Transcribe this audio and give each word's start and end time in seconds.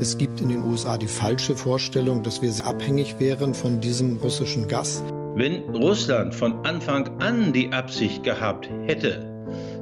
Es 0.00 0.18
gibt 0.18 0.40
in 0.40 0.48
den 0.48 0.64
USA 0.64 0.98
die 0.98 1.06
falsche 1.06 1.54
Vorstellung, 1.54 2.22
dass 2.22 2.42
wir 2.42 2.52
abhängig 2.64 3.16
wären 3.18 3.54
von 3.54 3.80
diesem 3.80 4.16
russischen 4.16 4.68
Gas. 4.68 5.02
Wenn 5.34 5.62
Russland 5.74 6.34
von 6.34 6.64
Anfang 6.64 7.08
an 7.20 7.52
die 7.52 7.72
Absicht 7.72 8.22
gehabt 8.22 8.68
hätte, 8.86 9.24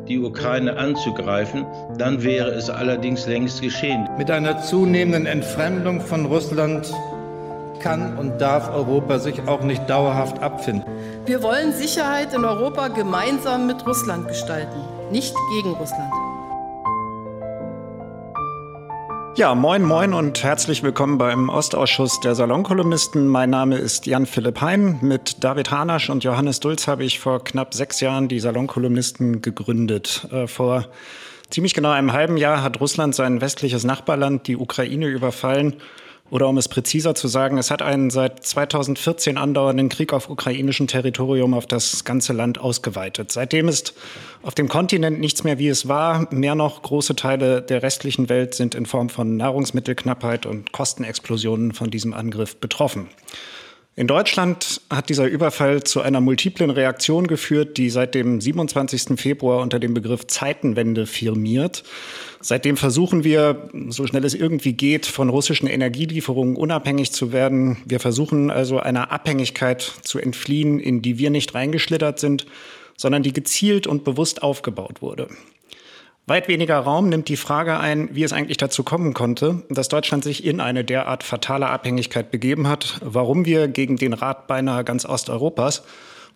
die 0.08 0.18
Ukraine 0.18 0.76
anzugreifen, 0.76 1.66
dann 1.98 2.22
wäre 2.22 2.50
es 2.50 2.68
allerdings 2.68 3.26
längst 3.26 3.62
geschehen. 3.62 4.08
Mit 4.18 4.30
einer 4.30 4.60
zunehmenden 4.60 5.26
Entfremdung 5.26 6.00
von 6.00 6.26
Russland 6.26 6.92
kann 7.80 8.18
und 8.18 8.38
darf 8.38 8.70
Europa 8.70 9.18
sich 9.18 9.40
auch 9.48 9.62
nicht 9.62 9.88
dauerhaft 9.88 10.40
abfinden. 10.40 10.84
Wir 11.26 11.42
wollen 11.42 11.72
Sicherheit 11.72 12.34
in 12.34 12.44
Europa 12.44 12.88
gemeinsam 12.88 13.66
mit 13.66 13.86
Russland 13.86 14.28
gestalten, 14.28 14.78
nicht 15.10 15.34
gegen 15.56 15.74
Russland. 15.74 16.12
Ja, 19.40 19.54
moin, 19.54 19.82
moin 19.82 20.12
und 20.12 20.44
herzlich 20.44 20.82
willkommen 20.82 21.16
beim 21.16 21.48
Ostausschuss 21.48 22.20
der 22.20 22.34
Salonkolumnisten. 22.34 23.26
Mein 23.26 23.48
Name 23.48 23.78
ist 23.78 24.04
Jan-Philipp 24.04 24.60
Hein. 24.60 24.98
Mit 25.00 25.42
David 25.42 25.70
Hanasch 25.70 26.10
und 26.10 26.24
Johannes 26.24 26.60
Dulz 26.60 26.86
habe 26.86 27.04
ich 27.04 27.20
vor 27.20 27.42
knapp 27.42 27.72
sechs 27.72 28.00
Jahren 28.00 28.28
die 28.28 28.38
Salonkolumnisten 28.38 29.40
gegründet. 29.40 30.28
Äh, 30.30 30.46
vor 30.46 30.88
ziemlich 31.48 31.72
genau 31.72 31.88
einem 31.88 32.12
halben 32.12 32.36
Jahr 32.36 32.62
hat 32.62 32.82
Russland 32.82 33.14
sein 33.14 33.40
westliches 33.40 33.82
Nachbarland, 33.82 34.46
die 34.46 34.58
Ukraine, 34.58 35.06
überfallen 35.06 35.76
oder 36.30 36.48
um 36.48 36.56
es 36.58 36.68
präziser 36.68 37.14
zu 37.14 37.28
sagen, 37.28 37.58
es 37.58 37.70
hat 37.70 37.82
einen 37.82 38.10
seit 38.10 38.44
2014 38.44 39.36
andauernden 39.36 39.88
Krieg 39.88 40.12
auf 40.12 40.30
ukrainischem 40.30 40.86
Territorium 40.86 41.54
auf 41.54 41.66
das 41.66 42.04
ganze 42.04 42.32
Land 42.32 42.58
ausgeweitet. 42.60 43.32
Seitdem 43.32 43.68
ist 43.68 43.94
auf 44.42 44.54
dem 44.54 44.68
Kontinent 44.68 45.20
nichts 45.20 45.44
mehr, 45.44 45.58
wie 45.58 45.68
es 45.68 45.88
war. 45.88 46.32
Mehr 46.32 46.54
noch, 46.54 46.82
große 46.82 47.16
Teile 47.16 47.62
der 47.62 47.82
restlichen 47.82 48.28
Welt 48.28 48.54
sind 48.54 48.74
in 48.74 48.86
Form 48.86 49.08
von 49.08 49.36
Nahrungsmittelknappheit 49.36 50.46
und 50.46 50.72
Kostenexplosionen 50.72 51.72
von 51.72 51.90
diesem 51.90 52.14
Angriff 52.14 52.56
betroffen. 52.56 53.08
In 54.00 54.06
Deutschland 54.06 54.80
hat 54.88 55.10
dieser 55.10 55.26
Überfall 55.26 55.84
zu 55.84 56.00
einer 56.00 56.22
multiplen 56.22 56.70
Reaktion 56.70 57.26
geführt, 57.26 57.76
die 57.76 57.90
seit 57.90 58.14
dem 58.14 58.40
27. 58.40 59.20
Februar 59.20 59.60
unter 59.60 59.78
dem 59.78 59.92
Begriff 59.92 60.26
Zeitenwende 60.26 61.04
firmiert. 61.04 61.84
Seitdem 62.40 62.78
versuchen 62.78 63.24
wir, 63.24 63.68
so 63.90 64.06
schnell 64.06 64.24
es 64.24 64.32
irgendwie 64.32 64.72
geht, 64.72 65.04
von 65.04 65.28
russischen 65.28 65.66
Energielieferungen 65.66 66.56
unabhängig 66.56 67.12
zu 67.12 67.30
werden. 67.30 67.76
Wir 67.84 68.00
versuchen 68.00 68.50
also 68.50 68.78
einer 68.78 69.12
Abhängigkeit 69.12 69.82
zu 70.00 70.18
entfliehen, 70.18 70.80
in 70.80 71.02
die 71.02 71.18
wir 71.18 71.28
nicht 71.28 71.54
reingeschlittert 71.54 72.18
sind, 72.20 72.46
sondern 72.96 73.22
die 73.22 73.34
gezielt 73.34 73.86
und 73.86 74.04
bewusst 74.04 74.42
aufgebaut 74.42 75.02
wurde. 75.02 75.28
Weit 76.30 76.46
weniger 76.46 76.78
Raum 76.78 77.08
nimmt 77.08 77.28
die 77.28 77.36
Frage 77.36 77.80
ein, 77.80 78.08
wie 78.12 78.22
es 78.22 78.32
eigentlich 78.32 78.56
dazu 78.56 78.84
kommen 78.84 79.14
konnte, 79.14 79.64
dass 79.68 79.88
Deutschland 79.88 80.22
sich 80.22 80.44
in 80.44 80.60
eine 80.60 80.84
derart 80.84 81.24
fatale 81.24 81.68
Abhängigkeit 81.68 82.30
begeben 82.30 82.68
hat, 82.68 83.00
warum 83.02 83.46
wir 83.46 83.66
gegen 83.66 83.96
den 83.96 84.12
Rat 84.12 84.46
beinahe 84.46 84.84
ganz 84.84 85.04
Osteuropas 85.04 85.82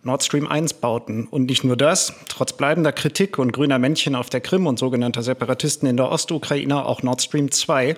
Nord 0.03 0.21
Stream 0.21 0.47
1 0.47 0.73
bauten. 0.73 1.27
Und 1.27 1.45
nicht 1.45 1.63
nur 1.63 1.77
das, 1.77 2.11
trotz 2.27 2.51
bleibender 2.51 2.91
Kritik 2.91 3.39
und 3.39 3.53
grüner 3.53 3.79
Männchen 3.79 4.15
auf 4.15 4.29
der 4.29 4.41
Krim 4.41 4.67
und 4.67 4.77
sogenannter 4.77 5.23
Separatisten 5.23 5.87
in 5.87 5.95
der 5.95 6.11
Ostukraine 6.11 6.85
auch 6.85 7.01
Nord 7.01 7.21
Stream 7.21 7.49
2, 7.49 7.95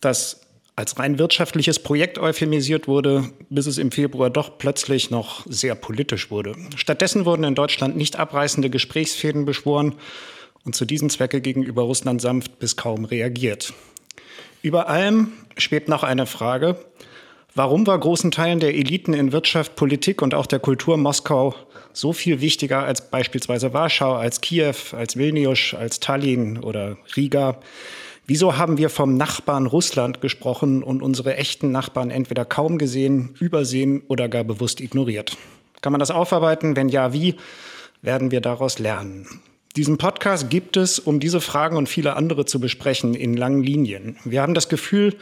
das 0.00 0.40
als 0.76 1.00
rein 1.00 1.18
wirtschaftliches 1.18 1.80
Projekt 1.80 2.20
euphemisiert 2.20 2.86
wurde, 2.86 3.24
bis 3.50 3.66
es 3.66 3.78
im 3.78 3.90
Februar 3.90 4.30
doch 4.30 4.56
plötzlich 4.56 5.10
noch 5.10 5.44
sehr 5.48 5.74
politisch 5.74 6.30
wurde. 6.30 6.54
Stattdessen 6.76 7.24
wurden 7.24 7.42
in 7.42 7.56
Deutschland 7.56 7.96
nicht 7.96 8.20
abreißende 8.20 8.70
Gesprächsfäden 8.70 9.44
beschworen 9.44 9.96
und 10.64 10.74
zu 10.74 10.84
diesem 10.84 11.10
Zwecke 11.10 11.40
gegenüber 11.40 11.82
Russland 11.82 12.20
sanft 12.20 12.58
bis 12.58 12.76
kaum 12.76 13.04
reagiert. 13.04 13.72
Über 14.62 14.88
allem 14.88 15.32
schwebt 15.58 15.88
noch 15.88 16.02
eine 16.02 16.26
Frage. 16.26 16.76
Warum 17.54 17.86
war 17.86 17.98
großen 17.98 18.30
Teilen 18.30 18.60
der 18.60 18.74
Eliten 18.74 19.14
in 19.14 19.30
Wirtschaft, 19.32 19.76
Politik 19.76 20.22
und 20.22 20.34
auch 20.34 20.46
der 20.46 20.58
Kultur 20.58 20.96
Moskau 20.96 21.54
so 21.92 22.12
viel 22.12 22.40
wichtiger 22.40 22.82
als 22.82 23.10
beispielsweise 23.10 23.72
Warschau, 23.72 24.14
als 24.14 24.40
Kiew, 24.40 24.74
als 24.92 25.16
Vilnius, 25.16 25.74
als 25.74 26.00
Tallinn 26.00 26.58
oder 26.58 26.96
Riga? 27.14 27.60
Wieso 28.26 28.56
haben 28.56 28.78
wir 28.78 28.88
vom 28.88 29.16
Nachbarn 29.16 29.66
Russland 29.66 30.20
gesprochen 30.20 30.82
und 30.82 31.02
unsere 31.02 31.36
echten 31.36 31.70
Nachbarn 31.70 32.10
entweder 32.10 32.44
kaum 32.44 32.78
gesehen, 32.78 33.34
übersehen 33.38 34.02
oder 34.08 34.28
gar 34.28 34.44
bewusst 34.44 34.80
ignoriert? 34.80 35.36
Kann 35.82 35.92
man 35.92 36.00
das 36.00 36.10
aufarbeiten? 36.10 36.74
Wenn 36.74 36.88
ja, 36.88 37.12
wie 37.12 37.34
werden 38.00 38.30
wir 38.30 38.40
daraus 38.40 38.78
lernen? 38.78 39.26
Diesen 39.76 39.98
Podcast 39.98 40.50
gibt 40.50 40.76
es, 40.76 41.00
um 41.00 41.18
diese 41.18 41.40
Fragen 41.40 41.76
und 41.76 41.88
viele 41.88 42.14
andere 42.14 42.44
zu 42.44 42.60
besprechen 42.60 43.12
in 43.14 43.36
langen 43.36 43.60
Linien. 43.60 44.16
Wir 44.24 44.40
haben 44.40 44.54
das 44.54 44.68
Gefühl, 44.68 45.16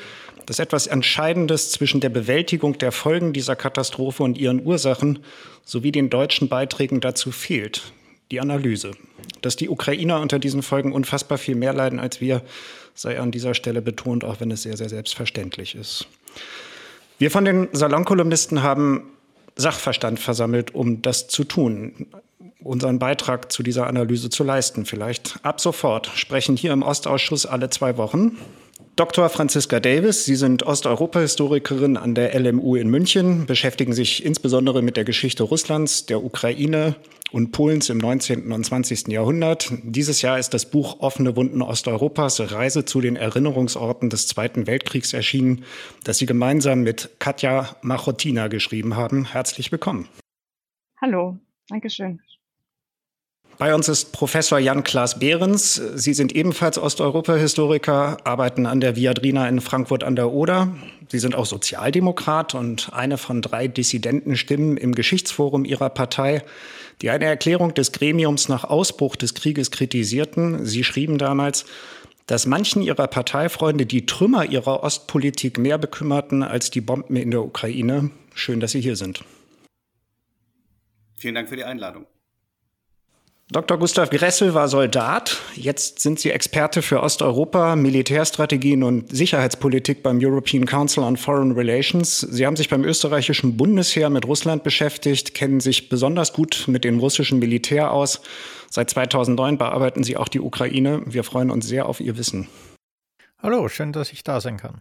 dass 0.44 0.58
etwas 0.58 0.86
Entscheidendes 0.86 1.70
zwischen 1.70 2.00
der 2.02 2.10
Bewältigung 2.10 2.76
der 2.76 2.92
Folgen 2.92 3.32
dieser 3.32 3.56
Katastrophe 3.56 4.22
und 4.22 4.36
ihren 4.36 4.62
Ursachen 4.62 5.20
sowie 5.64 5.90
den 5.90 6.10
deutschen 6.10 6.50
Beiträgen 6.50 7.00
dazu 7.00 7.30
fehlt. 7.30 7.92
Die 8.30 8.40
Analyse. 8.40 8.90
Dass 9.40 9.56
die 9.56 9.70
Ukrainer 9.70 10.20
unter 10.20 10.38
diesen 10.38 10.62
Folgen 10.62 10.92
unfassbar 10.92 11.38
viel 11.38 11.54
mehr 11.54 11.72
leiden 11.72 11.98
als 11.98 12.20
wir, 12.20 12.42
sei 12.94 13.18
an 13.18 13.30
dieser 13.30 13.54
Stelle 13.54 13.80
betont, 13.80 14.22
auch 14.22 14.40
wenn 14.40 14.50
es 14.50 14.64
sehr, 14.64 14.76
sehr 14.76 14.90
selbstverständlich 14.90 15.74
ist. 15.74 16.08
Wir 17.18 17.30
von 17.30 17.46
den 17.46 17.68
Salonkolumnisten 17.72 18.62
haben 18.62 19.04
Sachverstand 19.56 20.20
versammelt, 20.20 20.74
um 20.74 21.00
das 21.00 21.28
zu 21.28 21.44
tun 21.44 22.08
unseren 22.64 22.98
Beitrag 22.98 23.52
zu 23.52 23.62
dieser 23.62 23.86
Analyse 23.86 24.30
zu 24.30 24.44
leisten. 24.44 24.84
Vielleicht 24.84 25.38
ab 25.42 25.60
sofort 25.60 26.08
sprechen 26.14 26.56
hier 26.56 26.72
im 26.72 26.82
Ostausschuss 26.82 27.46
alle 27.46 27.70
zwei 27.70 27.96
Wochen. 27.96 28.36
Dr. 28.94 29.30
Franziska 29.30 29.80
Davis, 29.80 30.26
Sie 30.26 30.36
sind 30.36 30.64
Osteuropa-Historikerin 30.64 31.96
an 31.96 32.14
der 32.14 32.38
LMU 32.38 32.76
in 32.76 32.88
München, 32.88 33.46
beschäftigen 33.46 33.94
sich 33.94 34.22
insbesondere 34.22 34.82
mit 34.82 34.98
der 34.98 35.04
Geschichte 35.04 35.44
Russlands, 35.44 36.04
der 36.04 36.22
Ukraine 36.22 36.96
und 37.32 37.52
Polens 37.52 37.88
im 37.88 37.96
19. 37.96 38.52
und 38.52 38.64
20. 38.64 39.08
Jahrhundert. 39.08 39.72
Dieses 39.82 40.20
Jahr 40.20 40.38
ist 40.38 40.52
das 40.52 40.66
Buch 40.66 41.00
Offene 41.00 41.36
Wunden 41.36 41.62
Osteuropas, 41.62 42.52
Reise 42.52 42.84
zu 42.84 43.00
den 43.00 43.16
Erinnerungsorten 43.16 44.10
des 44.10 44.26
Zweiten 44.26 44.66
Weltkriegs 44.66 45.14
erschienen, 45.14 45.64
das 46.04 46.18
Sie 46.18 46.26
gemeinsam 46.26 46.82
mit 46.82 47.16
Katja 47.18 47.76
Machotina 47.80 48.48
geschrieben 48.48 48.94
haben. 48.94 49.24
Herzlich 49.24 49.72
willkommen. 49.72 50.08
Hallo, 51.00 51.38
Dankeschön. 51.68 52.20
Bei 53.62 53.76
uns 53.76 53.88
ist 53.88 54.10
Professor 54.10 54.58
Jan-Klaas 54.58 55.20
Behrens. 55.20 55.80
Sie 55.94 56.14
sind 56.14 56.34
ebenfalls 56.34 56.78
Osteuropa-Historiker, 56.78 58.16
arbeiten 58.24 58.66
an 58.66 58.80
der 58.80 58.96
Viadrina 58.96 59.48
in 59.48 59.60
Frankfurt 59.60 60.02
an 60.02 60.16
der 60.16 60.32
Oder. 60.32 60.74
Sie 61.06 61.20
sind 61.20 61.36
auch 61.36 61.46
Sozialdemokrat 61.46 62.56
und 62.56 62.92
eine 62.92 63.18
von 63.18 63.40
drei 63.40 63.68
Dissidentenstimmen 63.68 64.76
im 64.76 64.96
Geschichtsforum 64.96 65.64
Ihrer 65.64 65.90
Partei, 65.90 66.42
die 67.02 67.10
eine 67.10 67.26
Erklärung 67.26 67.72
des 67.72 67.92
Gremiums 67.92 68.48
nach 68.48 68.64
Ausbruch 68.64 69.14
des 69.14 69.32
Krieges 69.32 69.70
kritisierten. 69.70 70.66
Sie 70.66 70.82
schrieben 70.82 71.16
damals, 71.18 71.64
dass 72.26 72.46
manchen 72.46 72.82
ihrer 72.82 73.06
Parteifreunde 73.06 73.86
die 73.86 74.06
Trümmer 74.06 74.44
ihrer 74.44 74.82
Ostpolitik 74.82 75.56
mehr 75.58 75.78
bekümmerten 75.78 76.42
als 76.42 76.72
die 76.72 76.80
Bomben 76.80 77.14
in 77.14 77.30
der 77.30 77.44
Ukraine. 77.44 78.10
Schön, 78.34 78.58
dass 78.58 78.72
Sie 78.72 78.80
hier 78.80 78.96
sind. 78.96 79.22
Vielen 81.14 81.36
Dank 81.36 81.48
für 81.48 81.54
die 81.54 81.62
Einladung. 81.62 82.06
Dr. 83.52 83.76
Gustav 83.76 84.08
Gressel 84.08 84.54
war 84.54 84.66
Soldat. 84.66 85.42
Jetzt 85.54 86.00
sind 86.00 86.18
Sie 86.18 86.30
Experte 86.30 86.80
für 86.80 87.02
Osteuropa, 87.02 87.76
Militärstrategien 87.76 88.82
und 88.82 89.14
Sicherheitspolitik 89.14 90.02
beim 90.02 90.20
European 90.22 90.64
Council 90.64 91.02
on 91.02 91.18
Foreign 91.18 91.52
Relations. 91.52 92.20
Sie 92.20 92.46
haben 92.46 92.56
sich 92.56 92.70
beim 92.70 92.82
österreichischen 92.82 93.58
Bundesheer 93.58 94.08
mit 94.08 94.26
Russland 94.26 94.64
beschäftigt, 94.64 95.34
kennen 95.34 95.60
sich 95.60 95.90
besonders 95.90 96.32
gut 96.32 96.64
mit 96.66 96.82
dem 96.82 96.98
russischen 96.98 97.40
Militär 97.40 97.90
aus. 97.90 98.22
Seit 98.70 98.88
2009 98.88 99.58
bearbeiten 99.58 100.02
Sie 100.02 100.16
auch 100.16 100.28
die 100.28 100.40
Ukraine. 100.40 101.02
Wir 101.04 101.22
freuen 101.22 101.50
uns 101.50 101.68
sehr 101.68 101.84
auf 101.84 102.00
Ihr 102.00 102.16
Wissen. 102.16 102.48
Hallo, 103.42 103.68
schön, 103.68 103.92
dass 103.92 104.12
ich 104.12 104.24
da 104.24 104.40
sein 104.40 104.56
kann. 104.56 104.80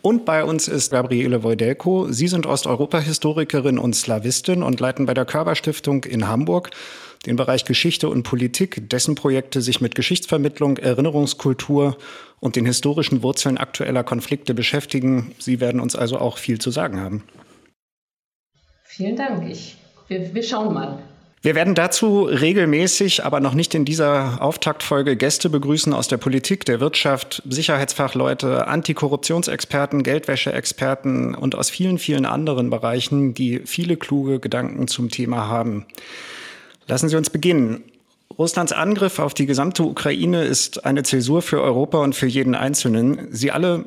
Und 0.00 0.24
bei 0.24 0.44
uns 0.44 0.66
ist 0.66 0.92
Gabriele 0.92 1.42
Wojdelko. 1.42 2.10
Sie 2.10 2.28
sind 2.28 2.46
Osteuropa-Historikerin 2.46 3.78
und 3.78 3.94
Slawistin 3.94 4.62
und 4.62 4.80
leiten 4.80 5.04
bei 5.04 5.12
der 5.12 5.26
Körperstiftung 5.26 6.04
in 6.04 6.26
Hamburg 6.26 6.70
den 7.26 7.36
Bereich 7.36 7.64
Geschichte 7.64 8.08
und 8.08 8.22
Politik, 8.22 8.88
dessen 8.88 9.14
Projekte 9.14 9.60
sich 9.60 9.80
mit 9.80 9.94
Geschichtsvermittlung, 9.94 10.78
Erinnerungskultur 10.78 11.96
und 12.40 12.56
den 12.56 12.64
historischen 12.64 13.22
Wurzeln 13.22 13.58
aktueller 13.58 14.04
Konflikte 14.04 14.54
beschäftigen. 14.54 15.32
Sie 15.38 15.60
werden 15.60 15.80
uns 15.80 15.96
also 15.96 16.18
auch 16.18 16.38
viel 16.38 16.58
zu 16.58 16.70
sagen 16.70 17.00
haben. 17.00 17.24
Vielen 18.84 19.16
Dank. 19.16 19.48
Ich, 19.50 19.76
wir, 20.08 20.34
wir 20.34 20.42
schauen 20.42 20.74
mal. 20.74 21.02
Wir 21.42 21.54
werden 21.54 21.74
dazu 21.74 22.24
regelmäßig, 22.24 23.24
aber 23.24 23.40
noch 23.40 23.54
nicht 23.54 23.74
in 23.74 23.86
dieser 23.86 24.42
Auftaktfolge 24.42 25.16
Gäste 25.16 25.48
begrüßen 25.48 25.94
aus 25.94 26.06
der 26.06 26.18
Politik, 26.18 26.66
der 26.66 26.80
Wirtschaft, 26.80 27.42
Sicherheitsfachleute, 27.48 28.66
Antikorruptionsexperten, 28.66 30.02
Geldwäscheexperten 30.02 31.34
und 31.34 31.54
aus 31.54 31.70
vielen, 31.70 31.98
vielen 31.98 32.26
anderen 32.26 32.68
Bereichen, 32.68 33.32
die 33.32 33.62
viele 33.64 33.96
kluge 33.96 34.38
Gedanken 34.38 34.86
zum 34.86 35.08
Thema 35.08 35.48
haben. 35.48 35.86
Lassen 36.90 37.08
Sie 37.08 37.14
uns 37.14 37.30
beginnen. 37.30 37.84
Russlands 38.36 38.72
Angriff 38.72 39.20
auf 39.20 39.32
die 39.32 39.46
gesamte 39.46 39.84
Ukraine 39.84 40.42
ist 40.42 40.84
eine 40.84 41.04
Zäsur 41.04 41.40
für 41.40 41.62
Europa 41.62 41.98
und 41.98 42.16
für 42.16 42.26
jeden 42.26 42.56
Einzelnen. 42.56 43.28
Sie 43.30 43.52
alle 43.52 43.84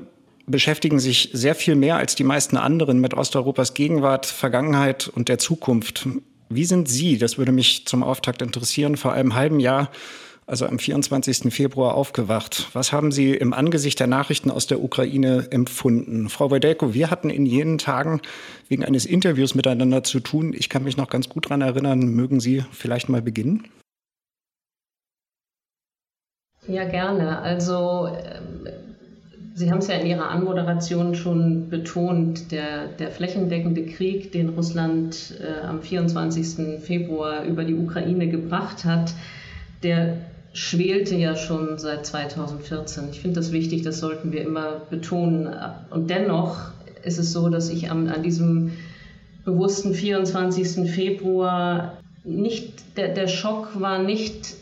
beschäftigen 0.48 1.00
sich 1.00 1.30
sehr 1.34 1.54
viel 1.54 1.76
mehr 1.76 1.98
als 1.98 2.16
die 2.16 2.24
meisten 2.24 2.56
anderen 2.56 3.00
mit 3.00 3.14
Osteuropas 3.14 3.74
Gegenwart, 3.74 4.26
Vergangenheit 4.26 5.10
und 5.10 5.28
der 5.28 5.38
Zukunft. 5.38 6.08
Wie 6.48 6.64
sind 6.64 6.88
Sie, 6.88 7.18
das 7.18 7.38
würde 7.38 7.52
mich 7.52 7.86
zum 7.86 8.04
Auftakt 8.04 8.42
interessieren, 8.42 8.96
vor 8.96 9.12
einem 9.12 9.36
halben 9.36 9.60
Jahr, 9.60 9.92
also 10.46 10.66
am 10.66 10.80
24. 10.80 11.54
Februar, 11.54 11.96
aufgewacht? 11.96 12.70
Was 12.74 12.92
haben 12.92 13.12
Sie 13.12 13.32
im 13.32 13.54
Angesicht 13.54 14.00
der 14.00 14.08
Nachrichten 14.08 14.52
aus 14.52 14.68
der 14.68 14.84
Ukraine 14.84 15.48
empfunden? 15.52 16.30
Frau 16.30 16.52
Wojdelko, 16.52 16.94
wir 16.94 17.10
hatten 17.10 17.30
in 17.30 17.46
jenen 17.46 17.78
Tagen 17.78 18.22
wegen 18.68 18.84
eines 18.84 19.06
Interviews 19.06 19.56
miteinander 19.56 20.04
zu 20.04 20.20
tun. 20.20 20.54
Ich 20.54 20.70
kann 20.70 20.84
mich 20.84 20.98
noch 20.98 21.10
ganz 21.10 21.30
gut 21.30 21.46
daran 21.46 21.62
erinnern. 21.62 22.00
Mögen 22.00 22.40
Sie 22.40 22.64
vielleicht 22.72 23.10
mal 23.10 23.22
beginnen? 23.22 23.68
Ja, 26.68 26.86
gerne. 26.86 27.40
Also 27.40 28.08
ähm, 28.08 28.68
Sie 29.56 29.70
haben 29.70 29.80
es 29.80 29.88
ja 29.88 29.96
in 29.96 30.08
Ihrer 30.08 30.30
Anmoderation 30.30 31.14
schon 31.14 31.70
betont, 31.70 32.52
der, 32.52 32.88
der 32.88 33.12
flächendeckende 33.12 33.86
Krieg, 33.86 34.32
den 34.32 34.50
Russland 34.50 35.36
äh, 35.40 35.66
am 35.66 35.82
24. 35.82 36.82
Februar 36.82 37.44
über 37.44 37.64
die 37.64 37.76
Ukraine 37.76 38.28
gebracht 38.30 38.84
hat, 38.84 39.14
der 39.84 40.18
schwelte 40.54 41.16
ja 41.16 41.36
schon 41.36 41.80
seit 41.80 42.06
2014. 42.06 43.10
Ich 43.12 43.22
finde 43.22 43.40
das 43.40 43.52
wichtig, 43.52 43.82
das 43.82 44.00
sollten 44.00 44.32
wir 44.32 44.42
immer 44.42 44.82
betonen. 44.90 45.54
Und 45.90 46.10
dennoch 46.10 46.72
ist 47.04 47.18
es 47.18 47.34
so, 47.34 47.50
dass 47.50 47.70
ich 47.70 47.90
am, 47.90 48.08
an 48.08 48.24
diesem 48.24 48.72
bewussten 49.44 49.94
24. 49.94 50.90
Februar 50.90 51.98
nicht, 52.24 52.98
der, 52.98 53.10
der 53.10 53.28
Schock 53.28 53.80
war 53.80 54.00
nicht 54.00 54.56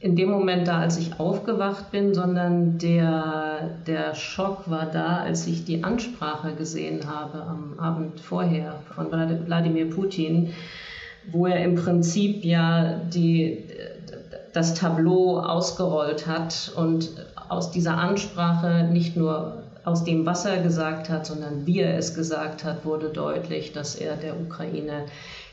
in 0.00 0.16
dem 0.16 0.30
Moment 0.30 0.66
da, 0.66 0.80
als 0.80 0.96
ich 0.96 1.20
aufgewacht 1.20 1.90
bin, 1.90 2.14
sondern 2.14 2.78
der, 2.78 3.70
der 3.86 4.14
Schock 4.14 4.70
war 4.70 4.86
da, 4.86 5.18
als 5.18 5.46
ich 5.46 5.64
die 5.64 5.84
Ansprache 5.84 6.54
gesehen 6.54 7.02
habe 7.06 7.42
am 7.42 7.78
Abend 7.78 8.18
vorher 8.18 8.76
von 8.94 9.10
Wladimir 9.10 9.90
Putin, 9.90 10.54
wo 11.30 11.46
er 11.46 11.62
im 11.62 11.74
Prinzip 11.74 12.46
ja 12.46 12.98
die, 13.12 13.58
das 14.52 14.74
Tableau 14.74 15.38
ausgerollt 15.38 16.26
hat 16.26 16.72
und 16.76 17.10
aus 17.48 17.70
dieser 17.70 17.96
Ansprache 17.96 18.88
nicht 18.90 19.16
nur 19.16 19.62
aus 19.84 20.04
dem, 20.04 20.26
was 20.26 20.44
er 20.44 20.62
gesagt 20.62 21.08
hat, 21.08 21.26
sondern 21.26 21.66
wie 21.66 21.80
er 21.80 21.96
es 21.96 22.14
gesagt 22.14 22.64
hat, 22.64 22.84
wurde 22.84 23.08
deutlich, 23.08 23.72
dass 23.72 23.94
er 23.94 24.16
der 24.16 24.38
Ukraine 24.38 25.06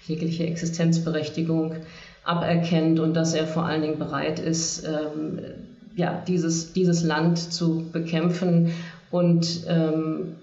jegliche 0.06 0.46
Existenzberechtigung 0.46 1.76
aberkennt 2.24 3.00
und 3.00 3.14
dass 3.14 3.34
er 3.34 3.48
vor 3.48 3.66
allen 3.66 3.82
Dingen 3.82 4.00
bereit 4.00 4.40
ist, 4.40 4.86
ähm, 4.86 5.40
ja, 5.96 6.22
dieses, 6.28 6.74
dieses 6.74 7.04
Land 7.04 7.40
zu 7.40 7.90
bekämpfen 7.92 8.74
und 9.12 9.62
ähm, 9.68 10.36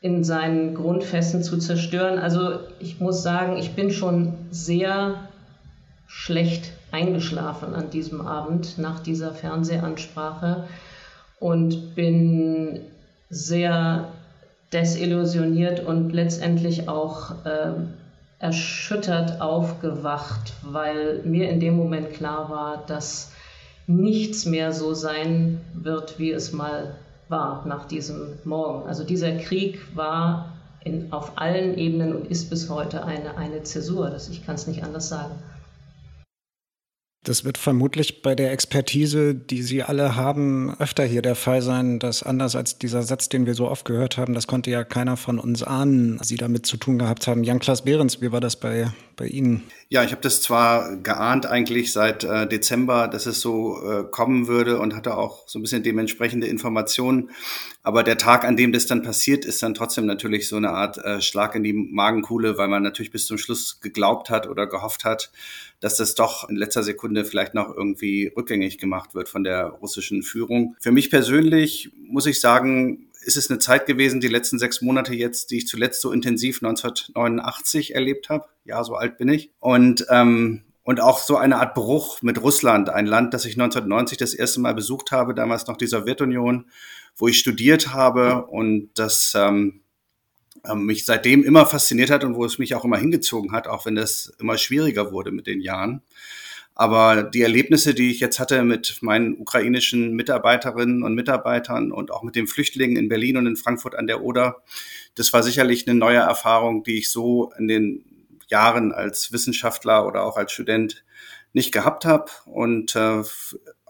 in 0.00 0.24
seinen 0.24 0.74
Grundfesten 0.74 1.42
zu 1.42 1.58
zerstören. 1.58 2.18
Also 2.18 2.60
ich 2.80 3.00
muss 3.00 3.22
sagen, 3.22 3.56
ich 3.56 3.72
bin 3.72 3.90
schon 3.90 4.34
sehr 4.50 5.28
schlecht 6.06 6.72
eingeschlafen 6.92 7.74
an 7.74 7.90
diesem 7.90 8.26
Abend 8.26 8.78
nach 8.78 9.00
dieser 9.00 9.32
Fernsehansprache 9.32 10.64
und 11.38 11.94
bin 11.94 12.80
sehr 13.28 14.08
desillusioniert 14.72 15.80
und 15.80 16.12
letztendlich 16.12 16.88
auch 16.88 17.44
äh, 17.44 17.72
erschüttert 18.38 19.40
aufgewacht, 19.40 20.54
weil 20.62 21.20
mir 21.24 21.50
in 21.50 21.60
dem 21.60 21.76
Moment 21.76 22.12
klar 22.12 22.50
war, 22.50 22.84
dass 22.86 23.32
nichts 23.86 24.46
mehr 24.46 24.72
so 24.72 24.94
sein 24.94 25.60
wird, 25.74 26.18
wie 26.18 26.30
es 26.30 26.52
mal 26.52 26.94
war 27.28 27.64
nach 27.66 27.86
diesem 27.86 28.38
Morgen. 28.44 28.88
Also 28.88 29.04
dieser 29.04 29.32
Krieg 29.36 29.80
war 29.94 30.52
in, 30.84 31.12
auf 31.12 31.32
allen 31.36 31.76
Ebenen 31.76 32.14
und 32.14 32.28
ist 32.28 32.50
bis 32.50 32.68
heute 32.70 33.04
eine, 33.04 33.36
eine 33.36 33.62
Zäsur. 33.62 34.10
Das, 34.10 34.28
ich 34.28 34.44
kann 34.44 34.54
es 34.54 34.66
nicht 34.66 34.82
anders 34.84 35.08
sagen. 35.08 35.34
Das 37.22 37.44
wird 37.44 37.58
vermutlich 37.58 38.22
bei 38.22 38.34
der 38.34 38.50
Expertise, 38.50 39.34
die 39.34 39.62
Sie 39.62 39.82
alle 39.82 40.16
haben, 40.16 40.74
öfter 40.78 41.04
hier 41.04 41.20
der 41.20 41.34
Fall 41.34 41.60
sein, 41.60 41.98
dass 41.98 42.22
anders 42.22 42.56
als 42.56 42.78
dieser 42.78 43.02
Satz, 43.02 43.28
den 43.28 43.44
wir 43.44 43.54
so 43.54 43.68
oft 43.68 43.84
gehört 43.84 44.16
haben, 44.16 44.32
das 44.32 44.46
konnte 44.46 44.70
ja 44.70 44.84
keiner 44.84 45.18
von 45.18 45.38
uns 45.38 45.62
ahnen, 45.62 46.18
Sie 46.22 46.36
damit 46.36 46.64
zu 46.64 46.78
tun 46.78 46.98
gehabt 46.98 47.26
haben. 47.26 47.44
Jan-Klaas 47.44 47.82
Behrens, 47.82 48.22
wie 48.22 48.32
war 48.32 48.40
das 48.40 48.56
bei, 48.56 48.90
bei 49.20 49.26
Ihnen? 49.26 49.62
Ja, 49.90 50.02
ich 50.02 50.12
habe 50.12 50.22
das 50.22 50.40
zwar 50.40 50.96
geahnt 50.96 51.44
eigentlich 51.44 51.92
seit 51.92 52.24
äh, 52.24 52.48
Dezember, 52.48 53.06
dass 53.06 53.26
es 53.26 53.40
so 53.40 53.78
äh, 53.84 54.04
kommen 54.10 54.48
würde 54.48 54.78
und 54.78 54.96
hatte 54.96 55.16
auch 55.16 55.46
so 55.46 55.58
ein 55.58 55.62
bisschen 55.62 55.82
dementsprechende 55.82 56.46
Informationen. 56.46 57.30
Aber 57.82 58.02
der 58.02 58.16
Tag, 58.16 58.44
an 58.44 58.56
dem 58.56 58.72
das 58.72 58.86
dann 58.86 59.02
passiert, 59.02 59.44
ist 59.44 59.62
dann 59.62 59.74
trotzdem 59.74 60.06
natürlich 60.06 60.48
so 60.48 60.56
eine 60.56 60.70
Art 60.70 60.96
äh, 60.98 61.20
Schlag 61.20 61.54
in 61.54 61.62
die 61.62 61.74
Magenkuhle, 61.74 62.56
weil 62.56 62.68
man 62.68 62.82
natürlich 62.82 63.12
bis 63.12 63.26
zum 63.26 63.36
Schluss 63.36 63.80
geglaubt 63.80 64.30
hat 64.30 64.48
oder 64.48 64.66
gehofft 64.66 65.04
hat, 65.04 65.30
dass 65.80 65.96
das 65.96 66.14
doch 66.14 66.48
in 66.48 66.56
letzter 66.56 66.82
Sekunde 66.82 67.26
vielleicht 67.26 67.52
noch 67.52 67.76
irgendwie 67.76 68.32
rückgängig 68.34 68.78
gemacht 68.78 69.14
wird 69.14 69.28
von 69.28 69.44
der 69.44 69.66
russischen 69.66 70.22
Führung. 70.22 70.76
Für 70.80 70.92
mich 70.92 71.10
persönlich 71.10 71.90
muss 72.08 72.24
ich 72.24 72.40
sagen, 72.40 73.09
ist 73.22 73.36
es 73.36 73.50
eine 73.50 73.58
Zeit 73.58 73.86
gewesen, 73.86 74.20
die 74.20 74.28
letzten 74.28 74.58
sechs 74.58 74.82
Monate 74.82 75.14
jetzt, 75.14 75.50
die 75.50 75.58
ich 75.58 75.66
zuletzt 75.66 76.00
so 76.00 76.12
intensiv 76.12 76.62
1989 76.62 77.94
erlebt 77.94 78.28
habe. 78.28 78.46
Ja, 78.64 78.82
so 78.84 78.94
alt 78.94 79.18
bin 79.18 79.28
ich. 79.28 79.50
Und 79.58 80.06
ähm, 80.08 80.64
und 80.82 81.00
auch 81.00 81.18
so 81.18 81.36
eine 81.36 81.58
Art 81.58 81.74
Bruch 81.74 82.20
mit 82.22 82.42
Russland, 82.42 82.88
ein 82.88 83.06
Land, 83.06 83.32
das 83.34 83.44
ich 83.44 83.52
1990 83.52 84.18
das 84.18 84.34
erste 84.34 84.60
Mal 84.60 84.74
besucht 84.74 85.12
habe, 85.12 85.34
damals 85.34 85.66
noch 85.66 85.76
die 85.76 85.86
Sowjetunion, 85.86 86.66
wo 87.16 87.28
ich 87.28 87.38
studiert 87.38 87.92
habe 87.92 88.46
und 88.46 88.90
das 88.94 89.34
ähm, 89.36 89.82
ähm, 90.64 90.86
mich 90.86 91.04
seitdem 91.04 91.44
immer 91.44 91.66
fasziniert 91.66 92.10
hat 92.10 92.24
und 92.24 92.34
wo 92.34 92.44
es 92.44 92.58
mich 92.58 92.74
auch 92.74 92.84
immer 92.84 92.96
hingezogen 92.96 93.52
hat, 93.52 93.68
auch 93.68 93.86
wenn 93.86 93.94
das 93.94 94.32
immer 94.40 94.58
schwieriger 94.58 95.12
wurde 95.12 95.30
mit 95.30 95.46
den 95.46 95.60
Jahren. 95.60 96.02
Aber 96.80 97.24
die 97.24 97.42
Erlebnisse, 97.42 97.92
die 97.92 98.10
ich 98.10 98.20
jetzt 98.20 98.40
hatte 98.40 98.64
mit 98.64 99.02
meinen 99.02 99.38
ukrainischen 99.38 100.14
Mitarbeiterinnen 100.14 101.02
und 101.02 101.14
Mitarbeitern 101.14 101.92
und 101.92 102.10
auch 102.10 102.22
mit 102.22 102.36
den 102.36 102.46
Flüchtlingen 102.46 102.96
in 102.96 103.10
Berlin 103.10 103.36
und 103.36 103.46
in 103.46 103.56
Frankfurt 103.56 103.94
an 103.94 104.06
der 104.06 104.22
Oder, 104.22 104.62
das 105.14 105.34
war 105.34 105.42
sicherlich 105.42 105.86
eine 105.86 105.98
neue 105.98 106.20
Erfahrung, 106.20 106.82
die 106.82 106.96
ich 106.96 107.10
so 107.10 107.52
in 107.58 107.68
den 107.68 108.02
Jahren 108.48 108.92
als 108.92 109.30
Wissenschaftler 109.30 110.06
oder 110.06 110.24
auch 110.24 110.38
als 110.38 110.52
Student 110.52 111.04
nicht 111.52 111.70
gehabt 111.70 112.06
habe. 112.06 112.30
Und 112.46 112.96
äh, 112.96 113.24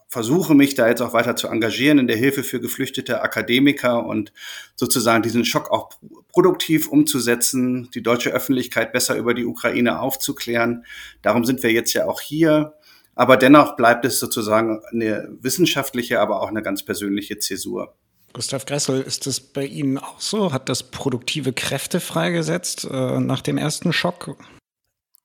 versuche 0.08 0.56
mich 0.56 0.74
da 0.74 0.88
jetzt 0.88 1.00
auch 1.00 1.12
weiter 1.12 1.36
zu 1.36 1.46
engagieren 1.46 2.00
in 2.00 2.08
der 2.08 2.16
Hilfe 2.16 2.42
für 2.42 2.60
geflüchtete 2.60 3.22
Akademiker 3.22 4.04
und 4.04 4.32
sozusagen 4.74 5.22
diesen 5.22 5.44
Schock 5.44 5.70
auch 5.70 5.90
produktiv 6.32 6.88
umzusetzen, 6.88 7.88
die 7.94 8.02
deutsche 8.02 8.30
Öffentlichkeit 8.30 8.92
besser 8.92 9.16
über 9.16 9.32
die 9.32 9.44
Ukraine 9.44 10.00
aufzuklären. 10.00 10.84
Darum 11.22 11.44
sind 11.44 11.62
wir 11.62 11.70
jetzt 11.70 11.92
ja 11.92 12.08
auch 12.08 12.20
hier. 12.20 12.74
Aber 13.20 13.36
dennoch 13.36 13.76
bleibt 13.76 14.06
es 14.06 14.18
sozusagen 14.18 14.80
eine 14.90 15.28
wissenschaftliche, 15.42 16.20
aber 16.20 16.40
auch 16.40 16.48
eine 16.48 16.62
ganz 16.62 16.82
persönliche 16.82 17.38
Zäsur. 17.38 17.94
Gustav 18.32 18.64
Gressel, 18.64 19.02
ist 19.02 19.26
das 19.26 19.40
bei 19.40 19.66
Ihnen 19.66 19.98
auch 19.98 20.22
so? 20.22 20.54
Hat 20.54 20.70
das 20.70 20.90
produktive 20.90 21.52
Kräfte 21.52 22.00
freigesetzt 22.00 22.88
äh, 22.90 23.20
nach 23.20 23.42
dem 23.42 23.58
ersten 23.58 23.92
Schock? 23.92 24.38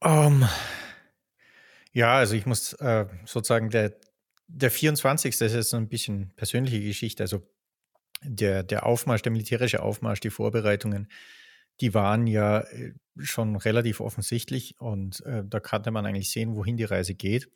Um, 0.02 0.12
ähm, 0.12 0.50
ja, 1.94 2.18
also 2.18 2.36
ich 2.36 2.46
muss 2.46 2.74
äh, 2.74 3.06
sozusagen 3.24 3.70
der, 3.70 3.94
der 4.48 4.72
24. 4.72 5.38
Das 5.38 5.52
ist 5.52 5.56
jetzt 5.56 5.70
so 5.70 5.78
ein 5.78 5.88
bisschen 5.88 6.34
persönliche 6.36 6.82
Geschichte. 6.82 7.24
Also 7.24 7.48
der, 8.22 8.64
der 8.64 8.86
Aufmarsch, 8.86 9.22
der 9.22 9.32
militärische 9.32 9.82
Aufmarsch, 9.82 10.20
die 10.20 10.32
Vorbereitungen, 10.32 11.08
die 11.80 11.94
waren 11.94 12.28
ja 12.28 12.60
äh, 12.60 12.92
schon 13.20 13.56
relativ 13.56 14.02
offensichtlich 14.02 14.76
und 14.82 15.26
äh, 15.26 15.44
da 15.46 15.62
konnte 15.62 15.92
man 15.92 16.06
eigentlich 16.06 16.30
sehen, 16.30 16.58
wohin 16.58 16.76
die 16.76 16.84
Reise 16.84 17.16
geht. 17.16 17.50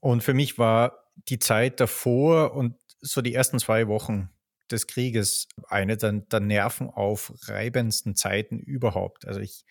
Und 0.00 0.22
für 0.22 0.34
mich 0.34 0.58
war 0.58 1.12
die 1.28 1.38
Zeit 1.38 1.80
davor 1.80 2.54
und 2.54 2.74
so 3.00 3.22
die 3.22 3.34
ersten 3.34 3.58
zwei 3.58 3.86
Wochen 3.88 4.30
des 4.70 4.86
Krieges 4.86 5.48
eine 5.68 5.96
der, 5.96 6.12
der 6.12 6.40
nervenaufreibendsten 6.40 8.16
Zeiten 8.16 8.58
überhaupt. 8.58 9.26
Also 9.26 9.40
ich, 9.40 9.64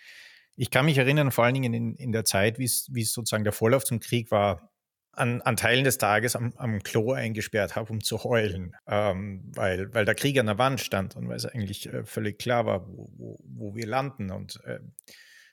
ich 0.56 0.72
kann 0.72 0.86
mich 0.86 0.98
erinnern, 0.98 1.32
vor 1.32 1.46
allen 1.46 1.54
Dingen 1.54 1.74
in, 1.74 1.96
in 1.96 2.12
der 2.12 2.26
Zeit, 2.26 2.60
wie 2.60 2.66
es 2.66 3.14
sozusagen 3.14 3.44
der 3.44 3.54
Vorlauf 3.54 3.84
zum 3.84 4.00
Krieg 4.00 4.30
war, 4.32 4.72
an, 5.20 5.42
an 5.42 5.58
Teilen 5.58 5.84
des 5.84 5.98
Tages 5.98 6.36
am, 6.36 6.54
am 6.56 6.82
Klo 6.82 7.12
eingesperrt 7.12 7.76
habe, 7.76 7.92
um 7.92 8.02
zu 8.02 8.24
heulen, 8.24 8.76
ähm, 8.88 9.52
weil, 9.54 9.94
weil 9.94 10.06
der 10.06 10.16
Krieg 10.16 10.40
an 10.40 10.46
der 10.46 10.58
Wand 10.58 10.80
stand 10.80 11.16
und 11.16 11.28
weil 11.28 11.36
es 11.36 11.46
eigentlich 11.46 11.92
äh, 11.92 12.06
völlig 12.06 12.40
klar 12.40 12.66
war, 12.66 12.88
wo, 12.88 13.10
wo, 13.18 13.40
wo 13.44 13.76
wir 13.76 13.86
landen. 13.86 14.32
Und 14.32 14.60
äh, 14.64 14.80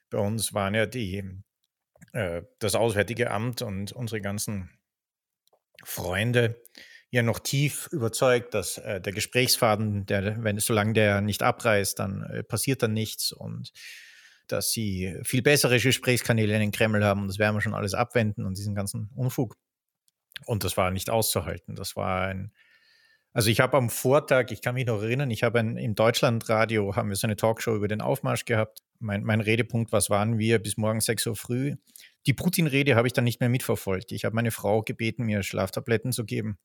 bei 0.09 0.19
uns 0.19 0.55
waren 0.55 0.75
ja 0.75 0.87
die, 0.87 1.25
äh, 2.17 2.43
das 2.59 2.75
Auswärtige 2.75 3.31
Amt 3.31 3.63
und 3.63 3.93
unsere 3.93 4.21
ganzen 4.21 4.71
Freunde 5.85 6.63
ja 7.11 7.23
noch 7.23 7.39
tief 7.39 7.89
überzeugt, 7.93 8.55
dass 8.55 8.79
äh, 8.79 9.01
der 9.01 9.13
Gesprächsfaden, 9.13 10.07
der, 10.07 10.43
wenn 10.43 10.59
solange 10.59 10.95
der 10.95 11.21
nicht 11.21 11.43
abreißt, 11.43 11.99
dann 11.99 12.23
äh, 12.23 12.43
passiert 12.43 12.83
dann 12.83 12.95
nichts 12.95 13.33
und 13.33 13.71
dass 14.49 14.73
sie 14.73 15.19
viel 15.25 15.43
bessere 15.43 15.79
Gesprächskanäle 15.79 16.55
in 16.55 16.61
den 16.61 16.73
Kreml 16.73 17.05
haben 17.05 17.23
und 17.23 17.29
das 17.29 17.39
werden 17.39 17.55
wir 17.55 17.61
schon 17.61 17.75
alles 17.75 17.95
abwenden 17.95 18.47
und 18.47 18.57
diesen 18.57 18.75
ganzen 18.75 19.11
Unfug. 19.15 19.57
Und 20.47 20.65
das 20.65 20.77
war 20.77 20.91
nicht 20.91 21.11
auszuhalten. 21.11 21.75
Das 21.75 21.97
war 21.97 22.29
ein, 22.29 22.53
also 23.33 23.51
ich 23.51 23.61
habe 23.61 23.77
am 23.77 23.91
Vortag, 23.91 24.51
ich 24.51 24.63
kann 24.63 24.75
mich 24.75 24.87
noch 24.87 25.03
erinnern, 25.03 25.31
ich 25.31 25.43
habe 25.43 25.59
im 25.59 25.95
Deutschlandradio, 25.95 26.97
haben 26.97 27.09
wir 27.11 27.17
so 27.17 27.27
eine 27.27 27.37
Talkshow 27.37 27.75
über 27.75 27.89
den 27.89 28.01
Aufmarsch 28.01 28.45
gehabt. 28.47 28.86
Mein, 28.99 29.23
mein 29.25 29.41
Redepunkt, 29.41 29.93
was 29.93 30.11
waren 30.11 30.39
wir 30.39 30.59
bis 30.59 30.77
morgen 30.77 31.01
6 31.01 31.27
Uhr 31.27 31.37
früh? 31.37 31.75
Die 32.27 32.35
Putin-Rede 32.35 32.97
habe 32.97 33.07
ich 33.07 33.13
dann 33.13 33.25
nicht 33.25 33.41
mehr 33.41 33.49
mitverfolgt. 33.49 34.13
Ich 34.13 34.25
habe 34.25 34.35
meine 34.35 34.51
Frau 34.51 34.83
gebeten, 34.83 35.25
mir 35.25 35.43
Schlaftabletten 35.43 36.13
zu 36.13 36.25
geben. 36.25 36.59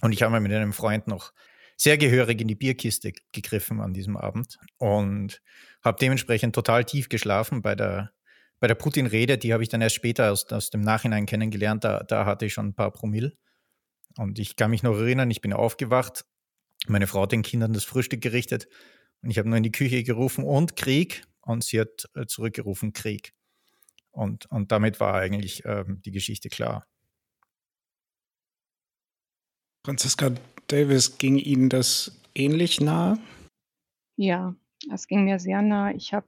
Und 0.00 0.12
ich 0.12 0.22
habe 0.22 0.40
mit 0.40 0.52
einem 0.52 0.72
Freund 0.72 1.06
noch 1.06 1.32
sehr 1.76 1.98
gehörig 1.98 2.40
in 2.40 2.48
die 2.48 2.54
Bierkiste 2.54 3.12
gegriffen 3.32 3.80
an 3.80 3.92
diesem 3.92 4.16
Abend 4.16 4.58
und 4.78 5.40
habe 5.82 5.98
dementsprechend 6.00 6.54
total 6.54 6.84
tief 6.84 7.08
geschlafen 7.08 7.62
bei 7.62 7.74
der, 7.74 8.12
bei 8.60 8.66
der 8.66 8.74
Putin-Rede. 8.74 9.38
Die 9.38 9.52
habe 9.52 9.62
ich 9.62 9.68
dann 9.68 9.82
erst 9.82 9.96
später 9.96 10.30
aus, 10.32 10.46
aus 10.50 10.70
dem 10.70 10.80
Nachhinein 10.80 11.26
kennengelernt. 11.26 11.84
Da, 11.84 12.02
da 12.02 12.26
hatte 12.26 12.46
ich 12.46 12.52
schon 12.52 12.68
ein 12.68 12.74
paar 12.74 12.92
Promille. 12.92 13.32
Und 14.16 14.38
ich 14.38 14.56
kann 14.56 14.70
mich 14.70 14.82
noch 14.82 14.96
erinnern, 14.96 15.30
ich 15.30 15.40
bin 15.40 15.52
aufgewacht. 15.52 16.24
Meine 16.86 17.06
Frau 17.06 17.22
hat 17.22 17.32
den 17.32 17.42
Kindern 17.42 17.72
das 17.72 17.84
Frühstück 17.84 18.20
gerichtet. 18.20 18.68
Und 19.22 19.30
ich 19.30 19.38
habe 19.38 19.48
nur 19.48 19.56
in 19.56 19.62
die 19.62 19.72
Küche 19.72 20.02
gerufen 20.02 20.44
und 20.44 20.76
Krieg. 20.76 21.24
Und 21.44 21.64
sie 21.64 21.80
hat 21.80 22.08
äh, 22.14 22.26
zurückgerufen 22.26 22.92
Krieg. 22.92 23.34
Und, 24.10 24.46
und 24.46 24.72
damit 24.72 25.00
war 25.00 25.14
eigentlich 25.14 25.64
ähm, 25.64 26.00
die 26.04 26.12
Geschichte 26.12 26.48
klar. 26.48 26.86
Franziska 29.84 30.30
Davis, 30.68 31.18
ging 31.18 31.36
Ihnen 31.36 31.68
das 31.68 32.20
ähnlich 32.34 32.80
nah? 32.80 33.18
Ja, 34.16 34.54
es 34.92 35.06
ging 35.06 35.24
mir 35.24 35.38
sehr 35.38 35.60
nah. 35.60 35.90
Ich 35.90 36.14
habe 36.14 36.26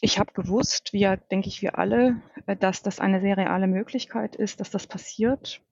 ich 0.00 0.18
habe 0.18 0.32
gewusst, 0.32 0.92
wie 0.92 1.00
ja, 1.00 1.16
denke 1.16 1.48
ich, 1.48 1.62
wir 1.62 1.78
alle, 1.78 2.20
äh, 2.46 2.56
dass 2.56 2.82
das 2.82 3.00
eine 3.00 3.20
sehr 3.20 3.36
reale 3.36 3.66
Möglichkeit 3.66 4.36
ist, 4.36 4.60
dass 4.60 4.70
das 4.70 4.86
passiert. 4.86 5.62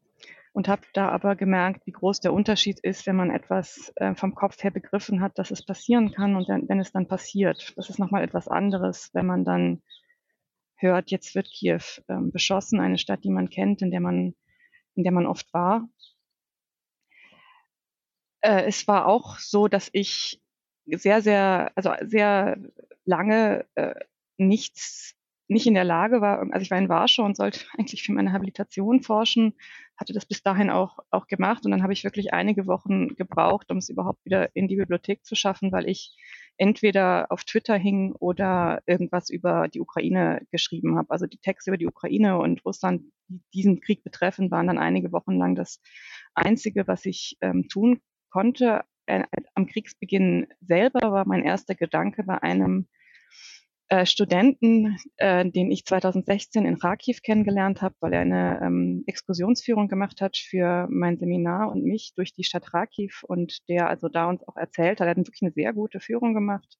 Und 0.55 0.69
habe 0.69 0.83
da 0.95 1.09
aber 1.09 1.35
gemerkt, 1.35 1.85
wie 1.85 1.93
groß 1.93 2.21
der 2.21 2.33
Unterschied 2.33 2.79
ist, 2.81 3.07
wenn 3.07 3.17
man 3.17 3.31
etwas 3.31 3.93
äh, 3.97 4.15
vom 4.15 4.35
Kopf 4.35 4.63
her 4.63 4.71
begriffen 4.71 5.21
hat, 5.21 5.37
dass 5.37 5.51
es 5.51 5.67
passieren 5.67 6.13
kann 6.13 6.37
und 6.37 6.49
dann, 6.49 6.69
wenn 6.69 6.81
es 6.81 6.93
dann 6.93 7.09
passiert. 7.09 7.75
Das 7.77 7.91
ist 7.91 7.99
nochmal 7.99 8.23
etwas 8.23 8.47
anderes, 8.49 9.11
wenn 9.15 9.27
man 9.27 9.45
dann 9.45 9.83
hört, 10.77 11.11
jetzt 11.11 11.35
wird 11.35 11.49
Kiew 11.49 11.83
ähm, 12.09 12.31
beschossen, 12.31 12.81
eine 12.81 12.99
Stadt, 12.99 13.25
die 13.25 13.31
man 13.31 13.51
kennt, 13.51 13.83
in 13.83 13.91
der 13.91 14.01
man 14.01 14.35
in 14.95 15.03
der 15.03 15.13
man 15.13 15.27
oft 15.27 15.53
war. 15.53 15.89
Äh, 18.41 18.65
es 18.67 18.87
war 18.87 19.07
auch 19.07 19.39
so, 19.39 19.69
dass 19.69 19.91
ich 19.93 20.41
sehr, 20.87 21.23
sehr, 21.23 21.73
also 21.75 21.93
sehr 22.03 22.59
lange 23.05 23.67
äh, 23.75 23.95
nichts, 24.37 25.17
nicht 25.49 25.67
in 25.67 25.75
der 25.75 25.85
Lage 25.85 26.21
war, 26.21 26.41
also 26.41 26.63
ich 26.63 26.71
war 26.71 26.79
in 26.79 26.89
Warschau 26.89 27.25
und 27.25 27.37
sollte 27.37 27.61
eigentlich 27.79 28.03
für 28.03 28.13
meine 28.13 28.33
Habilitation 28.33 29.03
forschen, 29.03 29.55
hatte 29.97 30.13
das 30.13 30.27
bis 30.27 30.43
dahin 30.43 30.71
auch, 30.71 30.99
auch 31.11 31.27
gemacht 31.27 31.65
und 31.65 31.71
dann 31.71 31.83
habe 31.83 31.93
ich 31.93 32.05
wirklich 32.05 32.33
einige 32.33 32.67
Wochen 32.67 33.15
gebraucht, 33.15 33.71
um 33.71 33.79
es 33.79 33.89
überhaupt 33.89 34.25
wieder 34.25 34.55
in 34.55 34.69
die 34.69 34.77
Bibliothek 34.77 35.25
zu 35.25 35.35
schaffen, 35.35 35.71
weil 35.71 35.89
ich 35.89 36.17
entweder 36.57 37.27
auf 37.31 37.45
Twitter 37.45 37.77
hing 37.77 38.13
oder 38.13 38.83
irgendwas 38.87 39.31
über 39.31 39.69
die 39.69 39.81
Ukraine 39.81 40.47
geschrieben 40.51 40.97
habe. 40.97 41.11
Also 41.11 41.27
die 41.27 41.39
Texte 41.39 41.71
über 41.71 41.79
die 41.79 41.87
Ukraine 41.87 42.39
und 42.39 42.65
Russland, 42.65 43.03
die 43.29 43.41
diesen 43.53 43.81
Krieg 43.81 44.05
betreffen, 44.05 44.51
waren 44.51 44.69
dann 44.69 44.79
einige 44.79 45.13
Wochen 45.13 45.37
lang 45.37 45.55
das 45.55 45.81
Einzige, 46.35 46.87
was 46.87 47.05
ich 47.07 47.37
ähm, 47.41 47.69
tun 47.69 48.01
konnte. 48.31 48.83
Äh, 49.07 49.25
am 49.55 49.67
Kriegsbeginn 49.67 50.47
selber 50.61 51.13
war 51.13 51.27
mein 51.27 51.43
erster 51.43 51.75
Gedanke 51.75 52.23
bei 52.23 52.43
einem 52.43 52.89
äh, 53.89 54.07
Studenten, 54.07 54.97
äh, 55.17 55.49
den 55.49 55.71
ich 55.71 55.85
2016 55.85 56.65
in 56.65 56.79
Kharkiv 56.79 57.23
kennengelernt 57.23 57.83
habe, 57.83 57.95
weil 58.01 58.15
er 58.15 58.21
eine 58.21 58.61
ähm, 58.63 59.05
Exkursionsführung 59.07 59.89
gemacht 59.89 60.21
hat 60.21 60.37
für 60.37 60.87
mein 60.91 61.19
Seminar 61.19 61.71
und 61.71 61.85
mich 61.85 62.13
durch 62.17 62.33
die 62.33 62.45
Stadt 62.45 62.71
Kharkiv 62.71 63.25
und 63.29 63.69
der 63.69 63.89
also 63.89 64.09
da 64.09 64.29
uns 64.29 64.47
auch 64.49 64.57
erzählt 64.57 65.01
hat, 65.01 65.07
er 65.07 65.11
hat 65.11 65.19
wirklich 65.19 65.43
eine 65.43 65.53
sehr 65.53 65.73
gute 65.75 66.01
Führung 66.01 66.33
gemacht 66.33 66.79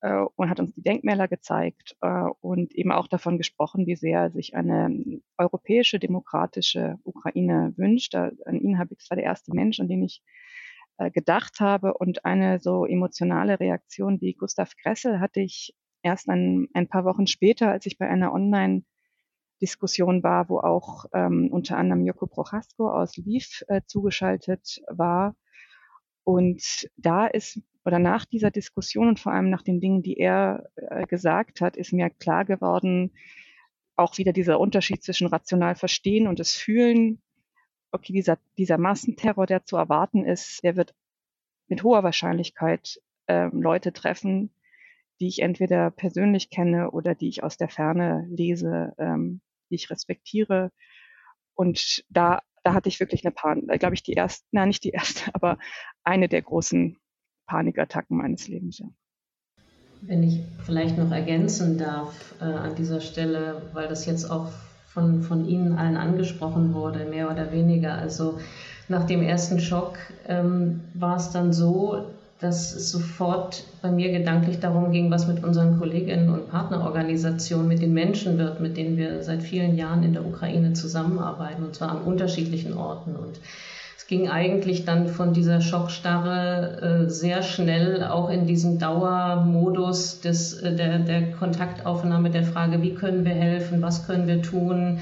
äh, 0.00 0.24
und 0.36 0.50
hat 0.50 0.60
uns 0.60 0.74
die 0.74 0.82
Denkmäler 0.82 1.28
gezeigt 1.28 1.96
äh, 2.00 2.24
und 2.40 2.74
eben 2.74 2.92
auch 2.92 3.06
davon 3.06 3.38
gesprochen, 3.38 3.86
wie 3.86 3.96
sehr 3.96 4.30
sich 4.30 4.54
eine 4.54 5.20
europäische, 5.36 5.98
demokratische 5.98 6.98
Ukraine 7.04 7.74
wünscht. 7.76 8.14
Da, 8.14 8.32
an 8.44 8.60
ihn 8.60 8.78
habe 8.78 8.92
ich, 8.92 8.98
das 8.98 9.10
war 9.10 9.16
der 9.16 9.26
erste 9.26 9.54
Mensch, 9.54 9.80
an 9.80 9.88
den 9.88 10.02
ich 10.02 10.22
äh, 10.98 11.10
gedacht 11.12 11.60
habe 11.60 11.94
und 11.94 12.24
eine 12.24 12.58
so 12.58 12.84
emotionale 12.84 13.60
Reaktion 13.60 14.20
wie 14.20 14.34
Gustav 14.34 14.72
Gressel 14.82 15.20
hatte 15.20 15.40
ich 15.40 15.74
erst 16.02 16.28
ein, 16.28 16.68
ein 16.74 16.88
paar 16.88 17.04
Wochen 17.04 17.26
später, 17.26 17.70
als 17.70 17.86
ich 17.86 17.98
bei 17.98 18.08
einer 18.08 18.32
Online-Diskussion 18.32 20.22
war, 20.22 20.48
wo 20.48 20.58
auch 20.60 21.06
ähm, 21.12 21.48
unter 21.50 21.76
anderem 21.76 22.04
Joko 22.04 22.26
Prochasko 22.26 22.90
aus 22.90 23.16
Lviv 23.16 23.64
äh, 23.68 23.82
zugeschaltet 23.86 24.82
war. 24.88 25.34
Und 26.24 26.90
da 26.96 27.26
ist, 27.26 27.60
oder 27.84 27.98
nach 27.98 28.24
dieser 28.24 28.50
Diskussion 28.50 29.08
und 29.08 29.20
vor 29.20 29.32
allem 29.32 29.50
nach 29.50 29.62
den 29.62 29.80
Dingen, 29.80 30.02
die 30.02 30.18
er 30.18 30.68
äh, 30.76 31.06
gesagt 31.06 31.60
hat, 31.60 31.76
ist 31.76 31.92
mir 31.92 32.10
klar 32.10 32.44
geworden, 32.44 33.12
auch 33.96 34.18
wieder 34.18 34.32
dieser 34.32 34.60
Unterschied 34.60 35.02
zwischen 35.02 35.26
rational 35.26 35.74
verstehen 35.74 36.28
und 36.28 36.38
das 36.38 36.52
Fühlen. 36.52 37.20
Okay, 37.90 38.12
dieser, 38.12 38.38
dieser 38.56 38.78
Massenterror, 38.78 39.46
der 39.46 39.64
zu 39.64 39.76
erwarten 39.76 40.24
ist, 40.24 40.62
der 40.62 40.76
wird 40.76 40.94
mit 41.68 41.82
hoher 41.82 42.02
Wahrscheinlichkeit 42.04 43.00
äh, 43.26 43.48
Leute 43.52 43.92
treffen, 43.92 44.50
die 45.20 45.28
ich 45.28 45.40
entweder 45.40 45.90
persönlich 45.90 46.50
kenne 46.50 46.90
oder 46.90 47.14
die 47.14 47.28
ich 47.28 47.42
aus 47.42 47.56
der 47.56 47.68
Ferne 47.68 48.26
lese, 48.30 48.94
ähm, 48.98 49.40
die 49.70 49.76
ich 49.76 49.90
respektiere. 49.90 50.70
Und 51.54 52.04
da, 52.08 52.42
da 52.62 52.74
hatte 52.74 52.88
ich 52.88 53.00
wirklich 53.00 53.24
eine 53.24 53.32
Panik, 53.32 53.80
glaube 53.80 53.94
ich, 53.94 54.02
die 54.02 54.12
erste, 54.12 54.46
na 54.52 54.66
nicht 54.66 54.84
die 54.84 54.90
erste, 54.90 55.30
aber 55.34 55.58
eine 56.04 56.28
der 56.28 56.42
großen 56.42 56.96
Panikattacken 57.46 58.16
meines 58.16 58.46
Lebens. 58.48 58.78
Ja. 58.78 58.86
Wenn 60.02 60.22
ich 60.22 60.40
vielleicht 60.64 60.96
noch 60.96 61.10
ergänzen 61.10 61.78
darf 61.78 62.34
äh, 62.40 62.44
an 62.44 62.76
dieser 62.76 63.00
Stelle, 63.00 63.62
weil 63.72 63.88
das 63.88 64.06
jetzt 64.06 64.30
auch 64.30 64.52
von, 64.86 65.22
von 65.22 65.48
Ihnen 65.48 65.72
allen 65.72 65.96
angesprochen 65.96 66.72
wurde, 66.74 67.04
mehr 67.04 67.30
oder 67.30 67.52
weniger. 67.52 67.94
Also 67.94 68.38
nach 68.88 69.06
dem 69.06 69.22
ersten 69.22 69.60
Schock 69.60 69.98
ähm, 70.26 70.80
war 70.94 71.16
es 71.16 71.30
dann 71.30 71.52
so, 71.52 72.06
dass 72.40 72.72
es 72.72 72.90
sofort 72.90 73.64
bei 73.82 73.90
mir 73.90 74.12
gedanklich 74.12 74.60
darum 74.60 74.92
ging, 74.92 75.10
was 75.10 75.26
mit 75.26 75.42
unseren 75.42 75.78
Kolleginnen 75.78 76.30
und 76.30 76.48
Partnerorganisationen, 76.50 77.66
mit 77.66 77.82
den 77.82 77.92
Menschen 77.92 78.38
wird, 78.38 78.60
mit 78.60 78.76
denen 78.76 78.96
wir 78.96 79.22
seit 79.24 79.42
vielen 79.42 79.76
Jahren 79.76 80.04
in 80.04 80.12
der 80.12 80.24
Ukraine 80.24 80.72
zusammenarbeiten, 80.72 81.64
und 81.64 81.74
zwar 81.74 81.90
an 81.90 82.02
unterschiedlichen 82.02 82.74
Orten. 82.74 83.16
Und 83.16 83.40
es 83.96 84.06
ging 84.06 84.28
eigentlich 84.28 84.84
dann 84.84 85.08
von 85.08 85.32
dieser 85.32 85.60
Schockstarre 85.60 87.06
äh, 87.06 87.10
sehr 87.10 87.42
schnell 87.42 88.04
auch 88.04 88.30
in 88.30 88.46
diesen 88.46 88.78
Dauermodus 88.78 90.20
des, 90.20 90.54
äh, 90.60 90.76
der, 90.76 91.00
der 91.00 91.32
Kontaktaufnahme, 91.32 92.30
der 92.30 92.44
Frage, 92.44 92.82
wie 92.82 92.94
können 92.94 93.24
wir 93.24 93.34
helfen, 93.34 93.82
was 93.82 94.06
können 94.06 94.28
wir 94.28 94.42
tun, 94.42 95.00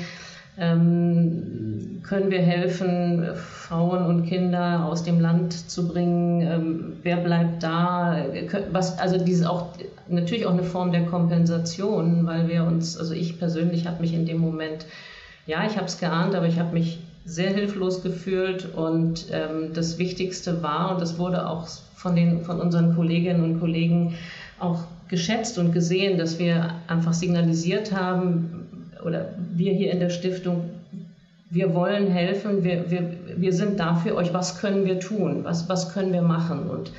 ähm, 0.59 2.01
können 2.03 2.31
wir 2.31 2.41
helfen, 2.41 3.27
Frauen 3.35 4.07
und 4.07 4.27
Kinder 4.27 4.85
aus 4.87 5.03
dem 5.03 5.21
Land 5.21 5.53
zu 5.53 5.89
bringen? 5.89 6.41
Ähm, 6.41 6.93
wer 7.03 7.17
bleibt 7.17 7.63
da? 7.63 8.25
Was, 8.73 8.99
also 8.99 9.19
diese 9.19 9.51
auch 9.51 9.69
natürlich 10.09 10.47
auch 10.47 10.53
eine 10.53 10.63
Form 10.63 10.93
der 10.93 11.05
Kompensation, 11.07 12.27
weil 12.27 12.49
wir 12.49 12.65
uns, 12.65 12.97
also 12.97 13.13
ich 13.13 13.39
persönlich 13.39 13.87
habe 13.87 14.01
mich 14.01 14.15
in 14.15 14.25
dem 14.25 14.39
Moment, 14.39 14.87
ja, 15.47 15.65
ich 15.67 15.77
habe 15.77 15.87
es 15.87 15.99
geahnt, 15.99 16.35
aber 16.35 16.47
ich 16.47 16.59
habe 16.59 16.73
mich 16.73 16.99
sehr 17.25 17.51
hilflos 17.51 18.03
gefühlt 18.03 18.73
und 18.75 19.27
ähm, 19.33 19.73
das 19.75 19.99
Wichtigste 19.99 20.63
war, 20.63 20.93
und 20.93 21.01
das 21.01 21.19
wurde 21.19 21.49
auch 21.49 21.67
von, 21.95 22.15
den, 22.15 22.43
von 22.43 22.61
unseren 22.61 22.95
Kolleginnen 22.95 23.43
und 23.43 23.61
Kollegen 23.61 24.15
auch 24.61 24.85
geschätzt 25.09 25.59
und 25.59 25.73
gesehen, 25.73 26.19
dass 26.19 26.39
wir 26.39 26.71
einfach 26.89 27.13
signalisiert 27.13 27.93
haben, 27.93 28.66
oder 29.07 29.31
wir 29.55 29.73
hier 29.73 29.93
in 29.93 30.01
der 30.01 30.11
Stiftung, 30.11 30.69
wir 31.49 31.75
wollen 31.75 32.11
helfen, 32.11 32.65
wir, 32.65 32.91
wir, 32.91 33.09
wir 33.37 33.53
sind 33.53 33.79
da 33.79 33.95
für 33.95 34.17
euch, 34.17 34.35
was 34.35 34.61
können 34.61 34.85
wir 34.85 34.99
tun, 34.99 35.45
was, 35.45 35.69
was 35.69 35.95
können 35.95 36.13
wir 36.13 36.23
machen? 36.23 36.69
Und, 36.69 36.91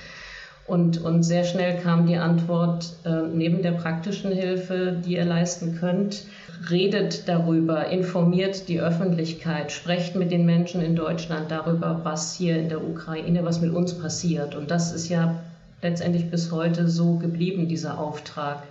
und, 0.65 1.01
und 1.03 1.23
sehr 1.23 1.43
schnell 1.43 1.79
kam 1.81 2.07
die 2.07 2.15
Antwort, 2.15 2.93
äh, 3.05 3.23
neben 3.33 3.61
der 3.61 3.73
praktischen 3.73 4.31
Hilfe, 4.31 4.95
die 5.05 5.15
ihr 5.15 5.25
leisten 5.25 5.77
könnt, 5.79 6.23
redet 6.69 7.27
darüber, 7.27 7.87
informiert 7.87 8.69
die 8.69 8.79
Öffentlichkeit, 8.79 9.71
sprecht 9.71 10.15
mit 10.15 10.31
den 10.31 10.45
Menschen 10.45 10.81
in 10.81 10.95
Deutschland 10.95 11.51
darüber, 11.51 12.01
was 12.03 12.33
hier 12.35 12.57
in 12.57 12.69
der 12.69 12.83
Ukraine, 12.83 13.43
was 13.43 13.59
mit 13.59 13.73
uns 13.73 13.93
passiert. 13.93 14.55
Und 14.55 14.71
das 14.71 14.93
ist 14.93 15.09
ja 15.09 15.35
letztendlich 15.81 16.31
bis 16.31 16.51
heute 16.51 16.87
so 16.87 17.15
geblieben, 17.17 17.67
dieser 17.67 17.99
Auftrag. 17.99 18.63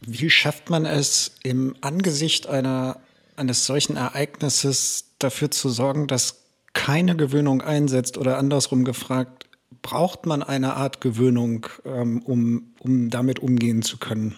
Wie 0.00 0.30
schafft 0.30 0.70
man 0.70 0.84
es 0.86 1.36
im 1.42 1.74
Angesicht 1.80 2.46
einer, 2.46 3.00
eines 3.36 3.66
solchen 3.66 3.96
Ereignisses 3.96 5.14
dafür 5.18 5.50
zu 5.50 5.68
sorgen, 5.68 6.06
dass 6.06 6.44
keine 6.72 7.16
Gewöhnung 7.16 7.62
einsetzt 7.62 8.18
oder 8.18 8.38
andersrum 8.38 8.84
gefragt, 8.84 9.48
braucht 9.82 10.26
man 10.26 10.42
eine 10.42 10.74
Art 10.74 11.00
Gewöhnung, 11.00 11.66
ähm, 11.84 12.22
um, 12.22 12.74
um 12.80 13.08
damit 13.10 13.38
umgehen 13.38 13.82
zu 13.82 13.98
können? 13.98 14.36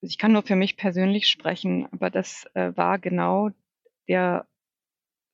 Ich 0.00 0.18
kann 0.18 0.32
nur 0.32 0.42
für 0.42 0.56
mich 0.56 0.76
persönlich 0.76 1.28
sprechen, 1.28 1.86
aber 1.92 2.10
das 2.10 2.44
äh, 2.54 2.72
war 2.76 2.98
genau 2.98 3.50
der 4.08 4.46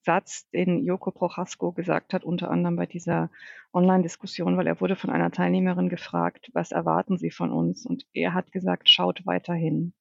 Satz, 0.02 0.48
den 0.50 0.84
Joko 0.84 1.10
Prochasko 1.10 1.72
gesagt 1.72 2.14
hat, 2.14 2.24
unter 2.24 2.50
anderem 2.50 2.76
bei 2.76 2.86
dieser 2.86 3.30
Online-Diskussion, 3.72 4.56
weil 4.56 4.66
er 4.66 4.80
wurde 4.80 4.96
von 4.96 5.10
einer 5.10 5.30
Teilnehmerin 5.30 5.88
gefragt, 5.88 6.50
was 6.54 6.72
erwarten 6.72 7.18
Sie 7.18 7.30
von 7.30 7.52
uns? 7.52 7.84
Und 7.84 8.06
er 8.12 8.34
hat 8.34 8.52
gesagt, 8.52 8.88
schaut 8.88 9.26
weiterhin. 9.26 9.92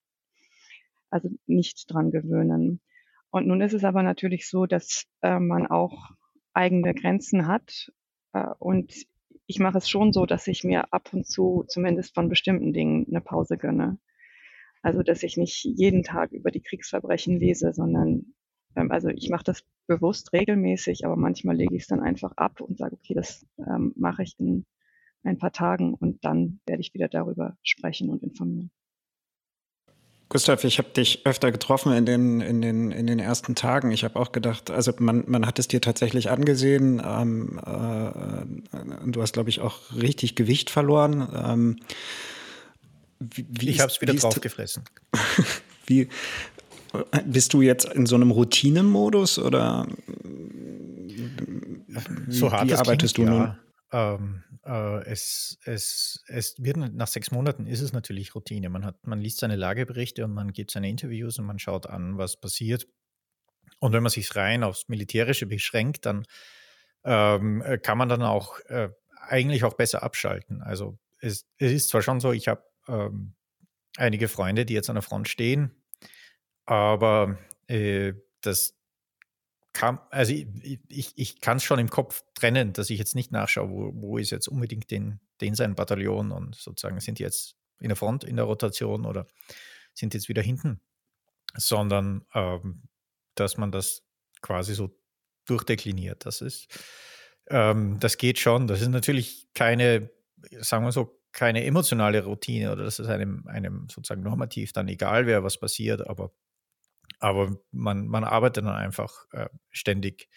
Also 1.09 1.29
nicht 1.45 1.91
dran 1.91 2.11
gewöhnen. 2.11 2.81
Und 3.29 3.47
nun 3.47 3.61
ist 3.61 3.73
es 3.73 3.83
aber 3.83 4.03
natürlich 4.03 4.49
so, 4.49 4.65
dass 4.65 5.05
äh, 5.21 5.39
man 5.39 5.67
auch 5.67 6.11
eigene 6.53 6.93
Grenzen 6.93 7.47
hat. 7.47 7.91
Äh, 8.33 8.47
und 8.59 8.93
ich 9.45 9.59
mache 9.59 9.77
es 9.77 9.89
schon 9.89 10.11
so, 10.11 10.25
dass 10.25 10.47
ich 10.47 10.63
mir 10.63 10.93
ab 10.93 11.13
und 11.13 11.25
zu 11.25 11.65
zumindest 11.67 12.13
von 12.13 12.29
bestimmten 12.29 12.73
Dingen 12.73 13.05
eine 13.09 13.21
Pause 13.21 13.57
gönne. 13.57 13.99
Also, 14.81 15.03
dass 15.03 15.23
ich 15.23 15.37
nicht 15.37 15.63
jeden 15.63 16.03
Tag 16.03 16.31
über 16.31 16.51
die 16.51 16.61
Kriegsverbrechen 16.61 17.39
lese, 17.39 17.73
sondern 17.73 18.33
also 18.77 19.09
ich 19.09 19.29
mache 19.29 19.43
das 19.43 19.63
bewusst 19.87 20.33
regelmäßig, 20.33 21.05
aber 21.05 21.15
manchmal 21.15 21.55
lege 21.55 21.75
ich 21.75 21.83
es 21.83 21.87
dann 21.87 22.01
einfach 22.01 22.33
ab 22.35 22.61
und 22.61 22.77
sage, 22.77 22.95
okay, 22.95 23.13
das 23.13 23.45
ähm, 23.59 23.93
mache 23.95 24.23
ich 24.23 24.35
in 24.39 24.65
ein 25.23 25.37
paar 25.37 25.51
Tagen 25.51 25.93
und 25.93 26.23
dann 26.23 26.59
werde 26.65 26.81
ich 26.81 26.93
wieder 26.93 27.07
darüber 27.07 27.57
sprechen 27.63 28.09
und 28.09 28.23
informieren. 28.23 28.71
Gustav, 30.29 30.65
ich 30.65 30.77
habe 30.77 30.89
dich 30.89 31.25
öfter 31.25 31.53
getroffen 31.53 31.93
in 31.93 32.05
den, 32.05 32.41
in 32.41 32.61
den, 32.61 32.91
in 32.91 33.07
den 33.07 33.19
ersten 33.19 33.55
Tagen. 33.55 33.91
Ich 33.91 34.03
habe 34.03 34.19
auch 34.19 34.33
gedacht, 34.33 34.69
also 34.69 34.91
man, 34.99 35.23
man 35.25 35.45
hat 35.45 35.57
es 35.57 35.69
dir 35.69 35.79
tatsächlich 35.79 36.29
angesehen. 36.29 37.01
Ähm, 37.05 37.59
äh, 37.65 39.09
du 39.09 39.21
hast, 39.21 39.33
glaube 39.33 39.49
ich, 39.49 39.61
auch 39.61 39.95
richtig 39.95 40.35
Gewicht 40.35 40.69
verloren. 40.69 41.29
Ähm, 41.33 41.79
wie, 43.19 43.45
wie 43.49 43.69
ich 43.69 43.79
habe 43.79 43.89
es 43.89 44.01
wieder 44.01 44.13
draufgefressen. 44.13 44.83
wie, 45.87 46.09
bist 47.25 47.53
du 47.53 47.61
jetzt 47.61 47.85
in 47.85 48.05
so 48.05 48.15
einem 48.15 48.31
Routinemodus 48.31 49.39
oder 49.39 49.87
so 52.29 52.51
hart 52.51 52.67
wie 52.67 52.75
arbeitest 52.75 53.15
klingt, 53.15 53.29
du 53.29 53.33
nun? 53.33 53.41
Ja. 53.43 53.59
Ähm, 53.91 54.43
äh, 54.65 55.03
es, 55.05 55.57
es, 55.63 56.23
es 56.27 56.55
wird 56.57 56.77
nach 56.77 57.07
sechs 57.07 57.31
Monaten 57.31 57.67
ist 57.67 57.81
es 57.81 57.93
natürlich 57.93 58.35
Routine. 58.35 58.69
Man 58.69 58.85
hat, 58.85 59.07
man 59.07 59.21
liest 59.21 59.39
seine 59.39 59.55
Lageberichte 59.55 60.25
und 60.25 60.33
man 60.33 60.51
gibt 60.51 60.71
seine 60.71 60.89
Interviews 60.89 61.39
und 61.39 61.45
man 61.45 61.59
schaut 61.59 61.87
an, 61.87 62.17
was 62.17 62.37
passiert. 62.37 62.87
Und 63.79 63.93
wenn 63.93 64.03
man 64.03 64.09
sich 64.09 64.35
rein 64.35 64.63
aufs 64.63 64.89
Militärische 64.89 65.45
beschränkt, 65.45 66.05
dann 66.05 66.25
ähm, 67.05 67.63
kann 67.81 67.97
man 67.97 68.09
dann 68.09 68.23
auch 68.23 68.59
äh, 68.67 68.89
eigentlich 69.27 69.63
auch 69.63 69.75
besser 69.75 70.03
abschalten. 70.03 70.61
Also 70.61 70.97
es, 71.19 71.45
es 71.57 71.71
ist 71.71 71.89
zwar 71.89 72.01
schon 72.01 72.19
so, 72.19 72.31
ich 72.31 72.47
habe 72.47 72.63
ähm, 72.87 73.35
einige 73.97 74.27
Freunde, 74.27 74.65
die 74.65 74.73
jetzt 74.73 74.89
an 74.89 74.95
der 74.95 75.03
Front 75.03 75.29
stehen, 75.29 75.71
aber 76.67 77.39
äh, 77.67 78.13
das 78.41 78.75
kam, 79.73 79.99
also 80.11 80.33
ich, 80.33 80.79
ich, 80.89 81.13
ich 81.15 81.41
kann 81.41 81.57
es 81.57 81.63
schon 81.63 81.79
im 81.79 81.89
Kopf 81.89 82.23
trennen, 82.35 82.73
dass 82.73 82.89
ich 82.89 82.99
jetzt 82.99 83.15
nicht 83.15 83.31
nachschaue, 83.31 83.69
wo, 83.69 83.91
wo 83.95 84.17
ist 84.17 84.31
jetzt 84.31 84.47
unbedingt 84.47 84.91
den, 84.91 85.19
den 85.41 85.55
sein 85.55 85.75
Bataillon 85.75 86.31
und 86.31 86.55
sozusagen 86.55 86.99
sind 86.99 87.19
die 87.19 87.23
jetzt 87.23 87.55
in 87.79 87.87
der 87.89 87.95
Front, 87.95 88.23
in 88.23 88.35
der 88.35 88.45
Rotation 88.45 89.05
oder 89.05 89.27
sind 89.93 90.13
jetzt 90.13 90.29
wieder 90.29 90.41
hinten, 90.41 90.81
sondern 91.55 92.25
ähm, 92.33 92.83
dass 93.35 93.57
man 93.57 93.71
das 93.71 94.03
quasi 94.41 94.73
so 94.73 94.95
durchdekliniert. 95.45 96.25
Das 96.25 96.41
ist, 96.41 96.67
ähm, 97.49 97.99
das 97.99 98.17
geht 98.17 98.39
schon. 98.39 98.67
Das 98.67 98.81
ist 98.81 98.89
natürlich 98.89 99.47
keine, 99.53 100.09
sagen 100.59 100.85
wir 100.85 100.91
so, 100.91 101.21
keine 101.31 101.63
emotionale 101.65 102.23
Routine 102.23 102.71
oder 102.71 102.83
dass 102.83 102.99
es 102.99 103.07
einem, 103.07 103.45
einem 103.47 103.87
sozusagen 103.89 104.23
normativ 104.23 104.73
dann 104.73 104.87
egal 104.87 105.27
wäre, 105.27 105.43
was 105.43 105.59
passiert, 105.59 106.07
aber 106.07 106.31
aber 107.19 107.57
man, 107.71 108.07
man 108.07 108.23
arbeitet 108.23 108.65
dann 108.65 108.75
einfach 108.75 109.25
äh, 109.31 109.49
ständig, 109.71 110.29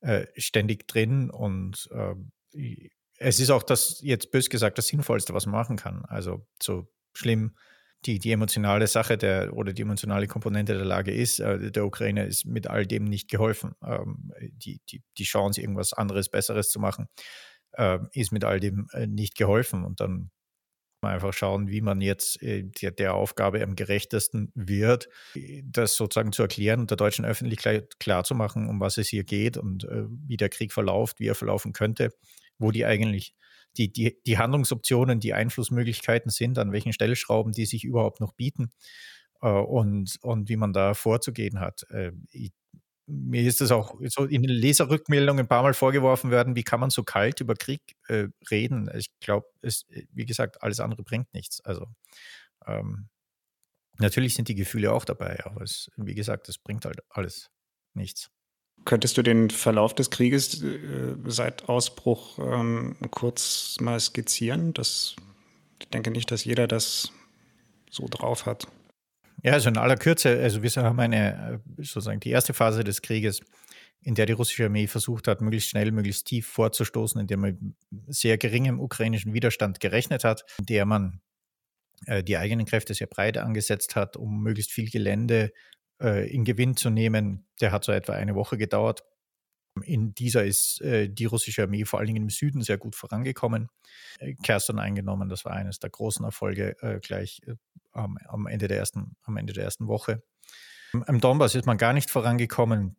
äh, 0.00 0.26
ständig 0.36 0.86
drin 0.88 1.30
und 1.30 1.88
äh, 1.92 2.88
es 3.18 3.38
ist 3.38 3.50
auch 3.50 3.62
das, 3.62 4.00
jetzt 4.02 4.30
bös 4.30 4.48
gesagt, 4.48 4.78
das 4.78 4.86
Sinnvollste, 4.86 5.34
was 5.34 5.46
man 5.46 5.54
machen 5.54 5.76
kann. 5.76 6.04
Also 6.06 6.46
so 6.60 6.88
schlimm 7.12 7.54
die, 8.06 8.18
die 8.18 8.32
emotionale 8.32 8.86
Sache 8.86 9.18
der 9.18 9.54
oder 9.54 9.72
die 9.72 9.82
emotionale 9.82 10.26
Komponente 10.26 10.74
der 10.74 10.84
Lage 10.84 11.12
ist, 11.12 11.38
äh, 11.40 11.70
der 11.70 11.84
Ukraine 11.84 12.24
ist 12.26 12.46
mit 12.46 12.66
all 12.66 12.86
dem 12.86 13.04
nicht 13.04 13.30
geholfen. 13.30 13.74
Ähm, 13.84 14.32
die, 14.40 14.80
die, 14.88 15.02
die 15.18 15.24
Chance, 15.24 15.60
irgendwas 15.60 15.92
anderes, 15.92 16.30
Besseres 16.30 16.70
zu 16.70 16.80
machen, 16.80 17.08
äh, 17.72 17.98
ist 18.12 18.32
mit 18.32 18.44
all 18.44 18.58
dem 18.58 18.88
äh, 18.92 19.06
nicht 19.06 19.36
geholfen. 19.36 19.84
Und 19.84 20.00
dann 20.00 20.30
einfach 21.08 21.32
schauen, 21.32 21.68
wie 21.68 21.80
man 21.80 22.00
jetzt 22.00 22.42
äh, 22.42 22.64
der, 22.64 22.90
der, 22.90 23.14
Aufgabe 23.14 23.62
am 23.62 23.74
gerechtesten 23.74 24.52
wird, 24.54 25.08
das 25.64 25.96
sozusagen 25.96 26.32
zu 26.32 26.42
erklären 26.42 26.80
und 26.80 26.90
der 26.90 26.96
deutschen 26.96 27.24
Öffentlichkeit 27.24 27.98
klarzumachen, 27.98 28.68
um 28.68 28.80
was 28.80 28.98
es 28.98 29.08
hier 29.08 29.24
geht 29.24 29.56
und 29.56 29.84
äh, 29.84 30.04
wie 30.08 30.36
der 30.36 30.48
Krieg 30.48 30.72
verläuft, 30.72 31.20
wie 31.20 31.26
er 31.26 31.34
verlaufen 31.34 31.72
könnte, 31.72 32.10
wo 32.58 32.70
die 32.70 32.84
eigentlich 32.84 33.34
die, 33.76 33.92
die, 33.92 34.18
die 34.26 34.38
Handlungsoptionen, 34.38 35.20
die 35.20 35.32
Einflussmöglichkeiten 35.32 36.30
sind, 36.30 36.58
an 36.58 36.72
welchen 36.72 36.92
Stellschrauben 36.92 37.52
die 37.52 37.66
sich 37.66 37.84
überhaupt 37.84 38.20
noch 38.20 38.32
bieten 38.32 38.72
äh, 39.42 39.48
und, 39.48 40.18
und 40.22 40.48
wie 40.48 40.56
man 40.56 40.72
da 40.72 40.94
vorzugehen 40.94 41.60
hat. 41.60 41.86
Äh, 43.10 43.12
mir 43.12 43.42
ist 43.42 43.60
das 43.60 43.70
auch 43.70 43.94
so 44.06 44.24
in 44.24 44.42
den 44.42 44.50
Leserrückmeldungen 44.50 45.44
ein 45.44 45.48
paar 45.48 45.62
Mal 45.62 45.74
vorgeworfen 45.74 46.30
werden, 46.30 46.56
wie 46.56 46.62
kann 46.62 46.80
man 46.80 46.90
so 46.90 47.02
kalt 47.02 47.40
über 47.40 47.54
Krieg 47.54 47.80
äh, 48.08 48.28
reden? 48.50 48.90
Ich 48.94 49.10
glaube, 49.20 49.46
es, 49.62 49.86
wie 50.12 50.26
gesagt, 50.26 50.62
alles 50.62 50.80
andere 50.80 51.02
bringt 51.02 51.32
nichts. 51.34 51.60
Also 51.64 51.86
ähm, 52.66 53.08
natürlich 53.98 54.34
sind 54.34 54.48
die 54.48 54.54
Gefühle 54.54 54.92
auch 54.92 55.04
dabei, 55.04 55.44
aber 55.44 55.62
es, 55.62 55.90
wie 55.96 56.14
gesagt, 56.14 56.48
es 56.48 56.58
bringt 56.58 56.84
halt 56.84 57.00
alles 57.08 57.50
nichts. 57.94 58.30
Könntest 58.84 59.18
du 59.18 59.22
den 59.22 59.50
Verlauf 59.50 59.94
des 59.94 60.10
Krieges 60.10 60.62
äh, 60.62 61.14
seit 61.26 61.68
Ausbruch 61.68 62.38
ähm, 62.38 62.96
kurz 63.10 63.76
mal 63.80 64.00
skizzieren? 64.00 64.72
Das, 64.72 65.16
ich 65.80 65.88
denke 65.88 66.10
nicht, 66.10 66.30
dass 66.30 66.44
jeder 66.44 66.66
das 66.66 67.12
so 67.90 68.06
drauf 68.08 68.46
hat. 68.46 68.66
Ja, 69.42 69.52
also 69.52 69.68
in 69.68 69.76
aller 69.76 69.96
Kürze, 69.96 70.38
also 70.40 70.62
wir 70.62 70.70
haben 70.82 71.00
eine, 71.00 71.60
äh, 71.78 71.82
sozusagen 71.82 72.20
die 72.20 72.30
erste 72.30 72.52
Phase 72.52 72.84
des 72.84 73.02
Krieges, 73.02 73.40
in 74.02 74.14
der 74.14 74.26
die 74.26 74.32
russische 74.32 74.64
Armee 74.64 74.86
versucht 74.86 75.28
hat, 75.28 75.40
möglichst 75.40 75.70
schnell, 75.70 75.92
möglichst 75.92 76.26
tief 76.26 76.46
vorzustoßen, 76.46 77.20
in 77.20 77.26
der 77.26 77.36
man 77.36 77.74
sehr 78.08 78.38
geringem 78.38 78.80
ukrainischen 78.80 79.34
Widerstand 79.34 79.80
gerechnet 79.80 80.24
hat, 80.24 80.44
in 80.58 80.66
der 80.66 80.86
man 80.86 81.20
äh, 82.06 82.22
die 82.22 82.36
eigenen 82.36 82.66
Kräfte 82.66 82.94
sehr 82.94 83.06
breit 83.06 83.38
angesetzt 83.38 83.96
hat, 83.96 84.16
um 84.16 84.42
möglichst 84.42 84.72
viel 84.72 84.90
Gelände 84.90 85.52
äh, 86.02 86.30
in 86.30 86.44
Gewinn 86.44 86.76
zu 86.76 86.90
nehmen. 86.90 87.46
Der 87.60 87.72
hat 87.72 87.84
so 87.84 87.92
etwa 87.92 88.14
eine 88.14 88.34
Woche 88.34 88.56
gedauert. 88.56 89.02
In 89.84 90.14
dieser 90.14 90.44
ist 90.44 90.80
äh, 90.80 91.08
die 91.08 91.26
russische 91.26 91.62
Armee 91.62 91.84
vor 91.84 91.98
allen 92.00 92.08
Dingen 92.08 92.24
im 92.24 92.30
Süden 92.30 92.62
sehr 92.62 92.78
gut 92.78 92.96
vorangekommen. 92.96 93.68
Äh, 94.18 94.34
Kherson 94.42 94.78
eingenommen, 94.78 95.28
das 95.28 95.44
war 95.44 95.52
eines 95.52 95.78
der 95.78 95.90
großen 95.90 96.24
Erfolge 96.24 96.76
äh, 96.82 96.98
gleich 97.00 97.40
äh, 97.46 97.54
am, 97.92 98.18
am, 98.26 98.46
Ende 98.46 98.68
der 98.68 98.78
ersten, 98.78 99.16
am 99.22 99.36
Ende 99.36 99.52
der 99.52 99.64
ersten 99.64 99.86
Woche. 99.86 100.22
Im 100.92 101.20
Donbass 101.20 101.54
ist 101.54 101.66
man 101.66 101.78
gar 101.78 101.92
nicht 101.92 102.10
vorangekommen. 102.10 102.96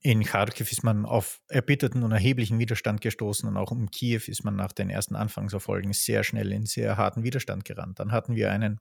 In 0.00 0.24
Kharkiv 0.24 0.72
ist 0.72 0.82
man 0.82 1.04
auf 1.04 1.40
erbitterten 1.48 2.02
und 2.02 2.10
erheblichen 2.10 2.58
Widerstand 2.58 3.00
gestoßen 3.00 3.48
und 3.48 3.56
auch 3.56 3.70
um 3.70 3.90
Kiew 3.90 4.22
ist 4.26 4.42
man 4.42 4.56
nach 4.56 4.72
den 4.72 4.90
ersten 4.90 5.14
Anfangserfolgen 5.14 5.92
sehr 5.92 6.24
schnell 6.24 6.50
in 6.52 6.66
sehr 6.66 6.96
harten 6.96 7.22
Widerstand 7.22 7.64
gerannt. 7.64 8.00
Dann 8.00 8.10
hatten 8.10 8.34
wir 8.34 8.50
einen 8.50 8.80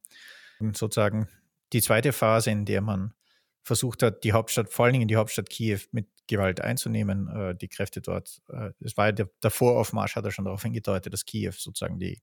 sozusagen 0.59 1.27
die 1.73 1.81
zweite 1.81 2.13
Phase, 2.13 2.51
in 2.51 2.65
der 2.65 2.81
man 2.81 3.13
versucht 3.63 4.03
hat, 4.03 4.23
die 4.23 4.33
Hauptstadt, 4.33 4.69
vor 4.71 4.85
allen 4.85 4.93
Dingen 4.93 5.07
die 5.07 5.15
Hauptstadt 5.15 5.49
Kiew 5.49 5.79
mit 5.91 6.07
Gewalt 6.27 6.61
einzunehmen. 6.61 7.27
Äh, 7.27 7.55
die 7.55 7.67
Kräfte 7.67 8.01
dort, 8.01 8.41
äh, 8.49 8.71
es 8.79 8.97
war 8.97 9.11
der, 9.11 9.29
der 9.41 9.51
Voraufmarsch, 9.51 10.15
hat 10.15 10.25
er 10.25 10.31
schon 10.31 10.45
darauf 10.45 10.63
hingedeutet, 10.63 11.13
dass 11.13 11.25
Kiew 11.25 11.53
sozusagen 11.57 11.99
die, 11.99 12.21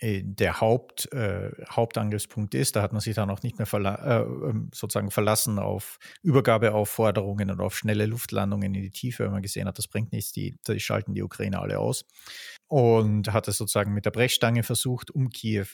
äh, 0.00 0.22
der 0.24 0.60
Haupt, 0.60 1.12
äh, 1.12 1.50
Hauptangriffspunkt 1.70 2.54
ist. 2.54 2.76
Da 2.76 2.82
hat 2.82 2.92
man 2.92 3.00
sich 3.00 3.14
dann 3.14 3.30
auch 3.30 3.42
nicht 3.42 3.58
mehr 3.58 3.66
verla 3.66 3.94
äh, 3.94 4.22
ähm, 4.22 4.70
sozusagen 4.74 5.10
verlassen 5.10 5.58
auf 5.58 5.98
Übergabeaufforderungen 6.22 7.50
und 7.50 7.60
auf 7.60 7.76
schnelle 7.76 8.06
Luftlandungen 8.06 8.74
in 8.74 8.82
die 8.82 8.90
Tiefe, 8.90 9.24
weil 9.24 9.30
man 9.30 9.42
gesehen 9.42 9.68
hat, 9.68 9.78
das 9.78 9.88
bringt 9.88 10.12
nichts, 10.12 10.32
die, 10.32 10.56
die 10.66 10.80
schalten 10.80 11.14
die 11.14 11.22
Ukraine 11.22 11.60
alle 11.60 11.78
aus. 11.78 12.04
Und 12.68 13.32
hat 13.32 13.46
es 13.48 13.56
sozusagen 13.56 13.94
mit 13.94 14.04
der 14.04 14.10
Brechstange 14.10 14.62
versucht, 14.62 15.10
um 15.10 15.30
Kiew 15.30 15.66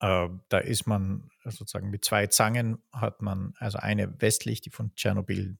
äh, 0.00 0.28
da 0.48 0.58
ist 0.58 0.86
man 0.86 1.30
sozusagen 1.44 1.90
mit 1.90 2.04
zwei 2.04 2.26
Zangen 2.26 2.82
hat 2.92 3.22
man, 3.22 3.54
also 3.58 3.78
eine 3.78 4.20
westlich, 4.20 4.60
die 4.60 4.70
von 4.70 4.94
Tschernobyl 4.94 5.56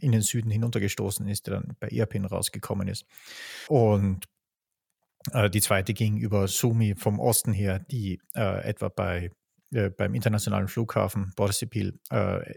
in 0.00 0.12
den 0.12 0.22
Süden 0.22 0.50
hinuntergestoßen 0.50 1.26
ist, 1.28 1.46
die 1.46 1.50
dann 1.50 1.76
bei 1.80 1.88
Irpin 1.88 2.24
rausgekommen 2.26 2.88
ist. 2.88 3.06
Und 3.68 4.26
äh, 5.32 5.50
die 5.50 5.60
zweite 5.60 5.94
ging 5.94 6.16
über 6.18 6.48
Sumi 6.48 6.94
vom 6.94 7.18
Osten 7.18 7.52
her, 7.52 7.78
die 7.78 8.20
äh, 8.34 8.64
etwa 8.68 8.88
bei, 8.88 9.30
äh, 9.72 9.90
beim 9.90 10.14
internationalen 10.14 10.68
Flughafen 10.68 11.32
Borsipil 11.36 11.98
äh, 12.10 12.54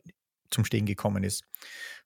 zum 0.52 0.66
Stehen 0.66 0.86
gekommen 0.86 1.24
ist, 1.24 1.44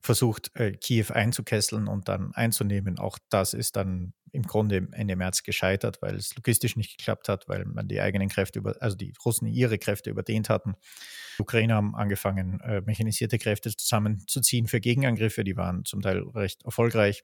versucht, 0.01 0.51
äh, 0.55 0.71
Kiew 0.71 1.07
einzukesseln 1.09 1.87
und 1.87 2.07
dann 2.07 2.33
einzunehmen. 2.33 2.99
Auch 2.99 3.17
das 3.29 3.53
ist 3.53 3.75
dann 3.75 4.13
im 4.33 4.43
Grunde 4.43 4.87
Ende 4.91 5.15
März 5.15 5.43
gescheitert, 5.43 6.01
weil 6.01 6.15
es 6.15 6.35
logistisch 6.35 6.75
nicht 6.75 6.97
geklappt 6.97 7.29
hat, 7.29 7.47
weil 7.47 7.65
man 7.65 7.87
die 7.87 8.01
eigenen 8.01 8.29
Kräfte 8.29 8.59
über, 8.59 8.75
also 8.81 8.97
die 8.97 9.13
Russen 9.23 9.47
ihre 9.47 9.77
Kräfte 9.77 10.09
überdehnt 10.09 10.49
hatten. 10.49 10.73
Die 11.37 11.43
Ukrainer 11.43 11.75
haben 11.75 11.95
angefangen, 11.95 12.59
äh, 12.61 12.81
mechanisierte 12.81 13.37
Kräfte 13.37 13.75
zusammenzuziehen 13.75 14.67
für 14.67 14.79
Gegenangriffe. 14.79 15.43
Die 15.43 15.55
waren 15.55 15.85
zum 15.85 16.01
Teil 16.01 16.23
recht 16.33 16.63
erfolgreich. 16.63 17.23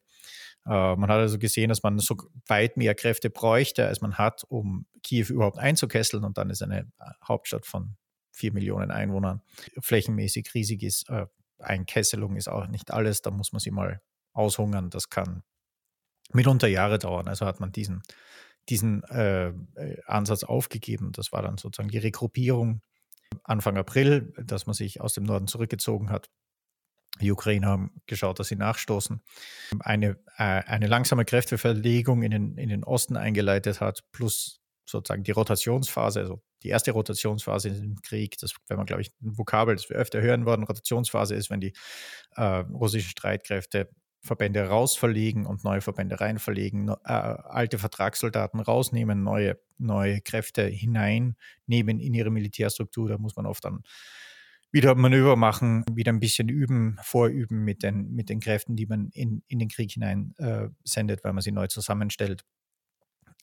Äh, 0.65 0.69
man 0.69 1.09
hat 1.09 1.17
also 1.17 1.39
gesehen, 1.39 1.69
dass 1.69 1.81
man 1.81 1.97
so 1.97 2.15
weit 2.47 2.77
mehr 2.77 2.93
Kräfte 2.93 3.31
bräuchte, 3.31 3.87
als 3.87 4.01
man 4.01 4.19
hat, 4.19 4.43
um 4.47 4.85
Kiew 5.01 5.25
überhaupt 5.29 5.57
einzukesseln. 5.57 6.23
Und 6.23 6.37
dann 6.37 6.51
ist 6.51 6.61
eine 6.61 6.81
äh, 6.81 7.05
Hauptstadt 7.27 7.65
von 7.65 7.95
vier 8.39 8.53
Millionen 8.53 8.89
Einwohnern 8.89 9.41
flächenmäßig 9.79 10.53
riesig 10.53 10.81
ist. 10.83 11.09
Äh, 11.09 11.27
Einkesselung 11.59 12.37
ist 12.37 12.47
auch 12.47 12.67
nicht 12.67 12.91
alles. 12.91 13.21
Da 13.21 13.31
muss 13.31 13.51
man 13.51 13.59
sie 13.59 13.71
mal 13.71 14.01
aushungern. 14.33 14.89
Das 14.89 15.09
kann 15.09 15.43
mitunter 16.31 16.67
Jahre 16.67 16.99
dauern. 16.99 17.27
Also 17.27 17.45
hat 17.45 17.59
man 17.59 17.71
diesen, 17.71 18.01
diesen 18.69 19.03
äh, 19.03 19.53
Ansatz 20.05 20.43
aufgegeben. 20.43 21.11
Das 21.11 21.31
war 21.31 21.41
dann 21.41 21.57
sozusagen 21.57 21.89
die 21.89 21.97
Regruppierung 21.97 22.81
Anfang 23.43 23.77
April, 23.77 24.33
dass 24.37 24.65
man 24.65 24.73
sich 24.73 25.01
aus 25.01 25.13
dem 25.13 25.23
Norden 25.23 25.47
zurückgezogen 25.47 26.09
hat. 26.09 26.29
Die 27.21 27.31
Ukrainer 27.31 27.67
haben 27.67 28.01
geschaut, 28.05 28.39
dass 28.39 28.47
sie 28.47 28.55
nachstoßen. 28.55 29.21
Eine, 29.81 30.17
äh, 30.37 30.43
eine 30.43 30.87
langsame 30.87 31.25
Kräfteverlegung 31.25 32.23
in 32.23 32.31
den, 32.31 32.57
in 32.57 32.69
den 32.69 32.83
Osten 32.83 33.17
eingeleitet 33.17 33.81
hat, 33.81 34.03
plus 34.11 34.61
sozusagen 34.85 35.23
die 35.23 35.31
Rotationsphase, 35.31 36.21
also 36.21 36.41
die 36.63 36.69
erste 36.69 36.91
Rotationsphase 36.91 37.69
im 37.69 38.01
Krieg, 38.01 38.37
das 38.39 38.53
wenn 38.67 38.77
man, 38.77 38.85
glaube 38.85 39.01
ich, 39.01 39.11
ein 39.21 39.37
Vokabel, 39.37 39.75
das 39.75 39.89
wir 39.89 39.97
öfter 39.97 40.21
hören 40.21 40.45
worden, 40.45 40.63
Rotationsphase 40.63 41.35
ist, 41.35 41.49
wenn 41.49 41.61
die 41.61 41.73
äh, 42.35 42.43
russischen 42.43 43.09
Streitkräfte 43.09 43.89
Verbände 44.21 44.67
rausverlegen 44.67 45.45
und 45.45 45.63
neue 45.63 45.81
Verbände 45.81 46.19
reinverlegen, 46.19 46.89
äh, 46.89 46.93
alte 47.05 47.77
Vertragssoldaten 47.77 48.59
rausnehmen, 48.59 49.23
neue, 49.23 49.57
neue 49.77 50.19
Kräfte 50.19 50.65
hineinnehmen 50.65 51.99
in 51.99 52.13
ihre 52.13 52.29
Militärstruktur. 52.29 53.07
Da 53.07 53.17
muss 53.17 53.37
man 53.37 53.45
oft 53.45 53.63
dann 53.63 53.83
wieder 54.71 54.93
Manöver 54.95 55.35
machen, 55.35 55.83
wieder 55.91 56.11
ein 56.11 56.19
bisschen 56.19 56.49
üben, 56.49 56.97
vorüben 57.01 57.63
mit 57.63 57.81
den, 57.81 58.11
mit 58.11 58.29
den 58.29 58.39
Kräften, 58.39 58.75
die 58.75 58.85
man 58.85 59.09
in, 59.13 59.41
in 59.47 59.57
den 59.57 59.69
Krieg 59.69 59.91
hinein 59.91 60.33
äh, 60.37 60.67
sendet, 60.83 61.23
weil 61.23 61.33
man 61.33 61.41
sie 61.41 61.51
neu 61.51 61.67
zusammenstellt. 61.67 62.43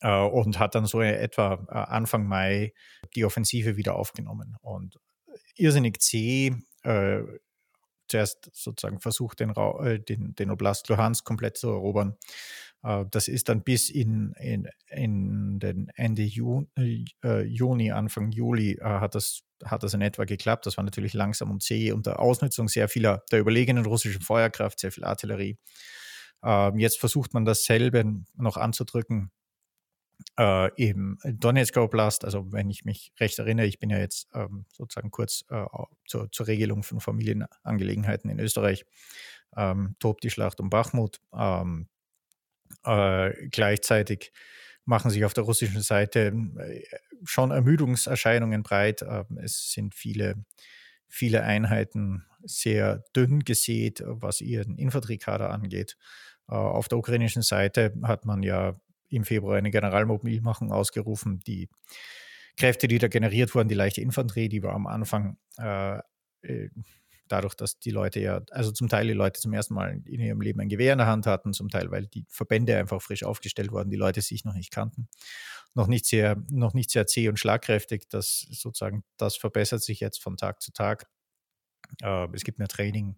Äh, 0.01 0.21
und 0.21 0.59
hat 0.59 0.75
dann 0.75 0.85
so 0.85 1.01
etwa 1.01 1.65
äh, 1.69 1.73
Anfang 1.73 2.27
Mai 2.27 2.73
die 3.15 3.25
Offensive 3.25 3.77
wieder 3.77 3.95
aufgenommen. 3.95 4.55
Und 4.61 4.99
irrsinnig 5.55 6.01
zäh 6.01 6.53
äh, 6.83 7.21
zuerst 8.07 8.49
sozusagen 8.53 8.99
versucht, 8.99 9.39
den, 9.39 9.51
äh, 9.51 9.99
den, 9.99 10.35
den 10.35 10.51
Oblast 10.51 10.87
Luhansk 10.89 11.25
komplett 11.25 11.57
zu 11.57 11.69
erobern. 11.69 12.15
Äh, 12.83 13.05
das 13.11 13.27
ist 13.27 13.49
dann 13.49 13.63
bis 13.63 13.89
in, 13.89 14.33
in, 14.39 14.69
in 14.89 15.59
den 15.59 15.89
Ende 15.95 16.23
Juni, 16.23 17.05
äh, 17.23 17.41
Juni 17.43 17.91
Anfang 17.91 18.31
Juli 18.31 18.77
hat 18.81 19.15
das, 19.15 19.41
hat 19.65 19.83
das 19.83 19.93
in 19.93 20.01
etwa 20.01 20.25
geklappt. 20.25 20.65
Das 20.65 20.77
war 20.77 20.83
natürlich 20.83 21.13
langsam 21.13 21.51
und 21.51 21.63
zäh 21.63 21.91
unter 21.91 22.19
Ausnutzung 22.19 22.67
sehr 22.67 22.87
vieler 22.87 23.23
der 23.31 23.39
überlegenen 23.39 23.85
russischen 23.85 24.21
Feuerkraft, 24.21 24.79
sehr 24.79 24.91
viel 24.91 25.03
Artillerie. 25.03 25.57
Ähm, 26.43 26.77
jetzt 26.77 26.99
versucht 26.99 27.33
man 27.33 27.45
dasselbe 27.45 28.23
noch 28.35 28.57
anzudrücken 28.57 29.31
äh, 30.37 30.69
im 30.75 31.17
Donetsker 31.23 31.83
Oblast, 31.83 32.25
also 32.25 32.51
wenn 32.51 32.69
ich 32.69 32.85
mich 32.85 33.11
recht 33.19 33.39
erinnere, 33.39 33.65
ich 33.65 33.79
bin 33.79 33.89
ja 33.89 33.97
jetzt 33.97 34.27
ähm, 34.33 34.65
sozusagen 34.71 35.11
kurz 35.11 35.45
äh, 35.49 35.65
zur, 36.05 36.31
zur, 36.31 36.47
Regelung 36.47 36.83
von 36.83 36.99
Familienangelegenheiten 36.99 38.29
in 38.29 38.39
Österreich, 38.39 38.85
ähm, 39.55 39.95
tobt 39.99 40.23
die 40.23 40.29
Schlacht 40.29 40.59
um 40.59 40.69
Bachmut. 40.69 41.19
Ähm, 41.33 41.87
äh, 42.83 43.47
gleichzeitig 43.49 44.31
machen 44.85 45.11
sich 45.11 45.25
auf 45.25 45.33
der 45.33 45.43
russischen 45.43 45.81
Seite 45.81 46.33
äh, 46.57 46.83
schon 47.23 47.51
Ermüdungserscheinungen 47.51 48.63
breit. 48.63 49.01
Ähm, 49.01 49.37
es 49.41 49.71
sind 49.71 49.93
viele, 49.95 50.45
viele 51.07 51.43
Einheiten 51.43 52.25
sehr 52.43 53.03
dünn 53.15 53.43
gesät, 53.43 54.03
was 54.05 54.41
ihren 54.41 54.77
Infanteriekader 54.77 55.49
angeht. 55.49 55.97
Äh, 56.49 56.55
auf 56.55 56.87
der 56.87 56.97
ukrainischen 56.97 57.41
Seite 57.41 57.93
hat 58.03 58.25
man 58.25 58.43
ja 58.43 58.79
im 59.09 59.23
Februar 59.23 59.57
eine 59.57 59.71
Generalmobilmachung 59.71 60.71
ausgerufen. 60.71 61.39
Die 61.47 61.69
Kräfte, 62.57 62.87
die 62.87 62.97
da 62.97 63.07
generiert 63.07 63.53
wurden, 63.55 63.69
die 63.69 63.75
leichte 63.75 64.01
Infanterie, 64.01 64.49
die 64.49 64.63
war 64.63 64.73
am 64.73 64.87
Anfang 64.87 65.37
äh, 65.57 65.99
äh, 66.41 66.69
dadurch, 67.27 67.55
dass 67.55 67.79
die 67.79 67.91
Leute 67.91 68.19
ja, 68.19 68.41
also 68.51 68.71
zum 68.71 68.87
Teil 68.87 69.07
die 69.07 69.13
Leute 69.13 69.39
zum 69.39 69.53
ersten 69.53 69.73
Mal 69.73 70.01
in 70.05 70.21
ihrem 70.21 70.41
Leben 70.41 70.59
ein 70.59 70.69
Gewehr 70.69 70.93
in 70.93 70.99
der 70.99 71.07
Hand 71.07 71.25
hatten, 71.27 71.53
zum 71.53 71.69
Teil, 71.69 71.91
weil 71.91 72.07
die 72.07 72.25
Verbände 72.29 72.77
einfach 72.77 73.01
frisch 73.01 73.23
aufgestellt 73.23 73.71
wurden, 73.71 73.89
die 73.89 73.97
Leute 73.97 74.21
sich 74.21 74.45
noch 74.45 74.53
nicht 74.53 74.71
kannten. 74.71 75.07
Noch 75.73 75.87
nicht 75.87 76.05
sehr, 76.05 76.41
noch 76.49 76.73
nicht 76.73 76.89
sehr 76.89 77.05
zäh 77.05 77.29
und 77.29 77.37
schlagkräftig. 77.37 78.07
Das 78.09 78.47
sozusagen, 78.49 79.03
das 79.17 79.35
verbessert 79.35 79.83
sich 79.83 79.99
jetzt 79.99 80.21
von 80.21 80.37
Tag 80.37 80.61
zu 80.61 80.71
Tag. 80.71 81.07
Äh, 82.01 82.27
es 82.33 82.43
gibt 82.43 82.59
mehr 82.59 82.67
Training, 82.67 83.17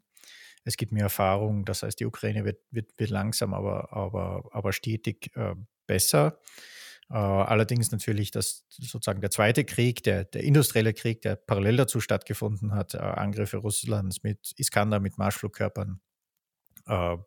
es 0.63 0.75
gibt 0.75 0.91
mehr 0.91 1.04
Erfahrung. 1.04 1.65
Das 1.65 1.84
heißt, 1.84 1.99
die 1.99 2.06
Ukraine 2.06 2.45
wird, 2.45 2.60
wird, 2.71 2.91
wird 2.97 3.10
langsam, 3.12 3.54
aber, 3.54 3.93
aber, 3.93 4.49
aber 4.52 4.73
stetig 4.73 5.32
äh, 5.36 5.56
besser. 5.89 6.39
Äh, 7.10 7.15
allerdings 7.15 7.91
natürlich, 7.91 8.30
dass 8.30 8.65
sozusagen 8.69 9.19
der 9.19 9.32
zweite 9.32 9.65
Krieg, 9.65 10.04
der, 10.04 10.25
der 10.25 10.43
industrielle 10.43 10.93
Krieg, 10.93 11.21
der 11.23 11.36
parallel 11.36 11.78
dazu 11.78 11.99
stattgefunden 11.99 12.73
hat, 12.75 12.93
äh, 12.93 12.99
Angriffe 12.99 13.58
Russlands 13.58 14.21
mit 14.21 14.54
Iskander, 14.58 14.99
mit 14.99 15.17
Marschflugkörpern, 15.17 15.99
äh, 16.86 17.17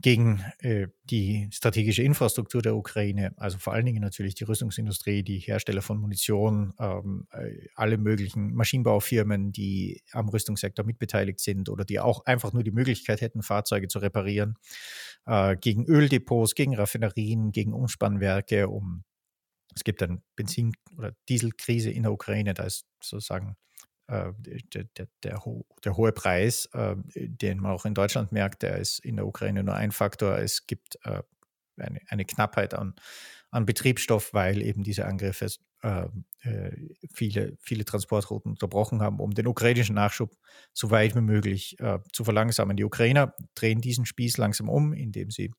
gegen 0.00 0.44
äh, 0.60 0.88
die 1.04 1.48
strategische 1.52 2.02
Infrastruktur 2.02 2.62
der 2.62 2.76
Ukraine, 2.76 3.32
also 3.36 3.58
vor 3.58 3.72
allen 3.72 3.86
Dingen 3.86 4.00
natürlich 4.00 4.34
die 4.34 4.44
Rüstungsindustrie, 4.44 5.22
die 5.22 5.38
Hersteller 5.38 5.82
von 5.82 5.98
Munition, 5.98 6.72
ähm, 6.78 7.26
äh, 7.32 7.68
alle 7.74 7.98
möglichen 7.98 8.54
Maschinenbaufirmen, 8.54 9.52
die 9.52 10.02
am 10.12 10.28
Rüstungssektor 10.28 10.84
mitbeteiligt 10.84 11.40
sind 11.40 11.68
oder 11.68 11.84
die 11.84 12.00
auch 12.00 12.24
einfach 12.24 12.52
nur 12.52 12.62
die 12.62 12.70
Möglichkeit 12.70 13.20
hätten, 13.20 13.42
Fahrzeuge 13.42 13.88
zu 13.88 13.98
reparieren, 13.98 14.56
äh, 15.26 15.56
gegen 15.56 15.84
Öldepots, 15.84 16.54
gegen 16.54 16.74
Raffinerien, 16.74 17.52
gegen 17.52 17.72
Umspannwerke, 17.74 18.68
um 18.68 19.04
es 19.74 19.84
gibt 19.84 20.02
eine 20.02 20.20
Benzin- 20.36 20.74
oder 20.96 21.12
Dieselkrise 21.28 21.90
in 21.90 22.02
der 22.02 22.12
Ukraine, 22.12 22.54
da 22.54 22.64
ist 22.64 22.86
sozusagen 23.00 23.56
äh, 24.10 24.32
der, 24.38 24.84
der, 24.96 25.08
der, 25.22 25.40
der, 25.84 25.96
hohe 25.96 26.10
Preis, 26.10 26.66
äh, 26.72 26.96
den 27.14 27.60
man 27.60 27.70
auch 27.70 27.84
in 27.84 27.94
Deutschland 27.94 28.32
merkt, 28.32 28.62
der 28.62 28.78
ist 28.78 28.98
in 28.98 29.14
der 29.14 29.26
Ukraine 29.26 29.62
nur 29.62 29.74
ein 29.74 29.92
Faktor. 29.92 30.36
Es 30.38 30.66
gibt 30.66 30.98
äh, 31.04 31.22
eine, 31.76 32.00
eine, 32.08 32.24
Knappheit 32.24 32.74
an, 32.74 32.96
an 33.52 33.66
Betriebsstoff, 33.66 34.34
weil 34.34 34.62
eben 34.62 34.82
diese 34.82 35.06
Angriffe 35.06 35.46
viele, 37.14 37.56
viele 37.58 37.86
Transportrouten 37.86 38.50
unterbrochen 38.50 39.00
haben, 39.00 39.18
um 39.18 39.32
den 39.32 39.46
ukrainischen 39.46 39.94
Nachschub 39.94 40.36
so 40.74 40.90
weit 40.90 41.16
wie 41.16 41.22
möglich 41.22 41.78
zu 42.12 42.22
verlangsamen. 42.22 42.76
Die 42.76 42.84
Ukrainer 42.84 43.34
drehen 43.54 43.80
diesen 43.80 44.04
Spieß 44.04 44.36
langsam 44.36 44.68
um, 44.68 44.92
indem 44.92 45.30
sie 45.30 45.52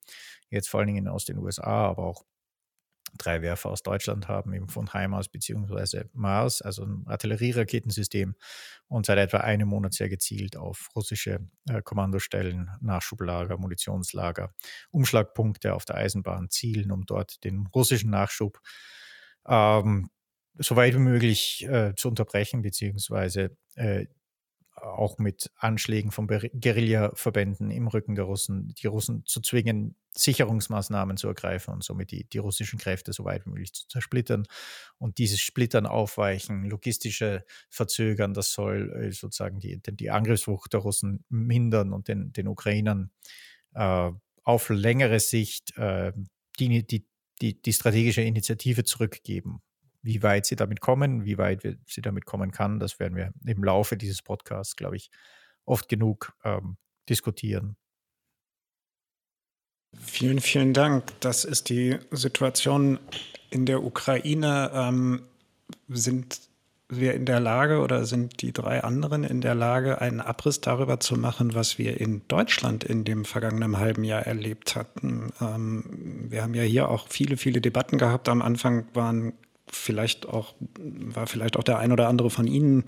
jetzt 0.51 0.69
vor 0.69 0.79
allen 0.81 0.93
Dingen 0.93 1.07
aus 1.07 1.25
den 1.25 1.39
USA, 1.39 1.87
aber 1.87 2.05
auch 2.05 2.23
drei 3.17 3.41
Werfer 3.41 3.69
aus 3.69 3.83
Deutschland 3.83 4.27
haben, 4.27 4.53
eben 4.53 4.69
von 4.69 4.91
HIMARS 4.93 5.29
bzw. 5.29 6.05
Mars, 6.13 6.61
also 6.61 6.83
ein 6.83 7.03
Artillerieraketensystem 7.07 8.35
und 8.87 9.05
seit 9.05 9.17
etwa 9.17 9.37
einem 9.37 9.67
Monat 9.67 9.93
sehr 9.93 10.09
gezielt 10.09 10.57
auf 10.57 10.89
russische 10.95 11.39
äh, 11.69 11.81
Kommandostellen, 11.81 12.69
Nachschublager, 12.81 13.57
Munitionslager, 13.57 14.53
Umschlagpunkte 14.91 15.73
auf 15.73 15.85
der 15.85 15.95
Eisenbahn 15.95 16.49
zielen, 16.49 16.91
um 16.91 17.05
dort 17.05 17.43
den 17.43 17.67
russischen 17.67 18.09
Nachschub 18.09 18.59
ähm, 19.47 20.09
so 20.57 20.75
weit 20.75 20.93
wie 20.93 20.99
möglich 20.99 21.65
äh, 21.67 21.93
zu 21.95 22.09
unterbrechen, 22.09 22.61
beziehungsweise 22.61 23.55
äh, 23.75 24.07
auch 24.81 25.17
mit 25.17 25.51
Anschlägen 25.55 26.11
von 26.11 26.27
Guerillaverbänden 26.27 27.71
im 27.71 27.87
Rücken 27.87 28.15
der 28.15 28.25
Russen, 28.25 28.73
die 28.81 28.87
Russen 28.87 29.23
zu 29.25 29.41
zwingen, 29.41 29.95
Sicherungsmaßnahmen 30.15 31.17
zu 31.17 31.27
ergreifen 31.27 31.73
und 31.73 31.83
somit 31.83 32.11
die, 32.11 32.27
die 32.27 32.37
russischen 32.37 32.79
Kräfte 32.79 33.13
so 33.13 33.23
weit 33.23 33.45
wie 33.45 33.51
möglich 33.51 33.73
zu 33.73 33.87
zersplittern. 33.87 34.45
Und 34.97 35.17
dieses 35.19 35.39
Splittern 35.39 35.85
aufweichen, 35.85 36.65
logistische 36.65 37.45
Verzögern, 37.69 38.33
das 38.33 38.51
soll 38.51 38.91
äh, 38.93 39.11
sozusagen 39.11 39.59
die, 39.59 39.81
die 39.81 40.11
Angriffswucht 40.11 40.73
der 40.73 40.81
Russen 40.81 41.23
mindern 41.29 41.93
und 41.93 42.07
den, 42.07 42.33
den 42.33 42.47
Ukrainern 42.47 43.11
äh, 43.73 44.11
auf 44.43 44.69
längere 44.69 45.19
Sicht 45.19 45.77
äh, 45.77 46.11
die, 46.59 46.85
die, 46.85 47.07
die, 47.41 47.61
die 47.61 47.73
strategische 47.73 48.21
Initiative 48.21 48.83
zurückgeben. 48.83 49.61
Wie 50.03 50.23
weit 50.23 50.45
sie 50.45 50.55
damit 50.55 50.81
kommen, 50.81 51.25
wie 51.25 51.37
weit 51.37 51.77
sie 51.85 52.01
damit 52.01 52.25
kommen 52.25 52.51
kann, 52.51 52.79
das 52.79 52.99
werden 52.99 53.15
wir 53.15 53.33
im 53.45 53.63
Laufe 53.63 53.97
dieses 53.97 54.21
Podcasts, 54.21 54.75
glaube 54.75 54.95
ich, 54.95 55.11
oft 55.65 55.87
genug 55.89 56.33
ähm, 56.43 56.77
diskutieren. 57.07 57.75
Vielen, 59.99 60.39
vielen 60.39 60.73
Dank. 60.73 61.03
Das 61.19 61.43
ist 61.43 61.69
die 61.69 61.97
Situation 62.11 62.99
in 63.49 63.65
der 63.65 63.83
Ukraine. 63.83 64.71
Ähm, 64.73 65.23
sind 65.89 66.39
wir 66.91 67.13
in 67.13 67.25
der 67.25 67.39
Lage 67.39 67.79
oder 67.79 68.05
sind 68.05 68.41
die 68.41 68.51
drei 68.51 68.83
anderen 68.83 69.23
in 69.23 69.41
der 69.41 69.55
Lage, 69.55 70.01
einen 70.01 70.19
Abriss 70.19 70.59
darüber 70.59 70.99
zu 70.99 71.15
machen, 71.15 71.53
was 71.53 71.77
wir 71.77 71.99
in 71.99 72.21
Deutschland 72.27 72.83
in 72.83 73.05
dem 73.05 73.23
vergangenen 73.25 73.77
halben 73.79 74.03
Jahr 74.03 74.23
erlebt 74.23 74.75
hatten? 74.75 75.31
Ähm, 75.39 76.27
wir 76.29 76.43
haben 76.43 76.53
ja 76.53 76.63
hier 76.63 76.89
auch 76.89 77.07
viele, 77.07 77.37
viele 77.37 77.61
Debatten 77.61 77.97
gehabt. 77.97 78.27
Am 78.27 78.41
Anfang 78.41 78.85
waren 78.93 79.33
vielleicht 79.71 80.27
auch, 80.27 80.53
war 80.79 81.27
vielleicht 81.27 81.57
auch 81.57 81.63
der 81.63 81.79
ein 81.79 81.91
oder 81.91 82.07
andere 82.07 82.29
von 82.29 82.47
Ihnen 82.47 82.85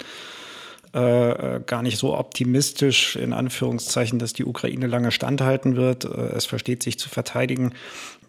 äh, 0.93 1.59
gar 1.65 1.81
nicht 1.81 1.97
so 1.97 2.15
optimistisch, 2.15 3.15
in 3.15 3.33
Anführungszeichen, 3.33 4.19
dass 4.19 4.33
die 4.33 4.45
Ukraine 4.45 4.85
lange 4.85 5.11
standhalten 5.11 5.75
wird. 5.75 6.05
Äh, 6.05 6.33
es 6.35 6.45
versteht 6.45 6.83
sich 6.83 6.99
zu 6.99 7.09
verteidigen. 7.09 7.73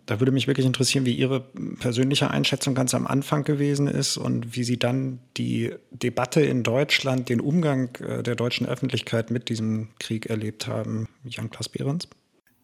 Da 0.07 0.21
würde 0.21 0.33
mich 0.33 0.47
wirklich 0.47 0.67
interessieren, 0.67 1.07
wie 1.07 1.14
Ihre 1.14 1.40
persönliche 1.40 2.31
Einschätzung 2.31 2.75
ganz 2.75 2.95
am 2.95 3.07
Anfang 3.07 3.45
gewesen 3.45 3.87
ist 3.87 4.17
und 4.17 4.57
wie 4.57 4.64
Sie 4.64 4.79
dann 4.79 5.19
die 5.37 5.75
Debatte 5.90 6.43
in 6.43 6.62
Deutschland, 6.62 7.29
den 7.29 7.40
Umgang 7.40 7.95
äh, 7.97 8.23
der 8.23 8.35
deutschen 8.35 8.67
Öffentlichkeit 8.67 9.31
mit 9.31 9.49
diesem 9.49 9.88
Krieg 9.99 10.27
erlebt 10.27 10.67
haben. 10.67 11.09
Jan-Klaas 11.25 11.69
Behrens? 11.69 12.09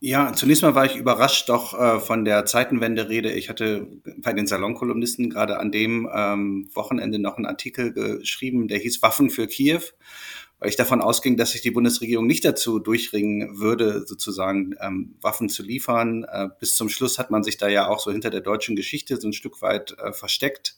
Ja, 0.02 0.32
zunächst 0.32 0.62
mal 0.62 0.74
war 0.74 0.86
ich 0.86 0.96
überrascht 0.96 1.50
doch 1.50 1.78
äh, 1.78 2.00
von 2.00 2.24
der 2.24 2.46
Zeitenwende-Rede. 2.46 3.32
Ich 3.32 3.50
hatte 3.50 3.86
bei 4.16 4.32
den 4.32 4.46
Salonkolumnisten 4.46 5.28
gerade 5.28 5.58
an 5.58 5.70
dem 5.70 6.08
ähm, 6.12 6.70
Wochenende 6.72 7.18
noch 7.18 7.36
einen 7.36 7.44
Artikel 7.44 7.92
geschrieben, 7.92 8.66
der 8.66 8.78
hieß 8.78 9.02
Waffen 9.02 9.28
für 9.28 9.46
Kiew 9.46 9.82
weil 10.60 10.68
ich 10.68 10.76
davon 10.76 11.00
ausging, 11.00 11.38
dass 11.38 11.52
sich 11.52 11.62
die 11.62 11.70
Bundesregierung 11.70 12.26
nicht 12.26 12.44
dazu 12.44 12.78
durchringen 12.78 13.58
würde, 13.58 14.06
sozusagen 14.06 14.74
ähm, 14.80 15.16
Waffen 15.22 15.48
zu 15.48 15.62
liefern. 15.62 16.24
Äh, 16.24 16.48
bis 16.60 16.76
zum 16.76 16.90
Schluss 16.90 17.18
hat 17.18 17.30
man 17.30 17.42
sich 17.42 17.56
da 17.56 17.68
ja 17.68 17.88
auch 17.88 17.98
so 17.98 18.12
hinter 18.12 18.28
der 18.28 18.42
deutschen 18.42 18.76
Geschichte 18.76 19.18
so 19.18 19.26
ein 19.26 19.32
Stück 19.32 19.62
weit 19.62 19.96
äh, 19.98 20.12
versteckt. 20.12 20.76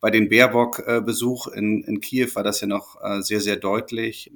Bei 0.00 0.10
den 0.10 0.30
Baerbock-Besuch 0.30 1.48
in, 1.48 1.84
in 1.84 2.00
Kiew 2.00 2.30
war 2.34 2.42
das 2.42 2.62
ja 2.62 2.66
noch 2.66 2.96
äh, 3.02 3.20
sehr, 3.20 3.40
sehr 3.40 3.56
deutlich, 3.56 4.32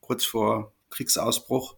kurz 0.00 0.24
vor 0.24 0.72
Kriegsausbruch. 0.90 1.74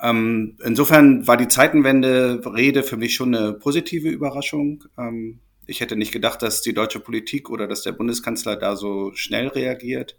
Ähm, 0.00 0.56
insofern 0.62 1.26
war 1.26 1.36
die 1.36 1.48
Zeitenwende-Rede 1.48 2.82
für 2.82 2.96
mich 2.96 3.14
schon 3.14 3.34
eine 3.34 3.52
positive 3.52 4.08
Überraschung. 4.08 4.84
Ähm, 4.98 5.40
ich 5.66 5.80
hätte 5.80 5.96
nicht 5.96 6.12
gedacht, 6.12 6.42
dass 6.42 6.62
die 6.62 6.74
deutsche 6.74 7.00
Politik 7.00 7.50
oder 7.50 7.66
dass 7.66 7.82
der 7.82 7.92
Bundeskanzler 7.92 8.56
da 8.56 8.76
so 8.76 9.12
schnell 9.14 9.48
reagiert. 9.48 10.16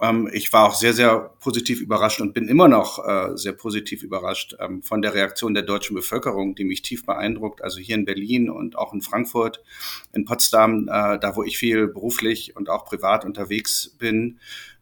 Ähm, 0.00 0.28
ich 0.32 0.52
war 0.52 0.66
auch 0.66 0.74
sehr, 0.74 0.92
sehr 0.92 1.30
positiv 1.40 1.80
überrascht 1.80 2.20
und 2.20 2.32
bin 2.32 2.48
immer 2.48 2.68
noch 2.68 3.04
äh, 3.06 3.36
sehr 3.36 3.52
positiv 3.52 4.02
überrascht 4.02 4.56
ähm, 4.60 4.82
von 4.82 5.02
der 5.02 5.14
Reaktion 5.14 5.54
der 5.54 5.64
deutschen 5.64 5.94
Bevölkerung, 5.94 6.54
die 6.54 6.64
mich 6.64 6.82
tief 6.82 7.04
beeindruckt. 7.04 7.62
Also 7.62 7.78
hier 7.80 7.96
in 7.96 8.04
Berlin 8.04 8.50
und 8.50 8.78
auch 8.78 8.92
in 8.92 9.02
Frankfurt, 9.02 9.62
in 10.12 10.24
Potsdam, 10.24 10.88
äh, 10.88 11.18
da 11.18 11.36
wo 11.36 11.42
ich 11.42 11.58
viel 11.58 11.88
beruflich 11.88 12.56
und 12.56 12.68
auch 12.68 12.84
privat 12.84 13.24
unterwegs 13.24 13.94
bin, 13.98 14.38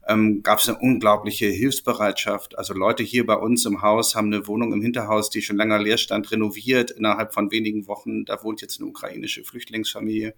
ähm, 0.09 0.43
gab 0.43 0.61
es 0.61 0.69
eine 0.69 0.79
unglaubliche 0.79 1.47
Hilfsbereitschaft. 1.47 2.57
Also 2.59 2.75
Leute 2.75 3.03
hier 3.03 3.27
bei 3.27 3.35
uns 3.35 3.65
im 3.65 3.83
Haus 3.83 4.15
haben 4.15 4.33
eine 4.33 4.47
Wohnung 4.47 4.73
im 4.73 4.81
Hinterhaus, 4.81 5.31
die 5.31 5.43
schon 5.43 5.57
länger 5.57 5.79
leer 5.79 5.99
stand, 5.99 6.31
renoviert 6.31 6.93
innerhalb 6.93 7.35
von 7.35 7.51
wenigen 7.51 7.87
Wochen. 7.89 8.25
Da 8.25 8.43
wohnt 8.43 8.61
jetzt 8.61 8.81
eine 8.81 8.89
ukrainische 8.89 9.43
Flüchtlingsfamilie. 9.43 10.35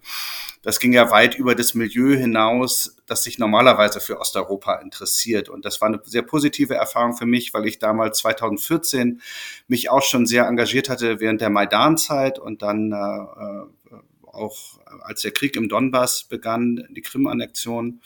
Das 0.62 0.80
ging 0.80 0.92
ja 0.92 1.10
weit 1.10 1.34
über 1.34 1.54
das 1.54 1.74
Milieu 1.74 2.16
hinaus, 2.16 2.96
das 3.06 3.24
sich 3.24 3.38
normalerweise 3.38 4.00
für 4.00 4.18
Osteuropa 4.18 4.76
interessiert. 4.76 5.48
Und 5.50 5.64
das 5.64 5.80
war 5.80 5.88
eine 5.88 6.00
sehr 6.04 6.22
positive 6.22 6.74
Erfahrung 6.74 7.14
für 7.14 7.26
mich, 7.26 7.52
weil 7.52 7.66
ich 7.66 7.78
damals 7.78 8.18
2014 8.18 9.20
mich 9.66 9.90
auch 9.90 10.02
schon 10.02 10.26
sehr 10.26 10.46
engagiert 10.46 10.88
hatte 10.88 11.20
während 11.20 11.42
der 11.42 11.50
Maidan-Zeit 11.50 12.38
und 12.38 12.62
dann 12.62 12.92
äh, 12.92 12.96
äh 12.96 13.98
auch 14.30 14.78
als 15.02 15.22
der 15.22 15.32
Krieg 15.32 15.56
im 15.56 15.68
Donbass 15.68 16.22
begann, 16.22 16.86
die 16.90 17.02
Krim-Annexion 17.02 18.00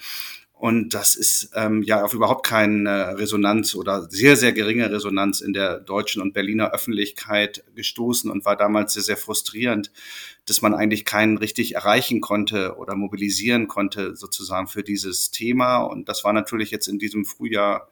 und 0.63 0.95
das 0.95 1.17
ist 1.17 1.51
ähm, 1.57 1.83
ja 1.83 2.05
auf 2.05 2.15
überhaupt 2.15 2.47
keine 2.47 3.19
Resonanz 3.19 3.75
oder 3.75 4.09
sehr, 4.09 4.37
sehr 4.37 4.53
geringe 4.53 4.93
Resonanz 4.93 5.41
in 5.41 5.53
der 5.53 5.81
deutschen 5.81 6.23
und 6.23 6.35
Berliner 6.35 6.71
Öffentlichkeit 6.71 7.65
gestoßen 7.75 8.31
und 8.31 8.45
war 8.45 8.55
damals 8.55 8.93
sehr, 8.93 9.03
sehr 9.03 9.17
frustrierend, 9.17 9.91
dass 10.47 10.63
man 10.63 10.73
eigentlich 10.73 11.05
keinen 11.05 11.37
richtig 11.37 11.75
erreichen 11.75 12.21
konnte 12.21 12.77
oder 12.77 12.95
mobilisieren 12.95 13.67
konnte 13.67 14.15
sozusagen 14.15 14.69
für 14.69 14.85
dieses 14.85 15.33
Thema. 15.33 15.79
Und 15.79 16.09
das 16.09 16.23
war 16.23 16.33
natürlich 16.33 16.71
jetzt 16.71 16.87
in 16.87 17.01
diesem 17.01 17.25
Frühjahr 17.25 17.89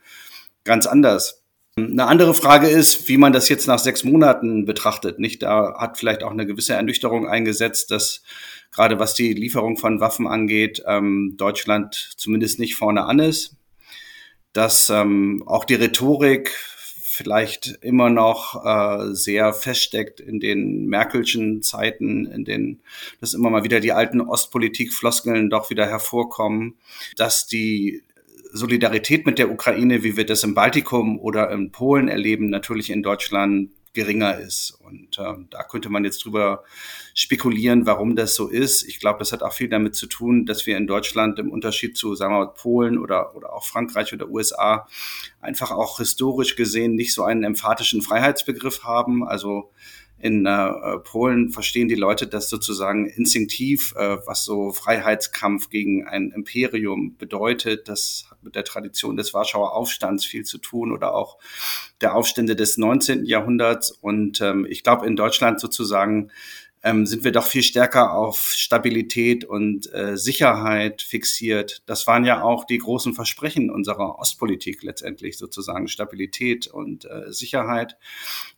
ganz 0.62 0.86
anders. 0.86 1.42
Eine 1.76 2.06
andere 2.06 2.34
Frage 2.34 2.68
ist, 2.68 3.08
wie 3.08 3.16
man 3.16 3.32
das 3.32 3.48
jetzt 3.48 3.66
nach 3.66 3.78
sechs 3.78 4.04
Monaten 4.04 4.64
betrachtet. 4.64 5.18
Nicht, 5.18 5.42
da 5.42 5.76
hat 5.78 5.98
vielleicht 5.98 6.22
auch 6.22 6.32
eine 6.32 6.46
gewisse 6.46 6.74
Ernüchterung 6.74 7.28
eingesetzt, 7.28 7.90
dass 7.90 8.22
gerade 8.72 8.98
was 8.98 9.14
die 9.14 9.32
Lieferung 9.32 9.76
von 9.76 10.00
Waffen 10.00 10.26
angeht, 10.26 10.82
ähm, 10.86 11.34
Deutschland 11.36 12.14
zumindest 12.16 12.58
nicht 12.58 12.74
vorne 12.74 13.04
an 13.04 13.18
ist. 13.18 13.56
Dass 14.52 14.90
ähm, 14.90 15.44
auch 15.46 15.64
die 15.64 15.74
Rhetorik 15.74 16.52
vielleicht 17.20 17.78
immer 17.82 18.08
noch 18.08 18.64
äh, 18.64 19.14
sehr 19.14 19.52
feststeckt 19.52 20.20
in 20.20 20.40
den 20.40 20.86
Merkelschen 20.86 21.62
Zeiten, 21.62 22.24
in 22.24 22.44
denen 22.44 22.80
dass 23.20 23.34
immer 23.34 23.50
mal 23.50 23.62
wieder 23.62 23.80
die 23.80 23.92
alten 23.92 24.20
Ostpolitik-Floskeln 24.20 25.50
doch 25.50 25.70
wieder 25.70 25.86
hervorkommen, 25.86 26.78
dass 27.16 27.46
die 27.46 28.02
Solidarität 28.52 29.26
mit 29.26 29.38
der 29.38 29.50
Ukraine, 29.50 30.02
wie 30.02 30.16
wir 30.16 30.26
das 30.26 30.44
im 30.44 30.54
Baltikum 30.54 31.18
oder 31.18 31.50
in 31.50 31.72
Polen 31.72 32.08
erleben, 32.08 32.50
natürlich 32.50 32.90
in 32.90 33.02
Deutschland 33.02 33.70
geringer 33.92 34.38
ist. 34.38 34.78
Und 34.84 35.18
äh, 35.18 35.34
da 35.50 35.62
könnte 35.64 35.88
man 35.88 36.04
jetzt 36.04 36.24
drüber 36.24 36.62
spekulieren, 37.14 37.86
warum 37.86 38.14
das 38.14 38.34
so 38.34 38.48
ist. 38.48 38.84
Ich 38.84 39.00
glaube, 39.00 39.18
das 39.18 39.32
hat 39.32 39.42
auch 39.42 39.52
viel 39.52 39.68
damit 39.68 39.96
zu 39.96 40.06
tun, 40.06 40.46
dass 40.46 40.66
wir 40.66 40.76
in 40.76 40.86
Deutschland 40.86 41.38
im 41.40 41.50
Unterschied 41.50 41.96
zu, 41.96 42.14
sagen 42.14 42.32
wir 42.32 42.38
mal, 42.38 42.54
Polen 42.54 42.98
oder, 42.98 43.34
oder 43.34 43.52
auch 43.52 43.64
Frankreich 43.64 44.12
oder 44.12 44.28
USA 44.28 44.86
einfach 45.40 45.72
auch 45.72 45.98
historisch 45.98 46.54
gesehen 46.54 46.94
nicht 46.94 47.14
so 47.14 47.24
einen 47.24 47.42
emphatischen 47.42 48.00
Freiheitsbegriff 48.00 48.84
haben. 48.84 49.26
Also 49.26 49.72
in 50.20 50.44
äh, 50.44 50.98
Polen 51.02 51.48
verstehen 51.48 51.88
die 51.88 51.94
Leute 51.94 52.26
das 52.26 52.50
sozusagen 52.50 53.06
instinktiv, 53.06 53.94
äh, 53.96 54.18
was 54.26 54.44
so 54.44 54.70
Freiheitskampf 54.70 55.70
gegen 55.70 56.06
ein 56.06 56.30
Imperium 56.30 57.16
bedeutet. 57.16 57.88
Das 57.88 58.26
hat 58.30 58.42
mit 58.42 58.54
der 58.54 58.64
Tradition 58.64 59.16
des 59.16 59.32
Warschauer 59.32 59.74
Aufstands 59.74 60.26
viel 60.26 60.44
zu 60.44 60.58
tun 60.58 60.92
oder 60.92 61.14
auch 61.14 61.38
der 62.02 62.14
Aufstände 62.14 62.54
des 62.54 62.76
19. 62.76 63.24
Jahrhunderts. 63.24 63.90
Und 63.90 64.42
ähm, 64.42 64.66
ich 64.68 64.82
glaube, 64.82 65.06
in 65.06 65.16
Deutschland 65.16 65.58
sozusagen 65.58 66.30
ähm, 66.82 67.04
sind 67.04 67.24
wir 67.24 67.32
doch 67.32 67.46
viel 67.46 67.62
stärker 67.62 68.14
auf 68.14 68.52
Stabilität 68.54 69.44
und 69.44 69.92
äh, 69.92 70.16
Sicherheit 70.16 71.02
fixiert. 71.02 71.82
Das 71.86 72.06
waren 72.06 72.24
ja 72.24 72.42
auch 72.42 72.64
die 72.64 72.78
großen 72.78 73.14
Versprechen 73.14 73.70
unserer 73.70 74.18
Ostpolitik 74.18 74.82
letztendlich 74.82 75.36
sozusagen 75.36 75.88
Stabilität 75.88 76.66
und 76.68 77.04
äh, 77.04 77.32
Sicherheit. 77.32 77.96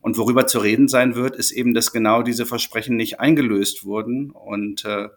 Und 0.01 0.19
worüber 0.19 0.47
zu 0.47 0.61
reden 0.61 0.87
sein 0.87 1.17
wird, 1.17 1.35
ist 1.35 1.51
eben, 1.51 1.75
dass 1.75 1.93
genau 1.93 2.23
diese 2.23 2.47
Versprechen 2.47 2.97
nicht 2.97 3.19
eingelöst 3.19 3.85
wurden 3.85 4.31
und 4.31 4.85
äh, 4.85 5.09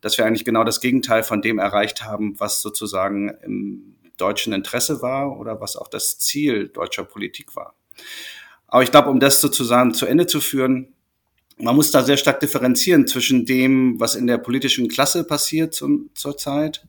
dass 0.00 0.16
wir 0.16 0.24
eigentlich 0.24 0.44
genau 0.44 0.62
das 0.62 0.80
Gegenteil 0.80 1.24
von 1.24 1.42
dem 1.42 1.58
erreicht 1.58 2.04
haben, 2.04 2.38
was 2.38 2.60
sozusagen 2.60 3.30
im 3.42 3.96
deutschen 4.18 4.52
Interesse 4.52 5.02
war 5.02 5.38
oder 5.38 5.60
was 5.60 5.76
auch 5.76 5.88
das 5.88 6.18
Ziel 6.18 6.68
deutscher 6.68 7.04
Politik 7.04 7.56
war. 7.56 7.74
Aber 8.68 8.82
ich 8.82 8.90
glaube, 8.90 9.10
um 9.10 9.18
das 9.18 9.40
sozusagen 9.40 9.94
zu 9.94 10.06
Ende 10.06 10.26
zu 10.26 10.40
führen, 10.40 10.94
man 11.62 11.76
muss 11.76 11.92
da 11.92 12.02
sehr 12.02 12.16
stark 12.16 12.40
differenzieren 12.40 13.06
zwischen 13.06 13.46
dem, 13.46 14.00
was 14.00 14.16
in 14.16 14.26
der 14.26 14.38
politischen 14.38 14.88
Klasse 14.88 15.24
passiert 15.24 15.74
zum, 15.74 16.10
zurzeit. 16.14 16.84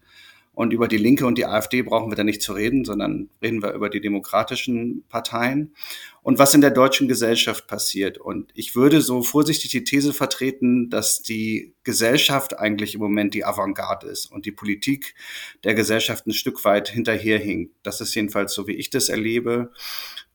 Und 0.56 0.72
über 0.72 0.88
die 0.88 0.98
Linke 0.98 1.26
und 1.26 1.40
die 1.40 1.48
AfD 1.48 1.82
brauchen 1.82 2.12
wir 2.12 2.16
da 2.16 2.24
nicht 2.24 2.44
zu 2.44 2.54
reden, 2.54 2.86
sondern 2.86 3.30
reden 3.42 3.64
wir 3.64 3.74
über 3.74 3.90
die 3.90 4.02
demokratischen 4.02 5.04
Parteien 5.10 5.74
und 6.22 6.38
was 6.38 6.54
in 6.54 6.62
der 6.62 6.70
deutschen 6.70 7.08
Gesellschaft 7.08 7.66
passiert. 7.66 8.20
Und 8.20 8.52
ich 8.54 8.76
würde 8.76 9.02
so 9.02 9.24
vorsichtig 9.24 9.72
die 9.72 9.84
These 9.84 10.14
vertreten, 10.14 10.92
dass 10.92 11.24
die 11.24 11.74
Gesellschaft 11.84 12.60
eigentlich 12.60 12.94
im 12.94 13.02
Moment 13.02 13.34
die 13.34 13.46
Avantgarde 13.46 14.08
ist 14.08 14.32
und 14.32 14.46
die 14.46 14.52
Politik 14.52 15.16
der 15.64 15.74
Gesellschaft 15.74 16.28
ein 16.28 16.34
Stück 16.34 16.64
weit 16.66 16.90
hinterherhinkt. 16.90 17.74
Das 17.82 18.00
ist 18.00 18.14
jedenfalls 18.14 18.54
so, 18.54 18.68
wie 18.68 18.74
ich 18.74 18.92
das 18.92 19.10
erlebe. 19.10 19.72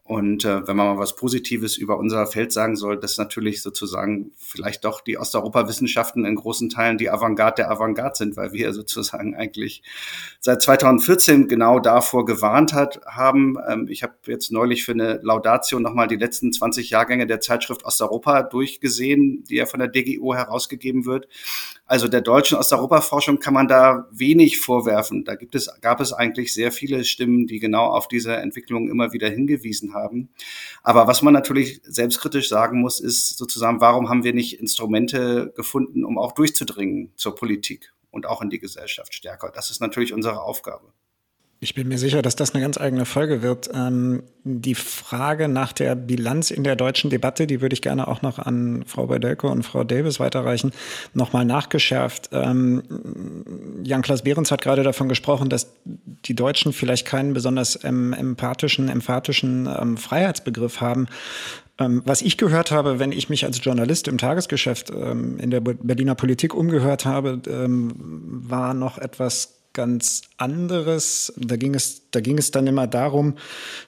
Und 0.09 0.47
äh, 0.47 0.67
wenn 0.67 0.75
man 0.75 0.87
mal 0.87 0.99
was 0.99 1.17
Positives 1.17 1.77
über 1.77 1.99
unser 1.99 2.27
Feld 2.27 2.51
sagen 2.51 2.77
soll, 2.77 2.99
dass 2.99 3.19
natürlich 3.19 3.61
sozusagen 3.61 4.33
vielleicht 4.39 4.87
doch 4.87 5.03
die 5.03 5.19
Osteuropa-Wissenschaften 5.19 6.25
in 6.25 6.35
großen 6.35 6.71
Teilen 6.71 6.97
die 6.97 7.11
Avantgarde 7.11 7.57
der 7.57 7.71
Avantgarde 7.71 8.17
sind, 8.17 8.35
weil 8.35 8.55
wir 8.55 8.73
sozusagen 8.73 9.37
eigentlich 9.37 9.83
seit 10.41 10.63
2014 10.63 11.47
genau 11.47 11.79
davor 11.79 12.25
gewarnt 12.25 12.73
hat, 12.73 13.03
haben. 13.05 13.59
Ähm, 13.69 13.87
ich 13.91 14.03
habe 14.03 14.15
jetzt 14.29 14.51
neulich 14.51 14.83
für 14.83 14.93
eine 14.93 15.21
Laudatio 15.23 15.79
nochmal 15.79 16.09
die 16.09 16.17
letzten 16.17 16.55
20 16.55 16.89
Jahrgänge 16.89 17.27
der 17.27 17.41
Zeitschrift 17.41 17.85
Osteuropa 17.85 18.45
durchgesehen, 18.45 19.45
die 19.45 19.57
ja 19.57 19.67
von 19.67 19.79
der 19.79 19.89
DGO 19.89 20.35
herausgegeben 20.35 21.05
wird. 21.05 21.29
Also 21.89 22.07
der 22.07 22.21
deutschen 22.21 22.57
Osteuropa-Forschung 22.59 23.41
kann 23.41 23.55
man 23.55 23.67
da 23.67 24.07
wenig 24.13 24.61
vorwerfen. 24.61 25.25
Da 25.25 25.35
gibt 25.35 25.55
es, 25.55 25.69
gab 25.81 26.01
es 26.01 26.13
eigentlich 26.13 26.55
sehr 26.55 26.71
viele 26.71 27.03
Stimmen, 27.03 27.47
die 27.47 27.59
genau 27.59 27.87
auf 27.87 28.07
diese 28.07 28.37
Entwicklung 28.37 28.89
immer 28.89 29.13
wieder 29.13 29.29
hingewiesen 29.29 29.95
haben. 29.95 30.29
Aber 30.85 31.09
was 31.09 31.23
man 31.23 31.35
natürlich 31.35 31.81
selbstkritisch 31.83 32.49
sagen 32.49 32.81
muss, 32.81 33.01
ist 33.01 33.37
sozusagen, 33.37 33.81
warum 33.81 34.09
haben 34.09 34.23
wir 34.23 34.35
nicht 34.35 34.61
Instrumente 34.61 35.53
gefunden, 35.57 36.05
um 36.05 36.19
auch 36.19 36.33
durchzudringen 36.33 37.13
zur 37.17 37.35
Politik? 37.35 37.93
und 38.11 38.27
auch 38.27 38.43
in 38.43 38.51
die 38.51 38.59
Gesellschaft 38.59 39.15
stärker. 39.15 39.51
Das 39.55 39.71
ist 39.71 39.81
natürlich 39.81 40.13
unsere 40.13 40.43
Aufgabe. 40.43 40.93
Ich 41.61 41.75
bin 41.75 41.89
mir 41.89 41.99
sicher, 41.99 42.23
dass 42.23 42.37
das 42.37 42.55
eine 42.55 42.63
ganz 42.63 42.79
eigene 42.79 43.05
Folge 43.05 43.43
wird. 43.43 43.69
Ähm, 43.75 44.23
die 44.45 44.77
Frage 44.77 45.49
nach 45.49 45.73
der 45.73 45.97
Bilanz 45.97 46.53
in 46.53 46.63
der 46.63 46.77
deutschen 46.77 47.11
Debatte, 47.11 47.49
die 47.49 47.61
würde 47.61 47.75
ich 47.75 47.83
gerne 47.83 48.07
auch 48.07 48.23
noch 48.23 48.39
an 48.39 48.85
Frau 48.87 49.09
Beudelko 49.09 49.51
und 49.51 49.65
Frau 49.65 49.83
Davis 49.83 50.21
weiterreichen, 50.21 50.71
nochmal 51.15 51.45
nachgeschärft. 51.45 52.31
Ähm, 52.31 52.83
Jan-Klaas 53.83 54.23
Behrens 54.23 54.53
hat 54.53 54.63
gerade 54.63 54.85
davon 54.85 55.09
gesprochen, 55.09 55.49
dass 55.49 55.73
die 55.85 56.37
Deutschen 56.37 56.73
vielleicht 56.73 57.07
keinen 57.09 57.35
besonders 57.35 57.83
ähm, 57.83 58.13
empathischen, 58.13 58.89
emphatischen 58.89 59.67
ähm, 59.67 59.97
Freiheitsbegriff 59.97 60.81
haben. 60.81 61.09
Ähm, 61.81 62.03
was 62.05 62.23
ich 62.23 62.37
gehört 62.37 62.71
habe, 62.71 63.01
wenn 63.01 63.11
ich 63.11 63.31
mich 63.31 63.45
als 63.45 63.65
Journalist 63.65 64.07
im 64.07 64.19
Tagesgeschäft 64.19 64.91
ähm, 64.91 65.39
in 65.41 65.51
der 65.51 65.61
Berliner 65.61 66.15
Politik 66.15 66.55
umgehört 66.55 67.05
habe, 67.05 67.41
war 67.47 68.75
noch 68.75 68.99
etwas 68.99 69.58
ganz 69.73 70.23
anderes. 70.39 71.33
Da 71.37 71.57
ging 71.57 71.75
es, 71.75 72.11
da 72.11 72.21
ging 72.21 72.39
es 72.39 72.51
dann 72.51 72.67
immer 72.67 72.87
darum, 72.87 73.37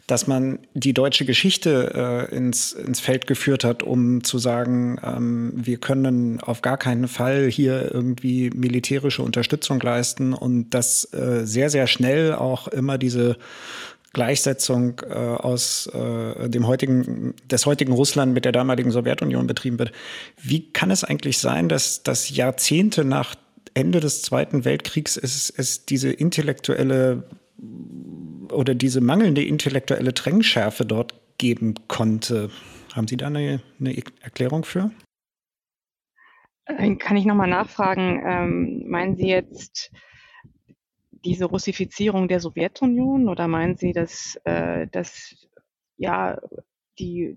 dass 0.07 0.27
man 0.27 0.61
die 0.75 0.93
deutsche 0.93 1.25
Geschichte 1.25 2.29
äh, 2.31 2.37
ins, 2.37 2.73
ins 2.73 3.01
Feld 3.01 3.27
geführt 3.27 3.65
hat, 3.65 3.83
um 3.83 4.23
zu 4.23 4.39
sagen, 4.39 4.99
ähm, 5.03 5.53
wir 5.57 5.79
können 5.79 6.41
auf 6.41 6.63
gar 6.63 6.79
keinen 6.79 7.09
Fall 7.09 7.51
hier 7.51 7.93
irgendwie 7.93 8.51
militärische 8.51 9.23
Unterstützung 9.23 9.81
leisten 9.81 10.33
und 10.33 10.71
dass 10.71 11.13
äh, 11.13 11.45
sehr, 11.45 11.71
sehr 11.71 11.87
schnell 11.87 12.35
auch 12.35 12.69
immer 12.69 12.99
diese 12.99 13.37
Gleichsetzung 14.13 15.01
äh, 15.09 15.15
aus 15.15 15.87
äh, 15.87 16.49
dem 16.49 16.67
heutigen, 16.67 17.35
des 17.49 17.65
heutigen 17.67 17.93
Russland 17.93 18.35
mit 18.35 18.45
der 18.45 18.53
damaligen 18.53 18.91
Sowjetunion 18.91 19.47
betrieben 19.47 19.79
wird. 19.79 19.93
Wie 20.41 20.73
kann 20.73 20.91
es 20.91 21.05
eigentlich 21.05 21.39
sein, 21.39 21.69
dass, 21.69 22.03
dass 22.03 22.31
Jahrzehnte 22.31 23.05
nach 23.05 23.37
Ende 23.81 24.01
des 24.01 24.23
Zweiten 24.23 24.65
Weltkriegs 24.65 25.17
es, 25.17 25.51
es 25.51 25.87
diese 25.87 26.13
intellektuelle 26.13 27.29
oder 28.53 28.75
diese 28.75 29.01
mangelnde 29.01 29.45
intellektuelle 29.45 30.15
Trennschärfe 30.15 30.85
dort 30.85 31.15
geben 31.39 31.75
konnte. 31.89 32.51
Haben 32.95 33.09
Sie 33.09 33.17
da 33.17 33.27
eine, 33.29 33.63
eine 33.79 33.97
Erklärung 34.21 34.65
für? 34.65 34.91
Äh, 36.67 36.97
kann 36.97 37.17
ich 37.17 37.25
nochmal 37.25 37.49
nachfragen, 37.49 38.23
ähm, 38.25 38.89
meinen 38.89 39.17
Sie 39.17 39.29
jetzt 39.29 39.91
diese 41.25 41.47
Russifizierung 41.47 42.29
der 42.29 42.41
Sowjetunion 42.41 43.29
oder 43.29 43.49
meinen 43.49 43.77
Sie, 43.77 43.93
dass, 43.93 44.39
äh, 44.45 44.87
dass 44.89 45.49
ja 45.97 46.41
die, 46.99 47.37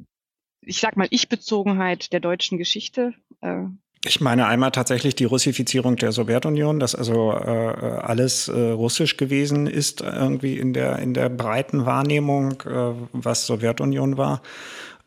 ich 0.61 0.79
sag 0.79 0.95
mal, 0.97 1.07
Ich-Bezogenheit 1.09 2.13
der 2.13 2.19
deutschen 2.19 2.57
Geschichte 2.57 3.13
äh, 3.41 3.65
ich 4.05 4.19
meine 4.19 4.47
einmal 4.47 4.71
tatsächlich 4.71 5.15
die 5.15 5.23
Russifizierung 5.23 5.95
der 5.95 6.11
Sowjetunion, 6.11 6.79
dass 6.79 6.93
also 6.93 7.31
äh, 7.31 7.37
alles 7.37 8.49
äh, 8.49 8.59
russisch 8.71 9.15
gewesen 9.15 9.65
ist 9.65 10.01
irgendwie 10.01 10.57
in 10.57 10.73
der 10.73 10.99
in 10.99 11.13
der 11.13 11.29
breiten 11.29 11.85
Wahrnehmung, 11.85 12.61
äh, 12.63 12.93
was 13.13 13.45
Sowjetunion 13.45 14.17
war 14.17 14.41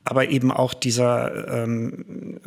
aber 0.06 0.28
eben 0.30 0.52
auch 0.52 0.72
dieser 0.72 1.62
ähm, 1.62 2.40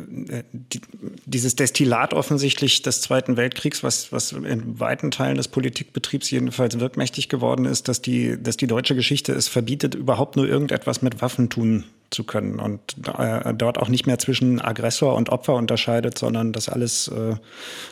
die, 0.52 0.80
dieses 1.26 1.56
Destillat 1.56 2.14
offensichtlich 2.14 2.82
des 2.82 3.02
Zweiten 3.02 3.36
Weltkriegs, 3.36 3.82
was 3.82 4.12
was 4.12 4.32
in 4.32 4.80
weiten 4.80 5.10
Teilen 5.10 5.36
des 5.36 5.48
Politikbetriebs 5.48 6.30
jedenfalls 6.30 6.80
wirkmächtig 6.80 7.28
geworden 7.28 7.66
ist, 7.66 7.88
dass 7.88 8.02
die 8.02 8.42
dass 8.42 8.56
die 8.56 8.66
deutsche 8.66 8.94
Geschichte 8.94 9.32
es 9.32 9.48
verbietet, 9.48 9.94
überhaupt 9.94 10.36
nur 10.36 10.48
irgendetwas 10.48 11.02
mit 11.02 11.20
Waffen 11.20 11.50
tun 11.50 11.84
zu 12.10 12.24
können 12.24 12.58
und 12.58 12.96
äh, 13.18 13.54
dort 13.54 13.78
auch 13.78 13.88
nicht 13.88 14.06
mehr 14.06 14.18
zwischen 14.18 14.60
Aggressor 14.60 15.14
und 15.14 15.28
Opfer 15.28 15.54
unterscheidet, 15.54 16.18
sondern 16.18 16.52
das 16.52 16.68
alles, 16.68 17.08
äh, 17.08 17.36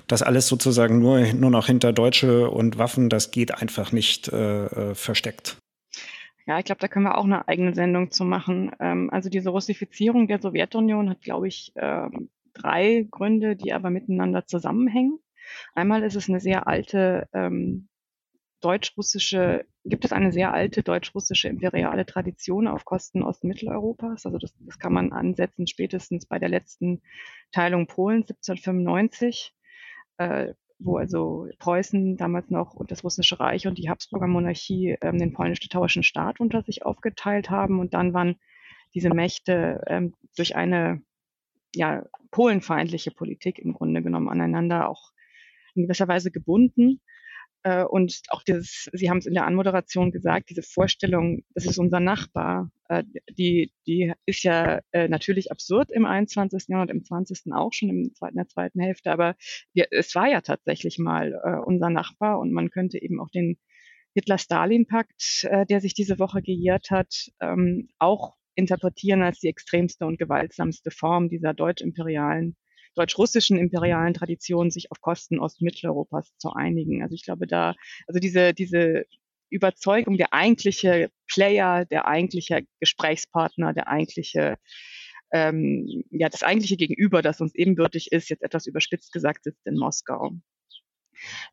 das 0.09 0.23
alles 0.23 0.49
sozusagen 0.49 0.99
nur, 0.99 1.21
nur 1.35 1.51
noch 1.51 1.67
hinter 1.67 1.93
Deutsche 1.93 2.51
und 2.51 2.79
Waffen, 2.79 3.11
das 3.11 3.31
geht 3.31 3.55
einfach 3.55 3.93
nicht 3.93 4.29
äh, 4.29 4.65
äh 4.65 4.95
versteckt. 4.95 5.57
Ja, 6.49 6.59
ich 6.59 6.65
glaube, 6.65 6.81
da 6.81 6.89
können 6.89 7.05
wir 7.05 7.19
auch 7.19 7.27
eine 7.27 7.47
eigene 7.47 7.75
Sendung 7.75 8.11
zu 8.11 8.25
machen. 8.25 8.73
Ähm, 8.81 9.11
also 9.13 9.29
diese 9.29 9.51
Russifizierung 9.51 10.29
der 10.29 10.41
Sowjetunion 10.41 11.11
hat, 11.11 11.21
glaube 11.21 11.47
ich, 11.47 11.73
ähm, 11.77 12.31
drei 12.55 13.07
Gründe, 13.11 13.55
die 13.55 13.75
aber 13.75 13.91
miteinander 13.91 14.47
zusammenhängen. 14.47 15.19
Einmal 15.75 16.03
ist 16.05 16.17
es 16.17 16.31
eine 16.31 16.41
sehr 16.41 16.67
alte 16.67 17.29
ähm, 17.35 17.89
deutsch-russische, 18.63 19.67
gibt 19.85 20.07
es 20.07 20.13
eine 20.13 20.33
sehr 20.33 20.55
alte 20.55 20.83
deutsch-russische 20.83 21.49
imperiale 21.49 22.07
Tradition 22.07 22.67
auf 22.67 22.87
Kosten 22.87 23.23
Ostmitteleuropas. 23.23 24.25
Also 24.25 24.39
das, 24.39 24.55
das 24.61 24.79
kann 24.79 24.95
man 24.95 25.13
ansetzen 25.13 25.67
spätestens 25.67 26.25
bei 26.25 26.39
der 26.39 26.49
letzten 26.49 27.03
Teilung 27.53 27.87
Polens 27.87 28.31
1795, 28.31 29.55
äh, 30.17 30.55
wo 30.79 30.97
also 30.97 31.49
Preußen 31.59 32.17
damals 32.17 32.51
noch 32.51 32.75
und 32.75 32.91
das 32.91 33.03
Russische 33.05 33.41
Reich 33.41 33.67
und 33.67 33.79
die 33.79 33.91
Habsburger 33.91 34.27
Monarchie 34.27 34.97
ähm, 35.01 35.19
den 35.19 35.33
polnisch-litauischen 35.33 36.03
Staat 36.03 36.41
unter 36.41 36.63
sich 36.63 36.85
aufgeteilt 36.85 37.51
haben. 37.51 37.81
Und 37.81 37.95
dann 37.95 38.15
waren 38.15 38.37
diese 38.95 39.11
Mächte 39.11 39.83
ähm, 39.87 40.15
durch 40.37 40.57
eine 40.57 41.03
ja, 41.75 42.05
polenfeindliche 42.31 43.11
Politik 43.11 43.59
im 43.59 43.73
Grunde 43.73 44.03
genommen 44.03 44.29
aneinander 44.29 44.89
auch 44.89 45.13
in 45.75 45.83
gewisser 45.83 46.09
Weise 46.09 46.31
gebunden. 46.31 47.01
Äh, 47.63 47.85
und 47.85 48.21
auch 48.29 48.43
dieses, 48.43 48.89
Sie 48.93 49.11
haben 49.11 49.19
es 49.19 49.27
in 49.27 49.35
der 49.35 49.47
Anmoderation 49.47 50.11
gesagt, 50.11 50.51
diese 50.51 50.63
Vorstellung, 50.63 51.43
das 51.55 51.67
ist 51.67 51.79
unser 51.79 52.01
Nachbar, 52.01 52.71
äh, 52.89 53.05
die, 53.31 53.73
die 53.87 54.13
ist 54.27 54.45
ja 54.45 54.81
äh, 54.93 55.09
natürlich 55.09 55.51
absurd 55.51 55.91
im 55.91 56.07
21. 56.07 56.69
Jahrhundert, 56.69 56.95
im 56.95 57.05
20. 57.05 57.53
auch 57.53 57.73
schon 57.73 57.89
im 57.89 58.15
zweiten, 58.15 58.35
in 58.35 58.45
der 58.45 58.49
zweiten 58.49 58.81
Hälfte, 58.81 59.11
aber 59.11 59.37
wir, 59.73 59.89
es 59.91 60.15
war 60.15 60.29
ja 60.29 60.41
tatsächlich 60.41 60.99
mal 60.99 61.35
unser 61.65 61.91
Nachbar 61.91 62.39
und 62.39 62.53
man 62.53 62.71
könnte 62.71 63.01
eben 63.01 63.21
auch 63.21 63.31
den 63.31 63.59
Hitler-Stalin-Pakt, 64.15 65.49
der 65.69 65.81
sich 65.81 65.95
diese 65.95 66.19
Woche 66.19 66.43
gejährt 66.43 66.91
hat, 66.91 67.31
ähm, 67.41 67.89
auch 67.99 68.35
interpretieren 68.55 69.23
als 69.23 69.39
die 69.39 69.49
extremste 69.49 70.07
und 70.07 70.19
gewaltsamste 70.19 70.91
Form 70.91 71.29
dieser 71.29 71.55
deutsch-imperialen 71.55 72.57
deutsch-russischen 72.99 73.59
imperialen 73.59 74.15
Tradition 74.15 74.71
sich 74.71 74.91
auf 74.91 75.01
Kosten 75.01 75.39
Ostmitteleuropas 75.41 76.37
zu 76.39 76.53
einigen. 76.53 77.03
Also 77.03 77.15
ich 77.15 77.25
glaube 77.25 77.47
da, 77.47 77.75
also 78.07 78.21
diese, 78.21 78.53
diese 78.55 79.05
Überzeugung, 79.51 80.19
der 80.19 80.35
eigentliche 80.35 81.11
Player, 81.27 81.85
der 81.87 82.07
eigentliche 82.07 82.63
Gesprächspartner, 82.81 83.73
der 83.73 83.89
eigentliche 83.89 84.57
ähm, 85.33 86.05
ja, 86.11 86.29
das 86.29 86.43
eigentliche 86.43 86.77
Gegenüber, 86.77 87.23
das 87.23 87.41
uns 87.41 87.55
ebenbürtig 87.55 88.13
ist, 88.13 88.31
jetzt 88.31 88.43
etwas 88.43 88.67
überspitzt 88.67 89.13
gesagt, 89.13 89.45
sitzt 89.45 89.67
in 89.67 89.77
Moskau. 89.77 90.33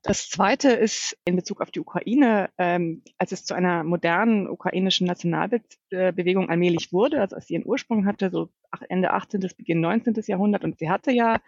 Das 0.04 0.30
Zweite 0.30 0.69
ist 0.71 1.17
in 1.25 1.36
Bezug 1.36 1.62
auf 1.62 1.71
die 1.71 1.80
Ukraine, 1.80 2.49
ähm, 2.58 3.04
als 3.17 3.32
es 3.32 3.45
zu 3.45 3.54
einer 3.54 3.84
modernen 3.84 4.47
ukrainischen 4.47 5.08
Nationalbewegung 5.08 6.49
allmählich 6.49 6.93
wurde, 6.93 7.21
also 7.21 7.36
als 7.36 7.47
sie 7.47 7.56
ihren 7.56 7.65
Ursprung 7.65 8.06
hatte, 8.06 8.30
so 8.30 8.49
Ende 8.89 9.12
18. 9.12 9.39
bis 9.39 9.54
Beginn 9.54 9.82
19. 9.82 10.15
Jahrhundert. 10.28 10.63
Und 10.63 10.78
sie 10.80 10.89
hatte 10.89 11.12
ja 11.12 11.39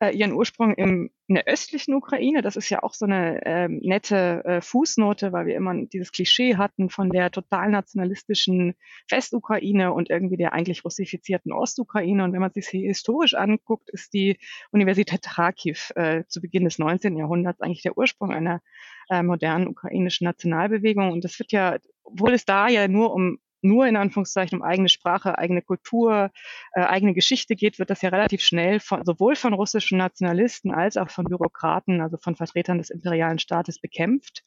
äh, 0.00 0.14
ihren 0.14 0.32
Ursprung 0.32 0.74
im, 0.74 1.10
in 1.26 1.36
der 1.36 1.46
östlichen 1.46 1.94
Ukraine. 1.94 2.42
Das 2.42 2.56
ist 2.56 2.68
ja 2.68 2.82
auch 2.82 2.92
so 2.92 3.06
eine 3.06 3.44
äh, 3.46 3.68
nette 3.68 4.44
äh, 4.44 4.60
Fußnote, 4.60 5.32
weil 5.32 5.46
wir 5.46 5.56
immer 5.56 5.74
dieses 5.86 6.12
Klischee 6.12 6.56
hatten 6.56 6.90
von 6.90 7.10
der 7.10 7.30
total 7.30 7.70
nationalistischen 7.70 8.74
Westukraine 9.08 9.92
und 9.92 10.10
irgendwie 10.10 10.36
der 10.36 10.52
eigentlich 10.52 10.84
russifizierten 10.84 11.52
Ostukraine. 11.52 12.24
Und 12.24 12.32
wenn 12.32 12.40
man 12.40 12.52
sich 12.52 12.68
historisch 12.68 13.34
anguckt, 13.34 13.88
ist 13.90 14.12
die 14.12 14.38
Universität 14.70 15.22
Kharkiv 15.22 15.92
äh, 15.96 16.24
zu 16.28 16.42
Beginn 16.42 16.64
des 16.64 16.78
19. 16.78 17.16
Jahrhunderts 17.16 17.60
eigentlich 17.60 17.82
der 17.82 17.96
Ursprung 17.96 18.30
einer 18.30 18.60
äh, 19.08 19.22
modernen 19.22 19.68
ukrainischen 19.68 20.26
Nationalbewegung. 20.26 21.10
Und 21.10 21.24
das 21.24 21.38
wird 21.38 21.52
ja, 21.52 21.78
obwohl 22.02 22.34
es 22.34 22.44
da 22.44 22.68
ja 22.68 22.86
nur 22.86 23.14
um 23.14 23.38
nur 23.64 23.86
in 23.86 23.96
Anführungszeichen 23.96 24.58
um 24.58 24.64
eigene 24.64 24.88
Sprache, 24.88 25.38
eigene 25.38 25.62
Kultur, 25.62 26.30
äh, 26.72 26.80
eigene 26.80 27.14
Geschichte 27.14 27.56
geht, 27.56 27.78
wird 27.78 27.90
das 27.90 28.02
ja 28.02 28.10
relativ 28.10 28.42
schnell 28.42 28.80
von, 28.80 29.04
sowohl 29.04 29.36
von 29.36 29.54
russischen 29.54 29.98
Nationalisten 29.98 30.72
als 30.72 30.96
auch 30.96 31.10
von 31.10 31.24
Bürokraten, 31.24 32.00
also 32.00 32.16
von 32.18 32.36
Vertretern 32.36 32.78
des 32.78 32.90
imperialen 32.90 33.38
Staates 33.38 33.80
bekämpft. 33.80 34.44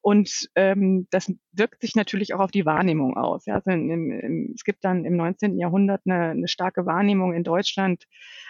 Und 0.00 0.48
ähm, 0.54 1.06
das 1.10 1.32
wirkt 1.52 1.82
sich 1.82 1.94
natürlich 1.94 2.34
auch 2.34 2.40
auf 2.40 2.50
die 2.50 2.66
Wahrnehmung 2.66 3.16
aus. 3.16 3.46
Ja? 3.46 3.56
Also 3.56 3.70
im, 3.70 3.90
im, 3.90 4.52
es 4.54 4.64
gibt 4.64 4.84
dann 4.84 5.04
im 5.04 5.16
19. 5.16 5.58
Jahrhundert 5.58 6.02
eine, 6.06 6.30
eine 6.30 6.48
starke 6.48 6.86
Wahrnehmung 6.86 7.34
in 7.34 7.44
Deutschland 7.44 8.04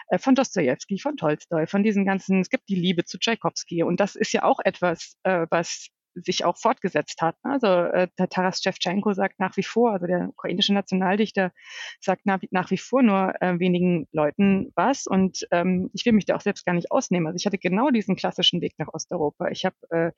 äh, 0.09 0.19
von 0.19 0.35
Dostoevsky, 0.35 0.99
von 0.99 1.17
Tolstoi, 1.17 1.67
von 1.67 1.83
diesen 1.83 2.05
ganzen, 2.05 2.41
es 2.41 2.51
gibt 2.51 2.69
die 2.69 2.77
Liebe 2.77 3.05
zu 3.05 3.19
Tchaikovsky. 3.19 3.83
Und 3.83 4.01
das 4.01 4.15
ist 4.15 4.33
ja 4.33 4.43
auch 4.45 4.61
etwas, 4.65 5.17
äh, 5.25 5.47
was 5.51 5.89
sich 6.25 6.45
auch 6.45 6.57
fortgesetzt 6.57 7.23
hat. 7.23 7.37
Also 7.43 7.67
äh, 7.67 8.09
der 8.19 8.29
Taras 8.29 8.61
Shevchenko 8.63 9.13
sagt 9.13 9.39
nach 9.39 9.57
wie 9.57 9.63
vor, 9.63 9.93
also 9.93 10.07
der 10.07 10.29
ukrainische 10.29 10.75
Nationaldichter 10.75 11.53
sagt 12.01 12.27
nach, 12.27 12.41
nach 12.51 12.71
wie 12.71 12.79
vor 12.79 13.03
nur 13.03 13.35
äh, 13.41 13.59
wenigen 13.59 14.07
Leuten 14.13 14.73
was. 14.75 15.07
Und 15.07 15.47
ähm, 15.51 15.91
ich 15.93 16.05
will 16.05 16.13
mich 16.13 16.27
da 16.27 16.37
auch 16.37 16.41
selbst 16.41 16.65
gar 16.65 16.75
nicht 16.75 16.91
ausnehmen. 16.91 17.27
Also 17.27 17.37
ich 17.37 17.47
hatte 17.47 17.59
genau 17.59 17.91
diesen 17.91 18.17
klassischen 18.17 18.61
Weg 18.61 18.75
nach 18.79 18.89
Osteuropa. 18.93 19.49
Ich 19.49 19.65
habe 19.65 19.77
äh, 19.91 20.11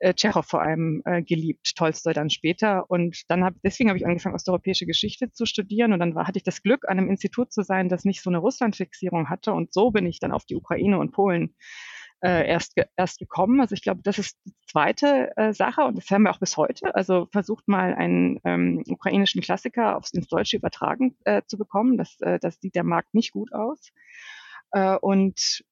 äh, 0.00 0.14
Tschechow 0.14 0.44
vor 0.44 0.62
allem 0.62 1.02
äh, 1.04 1.22
geliebt, 1.22 1.76
Tolstoi 1.76 2.12
dann 2.12 2.30
später. 2.30 2.90
Und 2.90 3.22
dann 3.28 3.44
habe 3.44 3.56
deswegen 3.64 3.88
habe 3.88 3.98
ich 3.98 4.06
angefangen, 4.06 4.34
osteuropäische 4.34 4.86
Geschichte 4.86 5.30
zu 5.32 5.46
studieren. 5.46 5.92
Und 5.92 6.00
dann 6.00 6.14
war, 6.14 6.26
hatte 6.26 6.38
ich 6.38 6.42
das 6.42 6.62
Glück, 6.62 6.88
an 6.88 6.98
einem 6.98 7.10
Institut 7.10 7.52
zu 7.52 7.62
sein, 7.62 7.88
das 7.88 8.04
nicht 8.04 8.22
so 8.22 8.30
eine 8.30 8.38
Russlandfixierung 8.38 9.28
hatte. 9.30 9.52
Und 9.52 9.72
so 9.72 9.90
bin 9.90 10.06
ich 10.06 10.18
dann 10.20 10.32
auf 10.32 10.44
die 10.44 10.56
Ukraine 10.56 10.98
und 10.98 11.12
Polen 11.12 11.54
äh, 12.24 12.48
erst, 12.48 12.74
erst 12.96 13.18
gekommen. 13.18 13.60
Also 13.60 13.74
ich 13.74 13.82
glaube, 13.82 14.00
das 14.02 14.18
ist 14.18 14.38
die 14.46 14.54
zweite 14.66 15.36
äh, 15.36 15.52
Sache 15.52 15.82
und 15.82 15.98
das 15.98 16.10
haben 16.10 16.22
wir 16.22 16.30
auch 16.30 16.40
bis 16.40 16.56
heute. 16.56 16.94
Also 16.94 17.28
versucht 17.30 17.68
mal 17.68 17.94
einen 17.94 18.40
ähm, 18.44 18.82
ukrainischen 18.88 19.42
Klassiker 19.42 19.96
aufs, 19.96 20.12
ins 20.12 20.28
Deutsche 20.28 20.56
übertragen 20.56 21.16
äh, 21.24 21.42
zu 21.46 21.58
bekommen. 21.58 21.98
Das, 21.98 22.18
äh, 22.20 22.38
das 22.40 22.58
sieht 22.60 22.74
der 22.76 22.84
Markt 22.84 23.12
nicht 23.12 23.32
gut 23.32 23.52
aus. 23.52 23.90
Äh, 24.72 24.96
und 24.96 25.64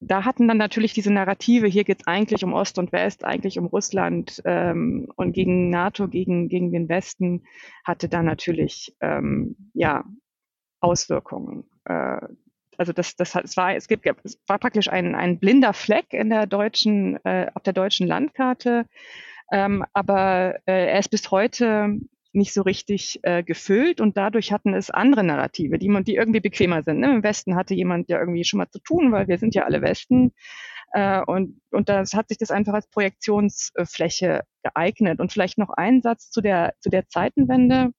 da 0.00 0.24
hatten 0.24 0.48
dann 0.48 0.56
natürlich 0.56 0.94
diese 0.94 1.12
Narrative, 1.12 1.66
hier 1.66 1.84
geht 1.84 2.00
es 2.00 2.06
eigentlich 2.06 2.42
um 2.42 2.54
Ost 2.54 2.78
und 2.78 2.92
West, 2.92 3.22
eigentlich 3.22 3.58
um 3.58 3.66
Russland 3.66 4.40
ähm, 4.46 5.12
und 5.16 5.32
gegen 5.32 5.68
NATO, 5.68 6.08
gegen, 6.08 6.48
gegen 6.48 6.72
den 6.72 6.88
Westen, 6.88 7.44
hatte 7.84 8.08
da 8.08 8.22
natürlich 8.22 8.96
ähm, 9.02 9.70
ja, 9.74 10.04
Auswirkungen. 10.80 11.64
Äh, 11.84 12.20
also 12.80 12.94
das, 12.94 13.14
das, 13.14 13.34
es 13.34 13.58
war, 13.58 13.76
es 13.76 13.88
gibt, 13.88 14.06
es 14.24 14.40
war 14.46 14.58
praktisch 14.58 14.88
ein, 14.88 15.14
ein 15.14 15.38
blinder 15.38 15.74
Fleck 15.74 16.14
in 16.14 16.30
der 16.30 16.46
deutschen, 16.46 17.22
äh, 17.26 17.48
auf 17.54 17.62
der 17.62 17.74
deutschen 17.74 18.06
Landkarte. 18.06 18.86
Ähm, 19.52 19.84
aber 19.92 20.54
äh, 20.64 20.86
er 20.86 20.98
ist 20.98 21.10
bis 21.10 21.30
heute 21.30 21.98
nicht 22.32 22.54
so 22.54 22.62
richtig 22.62 23.20
äh, 23.22 23.42
gefüllt 23.42 24.00
und 24.00 24.16
dadurch 24.16 24.50
hatten 24.50 24.72
es 24.72 24.90
andere 24.90 25.22
Narrative, 25.22 25.78
die 25.78 26.04
die 26.04 26.14
irgendwie 26.14 26.40
bequemer 26.40 26.82
sind. 26.82 27.00
Ne? 27.00 27.12
Im 27.12 27.22
Westen 27.22 27.54
hatte 27.54 27.74
jemand 27.74 28.08
ja 28.08 28.18
irgendwie 28.18 28.44
schon 28.44 28.56
mal 28.56 28.70
zu 28.70 28.78
tun, 28.78 29.12
weil 29.12 29.28
wir 29.28 29.36
sind 29.36 29.54
ja 29.54 29.64
alle 29.64 29.82
Westen. 29.82 30.32
Äh, 30.92 31.20
und, 31.20 31.60
und 31.70 31.90
das 31.90 32.14
hat 32.14 32.28
sich 32.28 32.38
das 32.38 32.50
einfach 32.50 32.72
als 32.72 32.88
Projektionsfläche 32.88 34.44
geeignet. 34.62 35.20
Und 35.20 35.32
vielleicht 35.32 35.58
noch 35.58 35.68
ein 35.68 36.00
Satz 36.00 36.30
zu 36.30 36.40
der, 36.40 36.72
zu 36.80 36.88
der 36.88 37.06
Zeitenwende. 37.08 37.90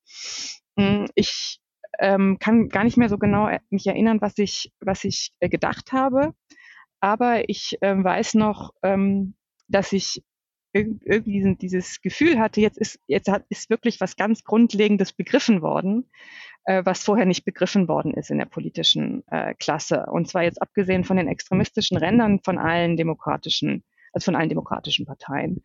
Hm, 0.75 1.05
ich 1.13 1.60
ähm, 1.99 2.37
kann 2.39 2.69
gar 2.69 2.83
nicht 2.83 2.97
mehr 2.97 3.09
so 3.09 3.17
genau 3.17 3.47
äh, 3.47 3.59
mich 3.69 3.87
erinnern, 3.87 4.21
was 4.21 4.37
ich, 4.37 4.71
was 4.79 5.03
ich 5.03 5.33
äh, 5.39 5.49
gedacht 5.49 5.91
habe. 5.91 6.33
Aber 6.99 7.49
ich 7.49 7.77
ähm, 7.81 8.03
weiß 8.03 8.35
noch, 8.35 8.71
ähm, 8.83 9.35
dass 9.67 9.91
ich 9.93 10.23
irgendwie 10.73 11.55
dieses 11.55 12.01
Gefühl 12.01 12.39
hatte, 12.39 12.61
jetzt 12.61 12.77
ist, 12.77 12.99
jetzt 13.07 13.27
hat, 13.27 13.43
ist 13.49 13.69
wirklich 13.69 13.99
was 13.99 14.15
ganz 14.15 14.43
Grundlegendes 14.43 15.11
begriffen 15.11 15.61
worden, 15.61 16.09
äh, 16.63 16.83
was 16.85 17.03
vorher 17.03 17.25
nicht 17.25 17.43
begriffen 17.43 17.87
worden 17.87 18.13
ist 18.13 18.31
in 18.31 18.37
der 18.37 18.45
politischen 18.45 19.23
äh, 19.27 19.53
Klasse. 19.55 20.05
Und 20.11 20.29
zwar 20.29 20.43
jetzt 20.43 20.61
abgesehen 20.61 21.03
von 21.03 21.17
den 21.17 21.27
extremistischen 21.27 21.97
Rändern 21.97 22.39
von 22.43 22.57
allen 22.57 22.95
demokratischen, 22.95 23.83
also 24.13 24.25
von 24.25 24.35
allen 24.35 24.49
demokratischen 24.49 25.05
Parteien. 25.05 25.63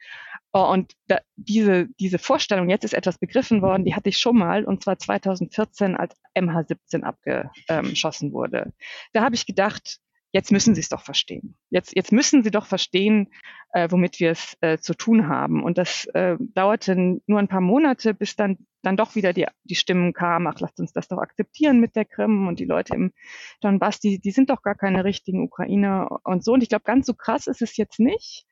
Oh, 0.53 0.70
und 0.72 0.92
da, 1.09 1.18
diese, 1.36 1.88
diese 2.01 2.18
Vorstellung, 2.18 2.70
jetzt 2.70 2.84
ist 2.84 2.94
etwas 2.94 3.18
begriffen 3.18 3.62
worden, 3.62 3.84
die 3.84 3.94
hatte 3.94 4.09
ich 4.09 4.18
schon 4.18 4.38
mal, 4.38 4.64
und 4.64 4.82
zwar 4.82 4.99
2014, 4.99 5.97
als 5.97 6.14
MH17 6.36 7.03
abgeschossen 7.03 8.32
wurde. 8.32 8.72
Da 9.12 9.22
habe 9.22 9.34
ich 9.34 9.47
gedacht, 9.47 9.99
jetzt 10.32 10.53
müssen 10.53 10.74
Sie 10.74 10.80
es 10.80 10.88
doch 10.88 11.03
verstehen. 11.03 11.57
Jetzt, 11.70 11.94
jetzt 11.97 12.12
müssen 12.12 12.42
Sie 12.42 12.51
doch 12.51 12.66
verstehen, 12.66 13.28
äh, 13.72 13.88
womit 13.90 14.20
wir 14.20 14.30
es 14.30 14.57
äh, 14.61 14.78
zu 14.78 14.94
tun 14.94 15.28
haben. 15.28 15.62
Und 15.62 15.78
das 15.78 16.07
äh, 16.14 16.36
dauerte 16.38 17.20
nur 17.26 17.38
ein 17.38 17.49
paar 17.49 17.61
Monate, 17.61 18.14
bis 18.14 18.36
dann, 18.36 18.59
dann 18.87 18.97
doch 18.97 19.16
wieder 19.16 19.32
die, 19.32 19.47
die 19.64 19.74
Stimmen 19.74 20.12
kamen, 20.12 20.47
ach, 20.47 20.61
lasst 20.61 20.78
uns 20.78 20.93
das 20.93 21.09
doch 21.09 21.18
akzeptieren 21.18 21.80
mit 21.80 21.97
der 21.97 22.05
Krim 22.05 22.47
und 22.47 22.61
die 22.61 22.64
Leute 22.64 22.95
im 22.95 23.12
Donbass, 23.61 23.99
die, 23.99 24.20
die 24.20 24.30
sind 24.30 24.49
doch 24.49 24.62
gar 24.62 24.76
keine 24.76 25.05
richtigen 25.05 25.43
Ukrainer 25.43 26.20
und 26.24 26.45
so. 26.45 26.53
Und 26.53 26.62
ich 26.62 26.68
glaube, 26.68 26.84
ganz 26.84 27.07
so 27.07 27.14
krass 27.14 27.49
ist 27.49 27.62
es 27.62 27.76
jetzt 27.76 27.99
nicht. 27.99 28.47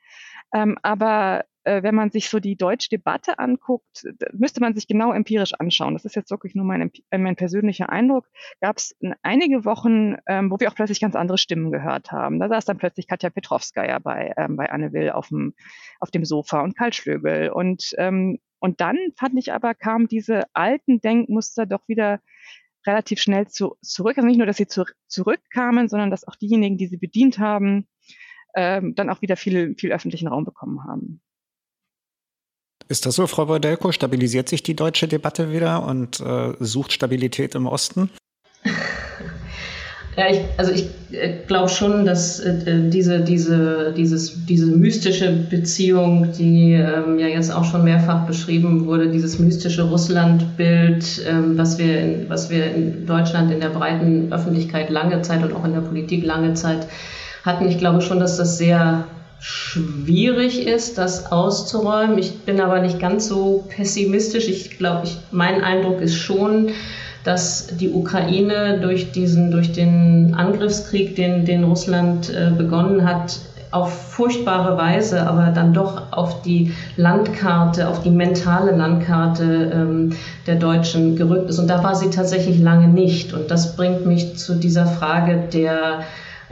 Ähm, 0.52 0.76
aber 0.82 1.44
wenn 1.64 1.94
man 1.94 2.10
sich 2.10 2.28
so 2.28 2.40
die 2.40 2.56
deutsche 2.56 2.88
Debatte 2.90 3.38
anguckt, 3.38 4.04
müsste 4.32 4.60
man 4.60 4.74
sich 4.74 4.86
genau 4.86 5.12
empirisch 5.12 5.54
anschauen. 5.54 5.94
Das 5.94 6.04
ist 6.04 6.14
jetzt 6.14 6.30
wirklich 6.30 6.54
nur 6.54 6.64
mein, 6.64 6.90
äh, 7.10 7.18
mein 7.18 7.36
persönlicher 7.36 7.88
Eindruck. 7.90 8.28
Gab 8.60 8.76
es 8.76 8.96
einige 9.22 9.64
Wochen, 9.64 10.16
ähm, 10.26 10.50
wo 10.50 10.60
wir 10.60 10.68
auch 10.68 10.74
plötzlich 10.74 11.00
ganz 11.00 11.16
andere 11.16 11.38
Stimmen 11.38 11.72
gehört 11.72 12.12
haben. 12.12 12.38
Da 12.38 12.48
saß 12.48 12.64
dann 12.64 12.78
plötzlich 12.78 13.08
Katja 13.08 13.30
Petrovskaya 13.30 13.98
bei, 13.98 14.32
ähm, 14.36 14.56
bei 14.56 14.70
Anne 14.70 14.92
Will 14.92 15.10
auf 15.10 15.28
dem, 15.28 15.54
auf 16.00 16.10
dem 16.10 16.24
Sofa 16.24 16.60
und 16.60 16.76
Karl 16.76 16.92
Schlögel. 16.92 17.50
Und, 17.50 17.94
ähm, 17.98 18.38
und 18.58 18.80
dann 18.80 18.98
fand 19.16 19.38
ich 19.38 19.52
aber, 19.52 19.74
kamen 19.74 20.08
diese 20.08 20.42
alten 20.52 21.00
Denkmuster 21.00 21.66
doch 21.66 21.86
wieder 21.88 22.20
relativ 22.86 23.20
schnell 23.20 23.48
zu, 23.48 23.76
zurück. 23.80 24.16
Also 24.16 24.26
nicht 24.26 24.38
nur, 24.38 24.46
dass 24.46 24.56
sie 24.56 24.66
zu, 24.66 24.84
zurückkamen, 25.06 25.88
sondern 25.88 26.10
dass 26.10 26.26
auch 26.26 26.36
diejenigen, 26.36 26.76
die 26.76 26.86
sie 26.86 26.98
bedient 26.98 27.38
haben, 27.38 27.88
ähm, 28.54 28.94
dann 28.94 29.10
auch 29.10 29.22
wieder 29.22 29.36
viel, 29.36 29.74
viel 29.76 29.92
öffentlichen 29.92 30.28
Raum 30.28 30.44
bekommen 30.44 30.84
haben. 30.84 31.20
Ist 32.88 33.06
das 33.06 33.14
so, 33.14 33.26
Frau 33.26 33.46
Bordelko? 33.46 33.92
Stabilisiert 33.92 34.48
sich 34.48 34.62
die 34.62 34.76
deutsche 34.76 35.08
Debatte 35.08 35.52
wieder 35.52 35.84
und 35.86 36.20
äh, 36.20 36.52
sucht 36.60 36.92
Stabilität 36.92 37.54
im 37.54 37.66
Osten? 37.66 38.10
Ja, 40.16 40.30
ich, 40.30 40.42
also 40.56 40.70
ich 40.70 40.90
äh, 41.10 41.38
glaube 41.46 41.68
schon, 41.68 42.06
dass 42.06 42.38
äh, 42.38 42.88
diese, 42.88 43.20
diese, 43.20 43.92
dieses, 43.96 44.46
diese 44.46 44.66
mystische 44.66 45.32
Beziehung, 45.32 46.30
die 46.38 46.74
ähm, 46.74 47.18
ja 47.18 47.26
jetzt 47.26 47.52
auch 47.52 47.64
schon 47.64 47.82
mehrfach 47.82 48.24
beschrieben 48.24 48.86
wurde, 48.86 49.10
dieses 49.10 49.40
mystische 49.40 49.82
Russlandbild, 49.82 51.20
ähm, 51.28 51.58
was, 51.58 51.78
wir 51.78 52.00
in, 52.00 52.28
was 52.28 52.48
wir 52.48 52.72
in 52.72 53.06
Deutschland 53.06 53.50
in 53.50 53.58
der 53.58 53.70
breiten 53.70 54.32
Öffentlichkeit 54.32 54.88
lange 54.88 55.20
Zeit 55.22 55.42
und 55.42 55.52
auch 55.52 55.64
in 55.64 55.72
der 55.72 55.80
Politik 55.80 56.24
lange 56.24 56.54
Zeit 56.54 56.86
hatten. 57.44 57.68
Ich 57.68 57.78
glaube 57.78 58.00
schon, 58.00 58.20
dass 58.20 58.36
das 58.36 58.56
sehr 58.56 59.08
schwierig 59.46 60.66
ist, 60.66 60.96
das 60.96 61.30
auszuräumen. 61.30 62.16
Ich 62.16 62.40
bin 62.44 62.62
aber 62.62 62.80
nicht 62.80 62.98
ganz 62.98 63.28
so 63.28 63.62
pessimistisch. 63.68 64.48
Ich 64.48 64.78
glaube, 64.78 65.02
ich, 65.04 65.18
mein 65.32 65.62
Eindruck 65.62 66.00
ist 66.00 66.16
schon, 66.16 66.70
dass 67.24 67.66
die 67.66 67.90
Ukraine 67.90 68.80
durch 68.80 69.12
diesen, 69.12 69.50
durch 69.50 69.72
den 69.72 70.32
Angriffskrieg, 70.34 71.14
den, 71.14 71.44
den 71.44 71.64
Russland 71.64 72.30
äh, 72.30 72.52
begonnen 72.56 73.06
hat, 73.06 73.38
auf 73.70 73.92
furchtbare 73.92 74.78
Weise, 74.78 75.26
aber 75.26 75.50
dann 75.50 75.74
doch 75.74 76.12
auf 76.12 76.40
die 76.40 76.72
Landkarte, 76.96 77.86
auf 77.88 78.02
die 78.02 78.10
mentale 78.10 78.74
Landkarte 78.74 79.72
ähm, 79.74 80.12
der 80.46 80.54
Deutschen 80.54 81.16
gerückt 81.16 81.50
ist. 81.50 81.58
Und 81.58 81.68
da 81.68 81.84
war 81.84 81.94
sie 81.96 82.08
tatsächlich 82.08 82.60
lange 82.60 82.88
nicht. 82.88 83.34
Und 83.34 83.50
das 83.50 83.76
bringt 83.76 84.06
mich 84.06 84.36
zu 84.36 84.54
dieser 84.54 84.86
Frage 84.86 85.48
der 85.52 86.04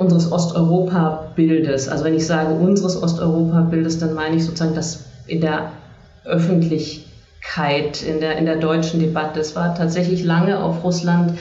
unseres 0.03 0.31
Osteuropa-Bildes. 0.31 1.89
Also 1.89 2.05
wenn 2.05 2.15
ich 2.15 2.27
sage 2.27 2.55
unseres 2.55 3.03
Osteuropa-Bildes, 3.03 3.99
dann 3.99 4.15
meine 4.15 4.37
ich 4.37 4.45
sozusagen 4.45 4.75
das 4.75 5.05
in 5.27 5.41
der 5.41 5.71
Öffentlichkeit, 6.25 8.03
in 8.03 8.21
der, 8.21 8.37
in 8.37 8.45
der 8.45 8.57
deutschen 8.57 9.01
Debatte. 9.01 9.41
Es 9.41 9.57
war 9.57 9.75
tatsächlich 9.75 10.25
lange 10.25 10.63
auf 10.63 10.85
Russland 10.85 11.33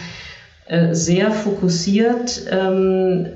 äh, 0.68 0.94
sehr 0.94 1.32
fokussiert 1.32 2.44
ähm, 2.50 3.28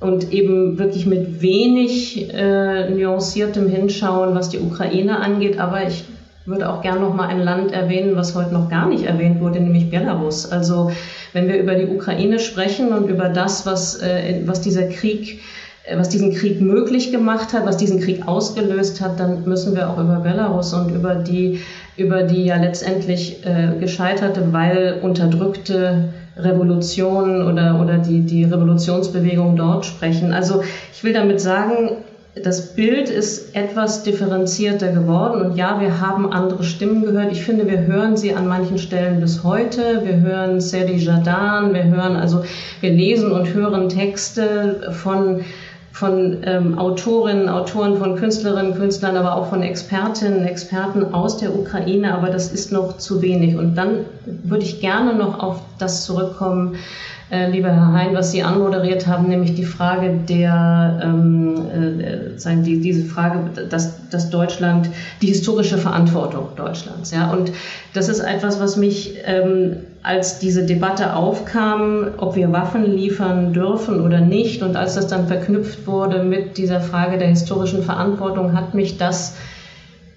und 0.00 0.32
eben 0.32 0.78
wirklich 0.78 1.06
mit 1.06 1.40
wenig 1.40 2.32
äh, 2.32 2.90
nuanciertem 2.90 3.68
Hinschauen, 3.68 4.34
was 4.34 4.48
die 4.48 4.58
Ukraine 4.58 5.20
angeht. 5.20 5.58
Aber 5.58 5.86
ich 5.86 6.04
würde 6.46 6.68
auch 6.70 6.82
gerne 6.82 7.00
noch 7.00 7.14
mal 7.14 7.28
ein 7.28 7.40
Land 7.40 7.72
erwähnen, 7.72 8.16
was 8.16 8.34
heute 8.34 8.52
noch 8.52 8.68
gar 8.68 8.88
nicht 8.88 9.04
erwähnt 9.04 9.40
wurde, 9.40 9.60
nämlich 9.60 9.90
Belarus. 9.90 10.50
Also 10.50 10.90
wenn 11.32 11.48
wir 11.48 11.58
über 11.58 11.74
die 11.74 11.86
Ukraine 11.86 12.38
sprechen 12.38 12.92
und 12.92 13.08
über 13.08 13.28
das, 13.28 13.66
was, 13.66 14.00
äh, 14.00 14.42
was 14.46 14.60
dieser 14.60 14.84
Krieg 14.84 15.40
äh, 15.84 15.98
was 15.98 16.08
diesen 16.08 16.32
Krieg 16.34 16.60
möglich 16.60 17.10
gemacht 17.10 17.52
hat, 17.52 17.66
was 17.66 17.76
diesen 17.76 18.00
Krieg 18.00 18.26
ausgelöst 18.26 19.00
hat, 19.00 19.18
dann 19.20 19.44
müssen 19.44 19.74
wir 19.74 19.90
auch 19.90 19.98
über 19.98 20.16
Belarus 20.16 20.72
und 20.72 20.94
über 20.94 21.14
die, 21.14 21.60
über 21.96 22.22
die 22.22 22.44
ja 22.44 22.56
letztendlich 22.56 23.44
äh, 23.44 23.78
gescheiterte, 23.78 24.52
weil 24.52 24.98
unterdrückte 25.02 26.10
Revolution 26.36 27.46
oder, 27.46 27.80
oder 27.80 27.98
die, 27.98 28.22
die 28.22 28.44
Revolutionsbewegung 28.44 29.56
dort 29.56 29.84
sprechen. 29.84 30.32
Also 30.32 30.62
ich 30.92 31.02
will 31.04 31.12
damit 31.12 31.40
sagen, 31.40 31.96
das 32.34 32.74
Bild 32.74 33.08
ist 33.08 33.56
etwas 33.56 34.04
differenzierter 34.04 34.92
geworden 34.92 35.42
und 35.42 35.56
ja, 35.56 35.80
wir 35.80 36.00
haben 36.00 36.32
andere 36.32 36.62
Stimmen 36.62 37.02
gehört. 37.02 37.32
Ich 37.32 37.42
finde, 37.42 37.66
wir 37.66 37.86
hören 37.86 38.16
sie 38.16 38.34
an 38.34 38.46
manchen 38.46 38.78
Stellen 38.78 39.20
bis 39.20 39.42
heute. 39.42 40.02
Wir 40.04 40.20
hören 40.20 40.60
Seri 40.60 40.96
Jadan, 40.96 41.74
wir 41.74 41.84
hören 41.84 42.14
also, 42.14 42.44
wir 42.80 42.92
lesen 42.92 43.32
und 43.32 43.52
hören 43.52 43.88
Texte 43.88 44.92
von 44.92 45.40
von 45.92 46.38
ähm, 46.44 46.78
Autorinnen, 46.78 47.48
Autoren, 47.48 47.98
von 47.98 48.16
Künstlerinnen, 48.16 48.74
Künstlern, 48.74 49.16
aber 49.16 49.34
auch 49.34 49.50
von 49.50 49.60
Expertinnen, 49.60 50.46
Experten 50.46 51.12
aus 51.12 51.36
der 51.38 51.54
Ukraine, 51.54 52.14
aber 52.14 52.30
das 52.30 52.52
ist 52.52 52.72
noch 52.72 52.96
zu 52.96 53.20
wenig. 53.20 53.56
Und 53.56 53.74
dann 53.74 54.06
würde 54.24 54.64
ich 54.64 54.80
gerne 54.80 55.14
noch 55.14 55.40
auf 55.40 55.60
das 55.78 56.06
zurückkommen, 56.06 56.76
lieber 57.30 57.70
Herr 57.70 57.92
Hein, 57.92 58.08
was 58.12 58.32
Sie 58.32 58.42
anmoderiert 58.42 59.06
haben, 59.06 59.28
nämlich 59.28 59.54
die 59.54 59.64
Frage 59.64 60.18
der, 60.28 61.00
ähm, 61.02 61.54
äh, 61.70 62.38
sagen 62.38 62.64
die, 62.64 62.80
diese 62.80 63.04
Frage, 63.04 63.50
dass, 63.68 64.08
dass 64.08 64.30
Deutschland, 64.30 64.90
die 65.22 65.28
historische 65.28 65.78
Verantwortung 65.78 66.48
Deutschlands, 66.56 67.12
ja, 67.12 67.30
und 67.30 67.52
das 67.94 68.08
ist 68.08 68.20
etwas, 68.20 68.60
was 68.60 68.76
mich, 68.76 69.14
ähm, 69.24 69.76
als 70.02 70.38
diese 70.38 70.64
Debatte 70.64 71.14
aufkam, 71.14 72.08
ob 72.16 72.34
wir 72.34 72.52
Waffen 72.52 72.84
liefern 72.84 73.52
dürfen 73.52 74.00
oder 74.00 74.20
nicht, 74.20 74.62
und 74.62 74.76
als 74.76 74.94
das 74.94 75.06
dann 75.06 75.28
verknüpft 75.28 75.86
wurde 75.86 76.24
mit 76.24 76.58
dieser 76.58 76.80
Frage 76.80 77.18
der 77.18 77.28
historischen 77.28 77.82
Verantwortung, 77.82 78.54
hat 78.54 78.74
mich 78.74 78.96
das 78.96 79.36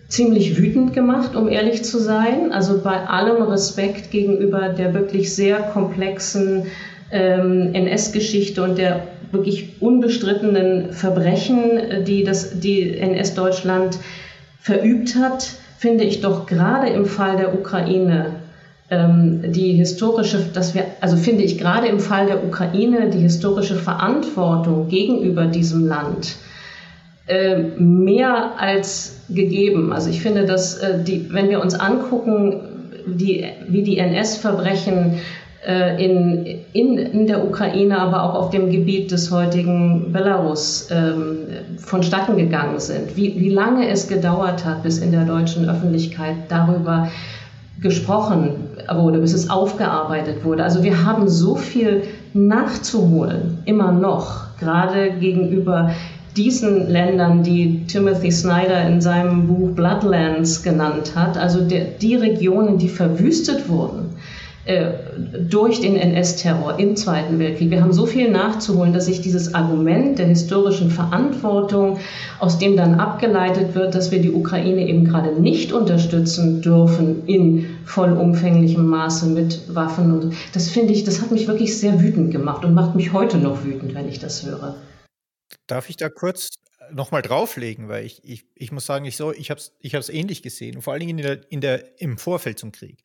ziemlich 0.07 0.57
wütend 0.57 0.93
gemacht, 0.93 1.35
um 1.35 1.49
ehrlich 1.49 1.83
zu 1.83 1.97
sein. 1.97 2.51
Also 2.51 2.81
bei 2.83 3.07
allem 3.07 3.41
Respekt 3.41 4.11
gegenüber 4.11 4.69
der 4.69 4.93
wirklich 4.93 5.33
sehr 5.33 5.57
komplexen 5.59 6.67
ähm, 7.11 7.73
NS-Geschichte 7.73 8.63
und 8.63 8.77
der 8.77 9.07
wirklich 9.31 9.81
unbestrittenen 9.81 10.93
Verbrechen, 10.93 12.03
die 12.05 12.23
das 12.23 12.59
die 12.59 12.97
NS-Deutschland 12.97 13.97
verübt 14.59 15.15
hat, 15.15 15.47
finde 15.77 16.03
ich 16.03 16.21
doch 16.21 16.45
gerade 16.45 16.87
im 16.87 17.05
Fall 17.05 17.35
der 17.37 17.53
Ukraine 17.53 18.35
ähm, 18.89 19.51
die 19.51 19.73
historische, 19.73 20.39
dass 20.53 20.75
wir, 20.75 20.85
also 21.01 21.17
finde 21.17 21.43
ich 21.43 21.57
gerade 21.57 21.87
im 21.87 21.99
Fall 21.99 22.27
der 22.27 22.43
Ukraine 22.43 23.09
die 23.09 23.19
historische 23.19 23.75
Verantwortung 23.75 24.87
gegenüber 24.87 25.45
diesem 25.45 25.87
Land 25.87 26.35
äh, 27.27 27.57
mehr 27.77 28.53
als 28.57 29.21
gegeben. 29.29 29.93
Also 29.93 30.09
ich 30.09 30.21
finde, 30.21 30.45
dass 30.45 30.77
äh, 30.77 31.03
die, 31.03 31.33
wenn 31.33 31.49
wir 31.49 31.61
uns 31.61 31.73
angucken, 31.75 32.61
die, 33.05 33.45
wie 33.67 33.83
die 33.83 33.97
NS-Verbrechen 33.97 35.19
äh, 35.65 36.03
in, 36.03 36.45
in, 36.73 36.97
in 36.97 37.27
der 37.27 37.45
Ukraine, 37.45 37.99
aber 37.99 38.23
auch 38.23 38.35
auf 38.35 38.49
dem 38.49 38.69
Gebiet 38.69 39.11
des 39.11 39.31
heutigen 39.31 40.11
Belarus 40.11 40.89
ähm, 40.91 41.37
vonstatten 41.77 42.35
gegangen 42.35 42.79
sind, 42.79 43.15
wie, 43.15 43.39
wie 43.39 43.49
lange 43.49 43.87
es 43.87 44.07
gedauert 44.07 44.65
hat, 44.65 44.83
bis 44.83 44.97
in 44.97 45.11
der 45.11 45.25
deutschen 45.25 45.69
Öffentlichkeit 45.69 46.35
darüber 46.49 47.07
gesprochen 47.81 48.55
wurde, 48.93 49.19
bis 49.19 49.33
es 49.33 49.49
aufgearbeitet 49.49 50.43
wurde. 50.43 50.63
Also 50.63 50.83
wir 50.83 51.05
haben 51.05 51.29
so 51.29 51.55
viel 51.55 52.03
nachzuholen, 52.33 53.59
immer 53.65 53.91
noch, 53.91 54.57
gerade 54.59 55.11
gegenüber 55.11 55.91
diesen 56.35 56.89
Ländern, 56.89 57.43
die 57.43 57.85
Timothy 57.85 58.31
Snyder 58.31 58.87
in 58.87 59.01
seinem 59.01 59.47
Buch 59.47 59.71
Bloodlands 59.71 60.63
genannt 60.63 61.13
hat, 61.15 61.37
also 61.37 61.61
der, 61.61 61.85
die 62.01 62.15
Regionen, 62.15 62.77
die 62.77 62.89
verwüstet 62.89 63.69
wurden 63.69 64.13
durch 64.65 65.81
den 65.81 65.97
NS-Terror 65.97 66.79
im 66.79 66.95
Zweiten 66.95 67.37
Weltkrieg. 67.37 67.69
Wir 67.69 67.81
haben 67.81 67.91
so 67.91 68.05
viel 68.05 68.31
nachzuholen, 68.31 68.93
dass 68.93 69.07
sich 69.07 69.19
dieses 69.19 69.53
Argument 69.53 70.19
der 70.19 70.27
historischen 70.27 70.89
Verantwortung, 70.89 71.99
aus 72.39 72.59
dem 72.59 72.77
dann 72.77 72.95
abgeleitet 72.95 73.75
wird, 73.75 73.93
dass 73.93 74.11
wir 74.11 74.21
die 74.21 74.31
Ukraine 74.31 74.87
eben 74.87 75.03
gerade 75.03 75.39
nicht 75.41 75.73
unterstützen 75.73 76.61
dürfen 76.61 77.27
in 77.27 77.77
vollumfänglichem 77.83 78.85
Maße 78.85 79.27
mit 79.27 79.75
Waffen. 79.75 80.13
Und 80.13 80.35
das 80.53 80.69
finde 80.69 80.93
ich, 80.93 81.03
das 81.03 81.21
hat 81.21 81.31
mich 81.31 81.47
wirklich 81.47 81.77
sehr 81.77 82.01
wütend 82.01 82.31
gemacht 82.31 82.63
und 82.63 82.73
macht 82.73 82.95
mich 82.95 83.11
heute 83.11 83.39
noch 83.39 83.65
wütend, 83.65 83.93
wenn 83.93 84.07
ich 84.07 84.19
das 84.19 84.45
höre. 84.45 84.77
Darf 85.67 85.89
ich 85.89 85.97
da 85.97 86.07
kurz 86.07 86.51
äh, 86.79 86.93
nochmal 86.93 87.21
drauflegen, 87.21 87.89
weil 87.89 88.05
ich, 88.05 88.21
ich, 88.23 88.45
ich 88.55 88.71
muss 88.71 88.85
sagen, 88.85 89.03
ich, 89.03 89.17
so, 89.17 89.33
ich 89.33 89.49
habe 89.49 89.59
es 89.59 89.73
ich 89.81 89.93
ähnlich 90.15 90.41
gesehen, 90.41 90.81
vor 90.81 90.93
allen 90.93 91.01
Dingen 91.01 91.19
in 91.19 91.25
der, 91.25 91.51
in 91.51 91.59
der, 91.59 92.01
im 92.01 92.17
Vorfeld 92.17 92.59
zum 92.59 92.71
Krieg. 92.71 92.99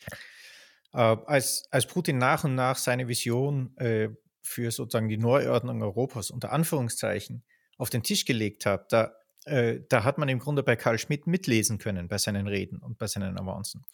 Äh, 0.93 0.99
als, 0.99 1.69
als 1.71 1.87
Putin 1.87 2.19
nach 2.19 2.45
und 2.45 2.55
nach 2.55 2.77
seine 2.77 3.09
Vision 3.09 3.77
äh, 3.77 4.09
für 4.43 4.71
sozusagen 4.71 5.09
die 5.09 5.19
Neuordnung 5.19 5.83
Europas 5.83 6.31
unter 6.31 6.53
Anführungszeichen 6.53 7.45
auf 7.77 7.91
den 7.91 8.03
Tisch 8.03 8.25
gelegt 8.25 8.67
hat, 8.67 8.93
da 8.93 9.13
äh, 9.49 9.81
da 9.89 10.05
hat 10.05 10.19
man 10.19 10.29
im 10.29 10.39
Grunde 10.39 10.63
bei 10.63 10.77
Karl 10.77 10.99
Schmidt 10.99 11.27
mitlesen 11.27 11.79
können 11.79 12.09
bei 12.09 12.19
seinen 12.19 12.47
Reden 12.47 12.79
und 12.79 12.99
bei 12.99 13.07
seinen 13.07 13.39
Avancen. 13.39 13.85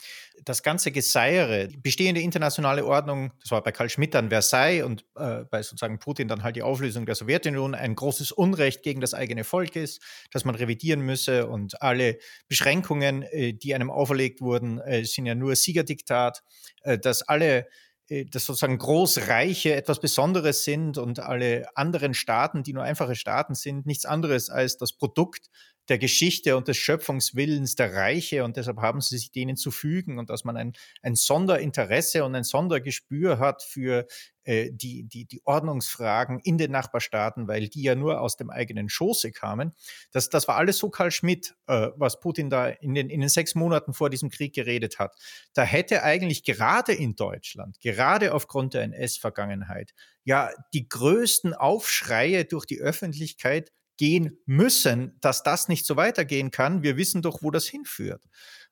Das 0.44 0.62
ganze 0.62 0.92
Geseiere, 0.92 1.68
die 1.68 1.76
bestehende 1.76 2.20
internationale 2.20 2.84
Ordnung, 2.84 3.32
das 3.40 3.50
war 3.50 3.62
bei 3.62 3.72
Karl 3.72 3.88
Schmidt 3.88 4.14
dann 4.14 4.28
Versailles 4.28 4.84
und 4.84 5.04
äh, 5.16 5.44
bei 5.44 5.62
sozusagen 5.62 5.98
Putin 5.98 6.28
dann 6.28 6.42
halt 6.42 6.56
die 6.56 6.62
Auflösung 6.62 7.06
der 7.06 7.14
Sowjetunion, 7.14 7.74
ein 7.74 7.94
großes 7.94 8.32
Unrecht 8.32 8.82
gegen 8.82 9.00
das 9.00 9.14
eigene 9.14 9.44
Volk 9.44 9.76
ist, 9.76 10.02
das 10.32 10.44
man 10.44 10.54
revidieren 10.54 11.00
müsse 11.00 11.46
und 11.46 11.80
alle 11.80 12.18
Beschränkungen, 12.48 13.22
äh, 13.22 13.52
die 13.52 13.74
einem 13.74 13.90
auferlegt 13.90 14.40
wurden, 14.40 14.78
äh, 14.80 15.04
sind 15.04 15.26
ja 15.26 15.34
nur 15.34 15.56
Siegerdiktat, 15.56 16.42
äh, 16.82 16.98
dass 16.98 17.22
alle 17.22 17.66
dass 18.08 18.44
sozusagen 18.44 18.78
Großreiche 18.78 19.74
etwas 19.74 20.00
Besonderes 20.00 20.64
sind 20.64 20.98
und 20.98 21.20
alle 21.20 21.66
anderen 21.74 22.14
Staaten, 22.14 22.62
die 22.62 22.72
nur 22.72 22.82
einfache 22.82 23.14
Staaten 23.14 23.54
sind, 23.54 23.86
nichts 23.86 24.04
anderes 24.04 24.50
als 24.50 24.76
das 24.76 24.92
Produkt 24.92 25.48
der 25.88 25.98
Geschichte 25.98 26.56
und 26.56 26.68
des 26.68 26.76
Schöpfungswillens 26.76 27.74
der 27.74 27.92
Reiche. 27.94 28.44
Und 28.44 28.56
deshalb 28.56 28.78
haben 28.78 29.00
sie 29.00 29.18
sich 29.18 29.32
denen 29.32 29.56
zu 29.56 29.70
fügen. 29.70 30.18
Und 30.18 30.30
dass 30.30 30.44
man 30.44 30.56
ein, 30.56 30.72
ein 31.02 31.14
Sonderinteresse 31.14 32.24
und 32.24 32.34
ein 32.34 32.44
Sondergespür 32.44 33.38
hat 33.38 33.62
für 33.62 34.06
äh, 34.44 34.70
die, 34.72 35.04
die, 35.04 35.24
die 35.24 35.42
Ordnungsfragen 35.44 36.38
in 36.40 36.58
den 36.58 36.70
Nachbarstaaten, 36.70 37.48
weil 37.48 37.68
die 37.68 37.82
ja 37.82 37.94
nur 37.94 38.20
aus 38.20 38.36
dem 38.36 38.50
eigenen 38.50 38.88
Schoße 38.88 39.32
kamen. 39.32 39.72
Das, 40.12 40.28
das 40.28 40.48
war 40.48 40.56
alles 40.56 40.78
so 40.78 40.90
Karl 40.90 41.10
Schmidt, 41.10 41.54
äh, 41.66 41.88
was 41.96 42.20
Putin 42.20 42.50
da 42.50 42.68
in 42.68 42.94
den, 42.94 43.10
in 43.10 43.20
den 43.20 43.28
sechs 43.28 43.54
Monaten 43.54 43.94
vor 43.94 44.10
diesem 44.10 44.30
Krieg 44.30 44.54
geredet 44.54 44.98
hat. 44.98 45.16
Da 45.54 45.62
hätte 45.62 46.02
eigentlich 46.02 46.44
gerade 46.44 46.92
in 46.92 47.16
Deutschland, 47.16 47.80
gerade 47.80 48.34
aufgrund 48.34 48.74
der 48.74 48.82
NS-Vergangenheit, 48.82 49.94
ja 50.24 50.50
die 50.72 50.88
größten 50.88 51.54
Aufschreie 51.54 52.44
durch 52.44 52.66
die 52.66 52.80
Öffentlichkeit 52.80 53.72
gehen 53.96 54.38
müssen, 54.46 55.16
dass 55.20 55.42
das 55.42 55.68
nicht 55.68 55.86
so 55.86 55.96
weitergehen 55.96 56.50
kann. 56.50 56.82
Wir 56.82 56.96
wissen 56.96 57.22
doch, 57.22 57.42
wo 57.42 57.50
das 57.50 57.66
hinführt. 57.66 58.24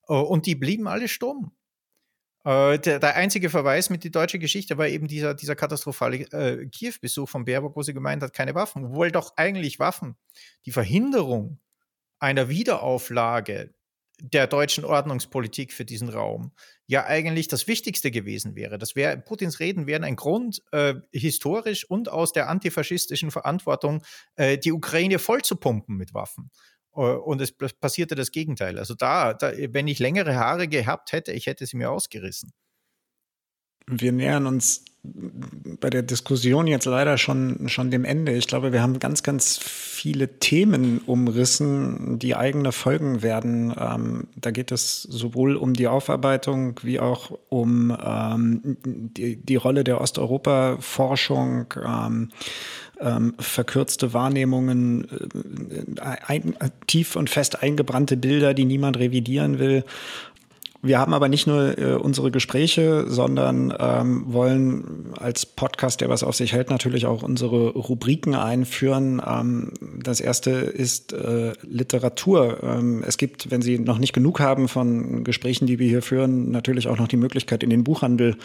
Äh, 0.08 0.14
und 0.14 0.46
die 0.46 0.54
blieben 0.54 0.88
alle 0.88 1.08
stumm. 1.08 1.52
Äh, 2.44 2.78
der, 2.78 2.98
der, 2.98 3.14
einzige 3.14 3.50
Verweis 3.50 3.88
mit 3.90 4.02
die 4.04 4.10
deutsche 4.10 4.38
Geschichte 4.38 4.76
war 4.76 4.88
eben 4.88 5.06
dieser, 5.06 5.34
dieser 5.34 5.54
katastrophale 5.54 6.18
äh, 6.32 6.66
Kiew-Besuch 6.66 7.28
von 7.28 7.44
Baerbock, 7.44 7.76
wo 7.76 7.82
sie 7.82 7.94
gemeint 7.94 8.22
hat, 8.22 8.32
keine 8.32 8.54
Waffen. 8.54 8.86
Obwohl 8.86 9.12
doch 9.12 9.34
eigentlich 9.36 9.78
Waffen 9.78 10.16
die 10.66 10.72
Verhinderung 10.72 11.60
einer 12.18 12.48
Wiederauflage 12.48 13.74
der 14.20 14.46
deutschen 14.46 14.84
Ordnungspolitik 14.84 15.72
für 15.72 15.84
diesen 15.84 16.08
Raum 16.08 16.52
ja 16.86 17.06
eigentlich 17.06 17.48
das 17.48 17.66
Wichtigste 17.66 18.10
gewesen 18.10 18.54
wäre. 18.54 18.78
Das 18.78 18.94
wäre, 18.94 19.16
Putins 19.16 19.58
Reden 19.58 19.86
wären 19.86 20.04
ein 20.04 20.16
Grund, 20.16 20.62
äh, 20.70 20.94
historisch 21.12 21.88
und 21.88 22.08
aus 22.08 22.32
der 22.32 22.48
antifaschistischen 22.48 23.30
Verantwortung, 23.30 24.04
äh, 24.36 24.58
die 24.58 24.72
Ukraine 24.72 25.18
vollzupumpen 25.18 25.96
mit 25.96 26.14
Waffen. 26.14 26.50
Äh, 26.94 27.00
und 27.00 27.40
es 27.40 27.52
passierte 27.52 28.14
das 28.14 28.30
Gegenteil. 28.30 28.78
Also 28.78 28.94
da, 28.94 29.34
da, 29.34 29.52
wenn 29.70 29.88
ich 29.88 29.98
längere 29.98 30.36
Haare 30.36 30.68
gehabt 30.68 31.12
hätte, 31.12 31.32
ich 31.32 31.46
hätte 31.46 31.66
sie 31.66 31.76
mir 31.76 31.90
ausgerissen. 31.90 32.52
Wir 33.86 34.12
nähern 34.12 34.46
uns 34.46 34.84
bei 35.04 35.90
der 35.90 36.02
Diskussion 36.02 36.68
jetzt 36.68 36.84
leider 36.84 37.18
schon, 37.18 37.68
schon 37.68 37.90
dem 37.90 38.04
Ende. 38.04 38.32
Ich 38.32 38.46
glaube, 38.46 38.72
wir 38.72 38.82
haben 38.82 39.00
ganz, 39.00 39.24
ganz 39.24 39.58
viele 39.58 40.38
Themen 40.38 41.00
umrissen, 41.06 42.20
die 42.20 42.36
eigene 42.36 42.70
Folgen 42.70 43.20
werden. 43.20 43.74
Ähm, 43.76 44.28
da 44.36 44.52
geht 44.52 44.70
es 44.70 45.02
sowohl 45.02 45.56
um 45.56 45.74
die 45.74 45.88
Aufarbeitung 45.88 46.78
wie 46.84 47.00
auch 47.00 47.36
um 47.48 47.96
ähm, 48.00 48.76
die, 48.84 49.36
die 49.36 49.56
Rolle 49.56 49.82
der 49.82 50.00
Osteuropa-Forschung, 50.00 51.74
ähm, 51.84 52.28
ähm, 53.00 53.34
verkürzte 53.40 54.12
Wahrnehmungen, 54.12 55.08
äh, 55.96 56.16
ein, 56.26 56.54
tief 56.86 57.16
und 57.16 57.28
fest 57.28 57.60
eingebrannte 57.60 58.16
Bilder, 58.16 58.54
die 58.54 58.64
niemand 58.64 58.98
revidieren 58.98 59.58
will. 59.58 59.84
Wir 60.84 60.98
haben 60.98 61.14
aber 61.14 61.28
nicht 61.28 61.46
nur 61.46 61.78
äh, 61.78 61.94
unsere 61.94 62.32
Gespräche, 62.32 63.04
sondern 63.06 63.72
ähm, 63.78 64.24
wollen 64.26 65.12
als 65.16 65.46
Podcast, 65.46 66.00
der 66.00 66.08
was 66.08 66.24
auf 66.24 66.34
sich 66.34 66.52
hält, 66.52 66.70
natürlich 66.70 67.06
auch 67.06 67.22
unsere 67.22 67.70
Rubriken 67.70 68.34
einführen. 68.34 69.22
Ähm, 69.24 69.74
das 70.02 70.18
erste 70.18 70.50
ist 70.50 71.12
äh, 71.12 71.52
Literatur. 71.62 72.64
Ähm, 72.64 73.04
es 73.06 73.16
gibt, 73.16 73.52
wenn 73.52 73.62
Sie 73.62 73.78
noch 73.78 73.98
nicht 73.98 74.12
genug 74.12 74.40
haben 74.40 74.66
von 74.66 75.22
Gesprächen, 75.22 75.68
die 75.68 75.78
wir 75.78 75.88
hier 75.88 76.02
führen, 76.02 76.50
natürlich 76.50 76.88
auch 76.88 76.98
noch 76.98 77.06
die 77.06 77.16
Möglichkeit, 77.16 77.62
in 77.62 77.70
den 77.70 77.84
Buchhandel 77.84 78.36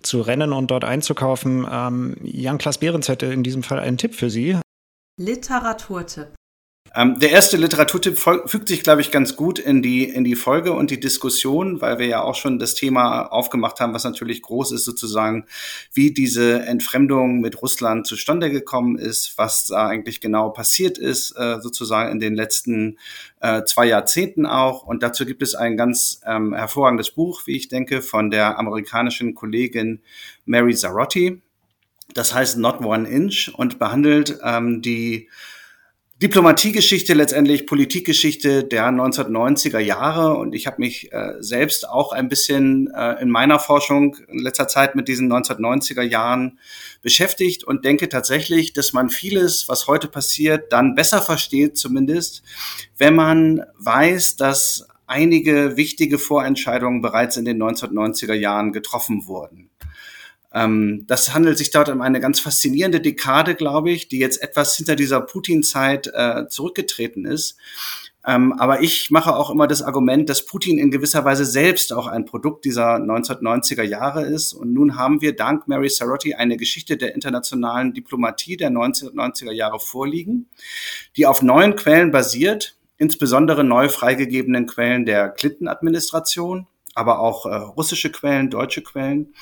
zu 0.00 0.20
rennen 0.20 0.52
und 0.52 0.70
dort 0.70 0.84
einzukaufen. 0.84 1.66
Ähm, 1.68 2.16
Jan-Klaas 2.22 2.78
Behrens 2.78 3.08
hätte 3.08 3.26
in 3.26 3.42
diesem 3.42 3.64
Fall 3.64 3.80
einen 3.80 3.98
Tipp 3.98 4.14
für 4.14 4.30
Sie. 4.30 4.56
Literaturtipp. 5.18 6.39
Ähm, 6.92 7.20
der 7.20 7.30
erste 7.30 7.56
Literaturtipp 7.56 8.18
fügt 8.18 8.66
sich, 8.66 8.82
glaube 8.82 9.00
ich, 9.00 9.12
ganz 9.12 9.36
gut 9.36 9.60
in 9.60 9.80
die, 9.80 10.04
in 10.04 10.24
die 10.24 10.34
Folge 10.34 10.72
und 10.72 10.90
die 10.90 10.98
Diskussion, 10.98 11.80
weil 11.80 12.00
wir 12.00 12.06
ja 12.06 12.22
auch 12.22 12.34
schon 12.34 12.58
das 12.58 12.74
Thema 12.74 13.26
aufgemacht 13.26 13.78
haben, 13.78 13.94
was 13.94 14.02
natürlich 14.02 14.42
groß 14.42 14.72
ist, 14.72 14.84
sozusagen, 14.84 15.46
wie 15.94 16.12
diese 16.12 16.62
Entfremdung 16.62 17.40
mit 17.40 17.62
Russland 17.62 18.08
zustande 18.08 18.50
gekommen 18.50 18.98
ist, 18.98 19.38
was 19.38 19.66
da 19.66 19.86
eigentlich 19.86 20.20
genau 20.20 20.50
passiert 20.50 20.98
ist, 20.98 21.32
äh, 21.36 21.60
sozusagen 21.60 22.10
in 22.10 22.18
den 22.18 22.34
letzten 22.34 22.98
äh, 23.40 23.62
zwei 23.64 23.86
Jahrzehnten 23.86 24.44
auch. 24.44 24.82
Und 24.82 25.04
dazu 25.04 25.24
gibt 25.24 25.42
es 25.42 25.54
ein 25.54 25.76
ganz 25.76 26.20
ähm, 26.26 26.54
hervorragendes 26.54 27.12
Buch, 27.12 27.42
wie 27.46 27.56
ich 27.56 27.68
denke, 27.68 28.02
von 28.02 28.30
der 28.30 28.58
amerikanischen 28.58 29.36
Kollegin 29.36 30.00
Mary 30.44 30.74
Zarotti. 30.74 31.40
Das 32.14 32.34
heißt 32.34 32.58
Not 32.58 32.80
One 32.80 33.08
Inch 33.08 33.52
und 33.54 33.78
behandelt 33.78 34.40
ähm, 34.42 34.82
die 34.82 35.28
Diplomatiegeschichte 36.22 37.14
letztendlich, 37.14 37.66
Politikgeschichte 37.66 38.62
der 38.62 38.90
1990er 38.90 39.78
Jahre 39.78 40.34
und 40.36 40.54
ich 40.54 40.66
habe 40.66 40.76
mich 40.78 41.10
äh, 41.14 41.32
selbst 41.38 41.88
auch 41.88 42.12
ein 42.12 42.28
bisschen 42.28 42.92
äh, 42.94 43.22
in 43.22 43.30
meiner 43.30 43.58
Forschung 43.58 44.18
in 44.28 44.38
letzter 44.38 44.68
Zeit 44.68 44.94
mit 44.94 45.08
diesen 45.08 45.32
1990er 45.32 46.02
Jahren 46.02 46.58
beschäftigt 47.00 47.64
und 47.64 47.86
denke 47.86 48.10
tatsächlich, 48.10 48.74
dass 48.74 48.92
man 48.92 49.08
vieles, 49.08 49.66
was 49.66 49.86
heute 49.86 50.08
passiert, 50.08 50.74
dann 50.74 50.94
besser 50.94 51.22
versteht 51.22 51.78
zumindest, 51.78 52.42
wenn 52.98 53.14
man 53.14 53.62
weiß, 53.78 54.36
dass 54.36 54.88
einige 55.06 55.78
wichtige 55.78 56.18
Vorentscheidungen 56.18 57.00
bereits 57.00 57.38
in 57.38 57.46
den 57.46 57.62
1990er 57.62 58.34
Jahren 58.34 58.72
getroffen 58.72 59.26
wurden. 59.26 59.69
Ähm, 60.52 61.04
das 61.06 61.32
handelt 61.32 61.58
sich 61.58 61.70
dort 61.70 61.88
um 61.88 62.00
eine 62.00 62.20
ganz 62.20 62.40
faszinierende 62.40 63.00
Dekade, 63.00 63.54
glaube 63.54 63.90
ich, 63.90 64.08
die 64.08 64.18
jetzt 64.18 64.42
etwas 64.42 64.76
hinter 64.76 64.96
dieser 64.96 65.20
Putin-Zeit 65.20 66.10
äh, 66.12 66.48
zurückgetreten 66.48 67.24
ist. 67.24 67.56
Ähm, 68.26 68.52
aber 68.58 68.82
ich 68.82 69.10
mache 69.10 69.34
auch 69.34 69.50
immer 69.50 69.66
das 69.66 69.80
Argument, 69.80 70.28
dass 70.28 70.44
Putin 70.44 70.78
in 70.78 70.90
gewisser 70.90 71.24
Weise 71.24 71.46
selbst 71.46 71.92
auch 71.92 72.06
ein 72.06 72.26
Produkt 72.26 72.66
dieser 72.66 72.96
1990er 72.96 73.82
Jahre 73.82 74.26
ist. 74.26 74.52
Und 74.52 74.74
nun 74.74 74.96
haben 74.96 75.22
wir 75.22 75.34
dank 75.34 75.68
Mary 75.68 75.88
Sarotti 75.88 76.34
eine 76.34 76.58
Geschichte 76.58 76.98
der 76.98 77.14
internationalen 77.14 77.94
Diplomatie 77.94 78.58
der 78.58 78.70
1990er 78.70 79.52
Jahre 79.52 79.80
vorliegen, 79.80 80.50
die 81.16 81.26
auf 81.26 81.40
neuen 81.40 81.76
Quellen 81.76 82.10
basiert, 82.10 82.76
insbesondere 82.98 83.64
neu 83.64 83.88
freigegebenen 83.88 84.66
Quellen 84.66 85.06
der 85.06 85.30
Clinton-Administration, 85.30 86.66
aber 86.94 87.20
auch 87.20 87.46
äh, 87.46 87.54
russische 87.54 88.12
Quellen, 88.12 88.50
deutsche 88.50 88.82
Quellen. 88.82 89.32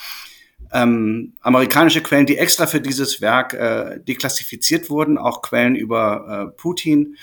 Ähm, 0.72 1.34
amerikanische 1.40 2.02
Quellen, 2.02 2.26
die 2.26 2.38
extra 2.38 2.66
für 2.66 2.80
dieses 2.80 3.20
Werk 3.20 3.54
äh, 3.54 4.00
deklassifiziert 4.00 4.90
wurden, 4.90 5.16
auch 5.18 5.42
Quellen 5.42 5.74
über 5.74 6.50
äh, 6.50 6.56
Putin 6.56 7.16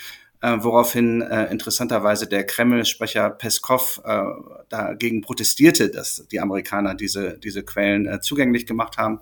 äh, 0.46 0.62
woraufhin 0.62 1.22
äh, 1.22 1.50
interessanterweise 1.50 2.26
der 2.26 2.44
Kreml-Sprecher 2.44 3.30
Peskov 3.30 4.00
äh, 4.04 4.22
dagegen 4.68 5.22
protestierte, 5.22 5.90
dass 5.90 6.26
die 6.30 6.40
Amerikaner 6.40 6.94
diese, 6.94 7.38
diese 7.38 7.64
Quellen 7.64 8.06
äh, 8.06 8.20
zugänglich 8.20 8.66
gemacht 8.66 8.96
haben. 8.96 9.20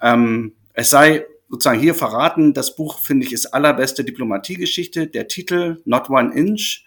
Ähm, 0.00 0.52
es 0.72 0.90
sei 0.90 1.24
sozusagen 1.48 1.80
hier 1.80 1.94
verraten, 1.94 2.54
das 2.54 2.76
Buch, 2.76 3.00
finde 3.00 3.26
ich, 3.26 3.32
ist 3.32 3.46
allerbeste 3.46 4.04
Diplomatiegeschichte. 4.04 5.06
Der 5.06 5.28
Titel 5.28 5.80
Not 5.84 6.10
One 6.10 6.34
Inch 6.34 6.84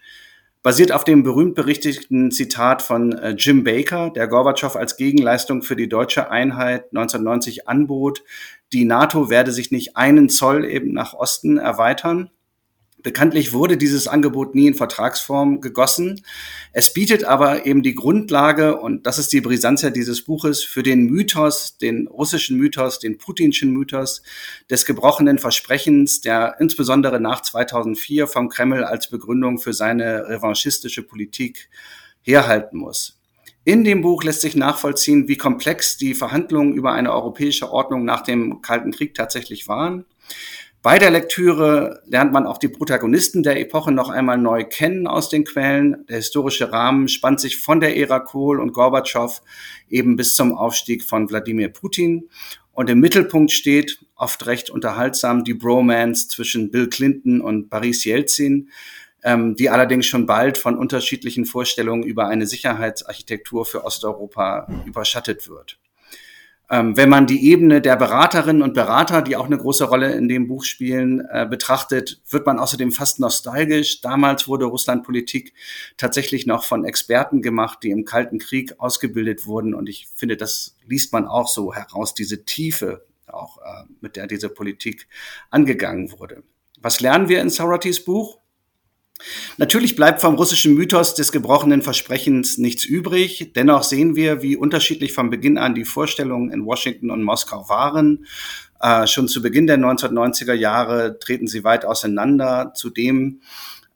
basiert 0.62 0.92
auf 0.92 1.04
dem 1.04 1.22
berühmt 1.22 1.54
berichtigten 1.54 2.30
Zitat 2.30 2.82
von 2.82 3.12
äh, 3.12 3.30
Jim 3.30 3.64
Baker, 3.64 4.10
der 4.10 4.28
Gorbatschow 4.28 4.76
als 4.76 4.96
Gegenleistung 4.96 5.62
für 5.62 5.76
die 5.76 5.88
deutsche 5.88 6.30
Einheit 6.30 6.84
1990 6.94 7.68
anbot, 7.68 8.22
die 8.72 8.84
NATO 8.84 9.30
werde 9.30 9.52
sich 9.52 9.70
nicht 9.70 9.96
einen 9.96 10.28
Zoll 10.28 10.64
eben 10.64 10.92
nach 10.92 11.14
Osten 11.14 11.58
erweitern. 11.58 12.30
Bekanntlich 13.02 13.52
wurde 13.52 13.76
dieses 13.76 14.08
Angebot 14.08 14.54
nie 14.54 14.66
in 14.66 14.74
Vertragsform 14.74 15.60
gegossen. 15.60 16.22
Es 16.72 16.92
bietet 16.92 17.24
aber 17.24 17.66
eben 17.66 17.82
die 17.82 17.94
Grundlage, 17.94 18.78
und 18.78 19.06
das 19.06 19.18
ist 19.18 19.32
die 19.32 19.40
Brisanz 19.40 19.80
dieses 19.94 20.22
Buches, 20.22 20.62
für 20.62 20.82
den 20.82 21.06
Mythos, 21.06 21.78
den 21.78 22.06
russischen 22.06 22.58
Mythos, 22.58 22.98
den 22.98 23.18
putinschen 23.18 23.72
Mythos 23.72 24.22
des 24.68 24.84
gebrochenen 24.84 25.38
Versprechens, 25.38 26.20
der 26.20 26.56
insbesondere 26.60 27.20
nach 27.20 27.42
2004 27.42 28.26
vom 28.26 28.48
Kreml 28.48 28.84
als 28.84 29.08
Begründung 29.08 29.58
für 29.58 29.72
seine 29.72 30.28
revanchistische 30.28 31.02
Politik 31.02 31.70
herhalten 32.22 32.78
muss. 32.78 33.18
In 33.64 33.84
dem 33.84 34.00
Buch 34.02 34.24
lässt 34.24 34.40
sich 34.40 34.56
nachvollziehen, 34.56 35.28
wie 35.28 35.36
komplex 35.36 35.96
die 35.96 36.14
Verhandlungen 36.14 36.74
über 36.74 36.92
eine 36.92 37.12
europäische 37.12 37.70
Ordnung 37.70 38.04
nach 38.04 38.22
dem 38.22 38.62
Kalten 38.62 38.90
Krieg 38.90 39.14
tatsächlich 39.14 39.68
waren 39.68 40.04
bei 40.82 40.98
der 40.98 41.10
Lektüre 41.10 42.02
lernt 42.06 42.32
man 42.32 42.46
auch 42.46 42.56
die 42.56 42.68
Protagonisten 42.68 43.42
der 43.42 43.60
Epoche 43.60 43.92
noch 43.92 44.08
einmal 44.08 44.38
neu 44.38 44.64
kennen 44.64 45.06
aus 45.06 45.28
den 45.28 45.44
Quellen. 45.44 46.06
Der 46.08 46.16
historische 46.16 46.72
Rahmen 46.72 47.08
spannt 47.08 47.40
sich 47.40 47.58
von 47.58 47.80
der 47.80 47.98
Ära 47.98 48.18
Kohl 48.20 48.58
und 48.58 48.72
Gorbatschow 48.72 49.42
eben 49.90 50.16
bis 50.16 50.34
zum 50.34 50.56
Aufstieg 50.56 51.04
von 51.04 51.28
Wladimir 51.28 51.68
Putin. 51.68 52.30
Und 52.72 52.88
im 52.88 52.98
Mittelpunkt 53.00 53.52
steht, 53.52 53.98
oft 54.16 54.46
recht 54.46 54.70
unterhaltsam, 54.70 55.44
die 55.44 55.52
Bromance 55.52 56.28
zwischen 56.28 56.70
Bill 56.70 56.88
Clinton 56.88 57.42
und 57.42 57.68
Boris 57.68 58.06
Yeltsin, 58.06 58.70
ähm, 59.22 59.56
die 59.56 59.68
allerdings 59.68 60.06
schon 60.06 60.24
bald 60.24 60.56
von 60.56 60.78
unterschiedlichen 60.78 61.44
Vorstellungen 61.44 62.04
über 62.04 62.28
eine 62.28 62.46
Sicherheitsarchitektur 62.46 63.66
für 63.66 63.84
Osteuropa 63.84 64.66
überschattet 64.86 65.46
wird. 65.46 65.78
Ähm, 66.70 66.96
wenn 66.96 67.08
man 67.08 67.26
die 67.26 67.50
Ebene 67.50 67.80
der 67.80 67.96
Beraterinnen 67.96 68.62
und 68.62 68.74
Berater, 68.74 69.22
die 69.22 69.34
auch 69.36 69.46
eine 69.46 69.58
große 69.58 69.84
Rolle 69.84 70.12
in 70.12 70.28
dem 70.28 70.46
Buch 70.46 70.62
spielen, 70.62 71.26
äh, 71.28 71.44
betrachtet, 71.44 72.22
wird 72.30 72.46
man 72.46 72.60
außerdem 72.60 72.92
fast 72.92 73.18
nostalgisch. 73.18 74.00
Damals 74.02 74.46
wurde 74.46 74.66
Russlandpolitik 74.66 75.52
tatsächlich 75.96 76.46
noch 76.46 76.64
von 76.64 76.84
Experten 76.84 77.42
gemacht, 77.42 77.80
die 77.82 77.90
im 77.90 78.04
Kalten 78.04 78.38
Krieg 78.38 78.78
ausgebildet 78.78 79.46
wurden. 79.46 79.74
Und 79.74 79.88
ich 79.88 80.06
finde, 80.14 80.36
das 80.36 80.76
liest 80.86 81.12
man 81.12 81.26
auch 81.26 81.48
so 81.48 81.74
heraus, 81.74 82.14
diese 82.14 82.44
Tiefe, 82.44 83.04
auch 83.26 83.58
äh, 83.58 83.84
mit 84.00 84.14
der 84.14 84.28
diese 84.28 84.48
Politik 84.48 85.08
angegangen 85.50 86.12
wurde. 86.12 86.44
Was 86.80 87.00
lernen 87.00 87.28
wir 87.28 87.40
in 87.40 87.50
Sorotys 87.50 88.04
Buch? 88.04 88.39
Natürlich 89.58 89.96
bleibt 89.96 90.20
vom 90.20 90.34
russischen 90.34 90.74
Mythos 90.74 91.14
des 91.14 91.32
gebrochenen 91.32 91.82
Versprechens 91.82 92.58
nichts 92.58 92.84
übrig. 92.84 93.52
Dennoch 93.54 93.82
sehen 93.82 94.16
wir, 94.16 94.42
wie 94.42 94.56
unterschiedlich 94.56 95.12
von 95.12 95.30
Beginn 95.30 95.58
an 95.58 95.74
die 95.74 95.84
Vorstellungen 95.84 96.50
in 96.50 96.64
Washington 96.64 97.10
und 97.10 97.22
Moskau 97.22 97.68
waren. 97.68 98.26
Äh, 98.80 99.06
schon 99.06 99.28
zu 99.28 99.42
Beginn 99.42 99.66
der 99.66 99.78
1990er 99.78 100.54
Jahre 100.54 101.18
treten 101.18 101.46
sie 101.46 101.64
weit 101.64 101.84
auseinander. 101.84 102.72
Zudem 102.74 103.40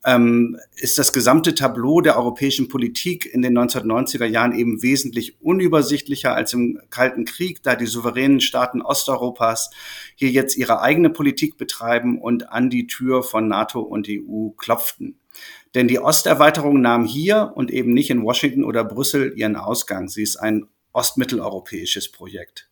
ähm, 0.04 0.58
ist 0.76 0.98
das 0.98 1.12
gesamte 1.12 1.54
Tableau 1.54 2.00
der 2.00 2.18
europäischen 2.18 2.68
Politik 2.68 3.26
in 3.26 3.42
den 3.42 3.56
1990er 3.56 4.26
Jahren 4.26 4.54
eben 4.54 4.82
wesentlich 4.82 5.40
unübersichtlicher 5.40 6.34
als 6.34 6.52
im 6.52 6.80
Kalten 6.90 7.24
Krieg, 7.24 7.62
da 7.62 7.74
die 7.74 7.86
souveränen 7.86 8.40
Staaten 8.40 8.82
Osteuropas 8.82 9.70
hier 10.14 10.30
jetzt 10.30 10.56
ihre 10.56 10.80
eigene 10.82 11.10
Politik 11.10 11.56
betreiben 11.56 12.20
und 12.20 12.50
an 12.50 12.68
die 12.68 12.86
Tür 12.86 13.22
von 13.22 13.48
NATO 13.48 13.80
und 13.80 14.06
EU 14.08 14.50
klopften. 14.50 15.18
Denn 15.74 15.88
die 15.88 15.98
Osterweiterung 15.98 16.80
nahm 16.80 17.04
hier 17.04 17.52
und 17.54 17.70
eben 17.70 17.92
nicht 17.92 18.10
in 18.10 18.22
Washington 18.22 18.62
oder 18.62 18.84
Brüssel 18.84 19.32
ihren 19.36 19.56
Ausgang. 19.56 20.08
Sie 20.08 20.22
ist 20.22 20.36
ein 20.36 20.66
ostmitteleuropäisches 20.92 22.12
Projekt. 22.12 22.68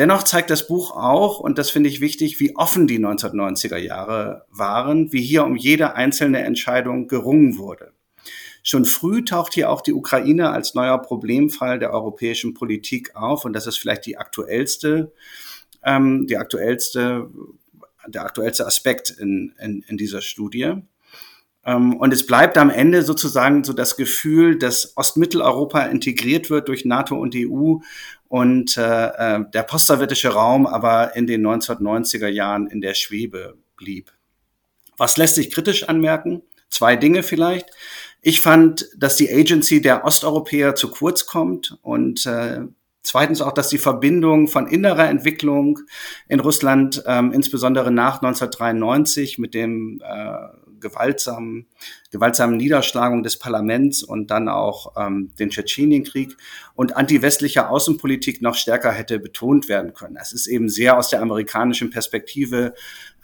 Dennoch 0.00 0.22
zeigt 0.22 0.48
das 0.48 0.66
Buch 0.66 0.92
auch, 0.92 1.40
und 1.40 1.58
das 1.58 1.68
finde 1.68 1.90
ich 1.90 2.00
wichtig, 2.00 2.40
wie 2.40 2.56
offen 2.56 2.86
die 2.86 2.98
1990er 2.98 3.76
Jahre 3.76 4.46
waren, 4.48 5.12
wie 5.12 5.20
hier 5.20 5.44
um 5.44 5.56
jede 5.56 5.94
einzelne 5.94 6.38
Entscheidung 6.38 7.06
gerungen 7.06 7.58
wurde. 7.58 7.92
Schon 8.62 8.86
früh 8.86 9.26
taucht 9.26 9.52
hier 9.52 9.68
auch 9.68 9.82
die 9.82 9.92
Ukraine 9.92 10.52
als 10.52 10.74
neuer 10.74 10.96
Problemfall 11.02 11.78
der 11.78 11.92
europäischen 11.92 12.54
Politik 12.54 13.14
auf, 13.14 13.44
und 13.44 13.52
das 13.52 13.66
ist 13.66 13.76
vielleicht 13.76 14.06
die 14.06 14.16
aktuellste, 14.16 15.12
ähm, 15.84 16.26
die 16.26 16.38
aktuellste, 16.38 17.28
der 18.06 18.24
aktuellste 18.24 18.66
Aspekt 18.66 19.10
in, 19.10 19.54
in, 19.60 19.84
in 19.86 19.98
dieser 19.98 20.22
Studie. 20.22 20.76
Ähm, 21.66 21.96
und 21.98 22.14
es 22.14 22.26
bleibt 22.26 22.56
am 22.56 22.70
Ende 22.70 23.02
sozusagen 23.02 23.64
so 23.64 23.74
das 23.74 23.96
Gefühl, 23.96 24.58
dass 24.58 24.96
Ostmitteleuropa 24.96 25.82
integriert 25.82 26.48
wird 26.48 26.68
durch 26.68 26.86
NATO 26.86 27.16
und 27.16 27.34
EU 27.36 27.80
und 28.30 28.76
äh, 28.76 29.06
äh, 29.08 29.44
der 29.52 29.64
postsowjetische 29.64 30.28
Raum 30.28 30.64
aber 30.64 31.16
in 31.16 31.26
den 31.26 31.44
1990er 31.44 32.28
Jahren 32.28 32.68
in 32.68 32.80
der 32.80 32.94
Schwebe 32.94 33.58
blieb. 33.76 34.12
Was 34.96 35.16
lässt 35.16 35.34
sich 35.34 35.50
kritisch 35.50 35.88
anmerken? 35.88 36.42
Zwei 36.68 36.94
Dinge 36.94 37.24
vielleicht. 37.24 37.70
Ich 38.22 38.40
fand, 38.40 38.88
dass 38.96 39.16
die 39.16 39.34
Agency 39.34 39.82
der 39.82 40.04
Osteuropäer 40.04 40.76
zu 40.76 40.92
kurz 40.92 41.26
kommt 41.26 41.76
und 41.82 42.24
äh, 42.24 42.60
Zweitens 43.02 43.40
auch, 43.40 43.52
dass 43.52 43.70
die 43.70 43.78
Verbindung 43.78 44.46
von 44.46 44.66
innerer 44.66 45.08
Entwicklung 45.08 45.78
in 46.28 46.38
Russland, 46.38 47.02
ähm, 47.06 47.32
insbesondere 47.32 47.90
nach 47.90 48.16
1993 48.16 49.38
mit 49.38 49.54
dem 49.54 50.02
äh, 50.04 50.34
gewaltsamen, 50.80 51.66
gewaltsamen 52.10 52.56
Niederschlagung 52.56 53.22
des 53.22 53.38
Parlaments 53.38 54.02
und 54.02 54.30
dann 54.30 54.48
auch 54.48 54.94
ähm, 54.96 55.30
den 55.38 55.50
Tschetschenienkrieg 55.50 56.36
und 56.74 56.96
anti-westliche 56.96 57.68
Außenpolitik 57.68 58.42
noch 58.42 58.54
stärker 58.54 58.92
hätte 58.92 59.18
betont 59.18 59.68
werden 59.68 59.94
können. 59.94 60.16
Es 60.20 60.32
ist 60.32 60.46
eben 60.46 60.68
sehr 60.68 60.96
aus 60.96 61.10
der 61.10 61.22
amerikanischen 61.22 61.90
Perspektive 61.90 62.74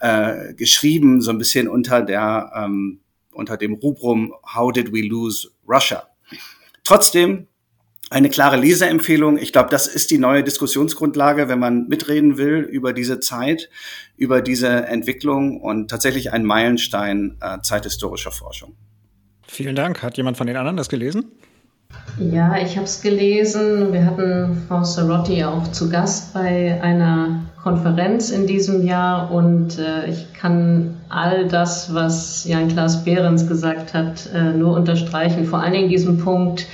äh, 0.00 0.54
geschrieben, 0.54 1.20
so 1.20 1.30
ein 1.30 1.38
bisschen 1.38 1.68
unter 1.68 2.02
der 2.02 2.52
ähm, 2.54 3.00
unter 3.32 3.56
dem 3.56 3.74
Rubrum 3.74 4.34
How 4.54 4.72
did 4.72 4.92
we 4.92 5.02
lose 5.02 5.50
Russia? 5.68 6.08
Trotzdem 6.84 7.48
eine 8.10 8.30
klare 8.30 8.56
Leseempfehlung. 8.56 9.36
Ich 9.38 9.52
glaube, 9.52 9.68
das 9.70 9.86
ist 9.88 10.10
die 10.10 10.18
neue 10.18 10.44
Diskussionsgrundlage, 10.44 11.48
wenn 11.48 11.58
man 11.58 11.88
mitreden 11.88 12.38
will 12.38 12.58
über 12.60 12.92
diese 12.92 13.20
Zeit, 13.20 13.68
über 14.16 14.42
diese 14.42 14.68
Entwicklung 14.68 15.60
und 15.60 15.90
tatsächlich 15.90 16.32
ein 16.32 16.44
Meilenstein 16.44 17.36
äh, 17.40 17.58
zeithistorischer 17.62 18.30
Forschung. 18.30 18.74
Vielen 19.48 19.76
Dank. 19.76 20.02
Hat 20.02 20.16
jemand 20.16 20.36
von 20.36 20.46
den 20.46 20.56
anderen 20.56 20.76
das 20.76 20.88
gelesen? 20.88 21.32
Ja, 22.18 22.56
ich 22.56 22.76
habe 22.76 22.86
es 22.86 23.00
gelesen. 23.00 23.92
Wir 23.92 24.04
hatten 24.04 24.64
Frau 24.68 24.82
Sarotti 24.82 25.44
auch 25.44 25.70
zu 25.70 25.88
Gast 25.88 26.34
bei 26.34 26.80
einer 26.82 27.42
Konferenz 27.62 28.30
in 28.30 28.46
diesem 28.46 28.86
Jahr 28.86 29.30
und 29.30 29.78
äh, 29.78 30.08
ich 30.08 30.32
kann 30.32 30.96
all 31.08 31.48
das, 31.48 31.92
was 31.94 32.44
Jan-Klaas 32.44 33.04
Behrens 33.04 33.48
gesagt 33.48 33.92
hat, 33.92 34.28
äh, 34.32 34.52
nur 34.52 34.74
unterstreichen. 34.74 35.44
Vor 35.44 35.60
allen 35.60 35.72
Dingen 35.72 35.88
diesen 35.88 36.18
Punkt, 36.18 36.66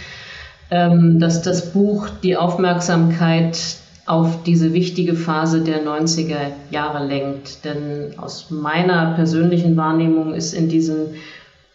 dass 0.73 1.43
das 1.43 1.73
Buch 1.73 2.09
die 2.23 2.37
Aufmerksamkeit 2.37 3.59
auf 4.07 4.43
diese 4.43 4.73
wichtige 4.73 5.14
Phase 5.14 5.62
der 5.62 5.85
90er 5.85 6.53
Jahre 6.70 7.07
lenkt. 7.07 7.64
Denn 7.64 8.18
aus 8.18 8.51
meiner 8.51 9.14
persönlichen 9.14 9.77
Wahrnehmung 9.77 10.35
ist 10.35 10.55
in 10.55 10.68
diesen 10.68 11.14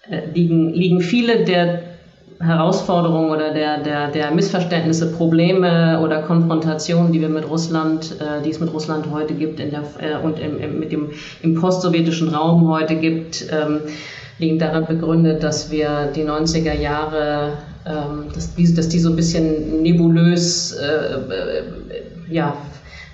äh, 0.09 0.21
liegen, 0.33 0.73
liegen 0.73 1.01
viele 1.01 1.45
der 1.45 1.83
Herausforderungen 2.39 3.31
oder 3.31 3.53
der, 3.53 3.81
der, 3.81 4.11
der 4.11 4.31
Missverständnisse, 4.31 5.11
Probleme 5.13 5.99
oder 6.03 6.21
Konfrontationen, 6.21 7.11
die 7.11 7.21
wir 7.21 7.29
mit 7.29 7.49
Russland, 7.49 8.15
äh, 8.19 8.43
die 8.43 8.51
es 8.51 8.59
mit 8.59 8.71
Russland 8.71 9.07
heute 9.11 9.33
gibt 9.33 9.59
in 9.59 9.71
der, 9.71 9.83
äh, 9.99 10.23
und 10.23 10.39
im, 10.39 10.59
im, 10.59 10.79
mit 10.79 10.91
dem, 10.91 11.09
im 11.41 11.55
postsowjetischen 11.55 12.29
Raum 12.29 12.67
heute 12.67 12.95
gibt, 12.95 13.47
ähm, 13.51 13.79
liegen 14.39 14.59
darin 14.59 14.85
begründet, 14.85 15.43
dass 15.43 15.71
wir 15.71 16.11
die 16.15 16.23
90er 16.23 16.73
Jahre, 16.73 17.53
ähm, 17.85 18.25
dass, 18.33 18.53
die, 18.55 18.73
dass 18.73 18.89
die 18.89 18.99
so 18.99 19.09
ein 19.09 19.15
bisschen 19.15 19.81
nebulös, 19.81 20.73
äh, 20.73 20.85
äh, 20.85 21.63
ja, 22.29 22.57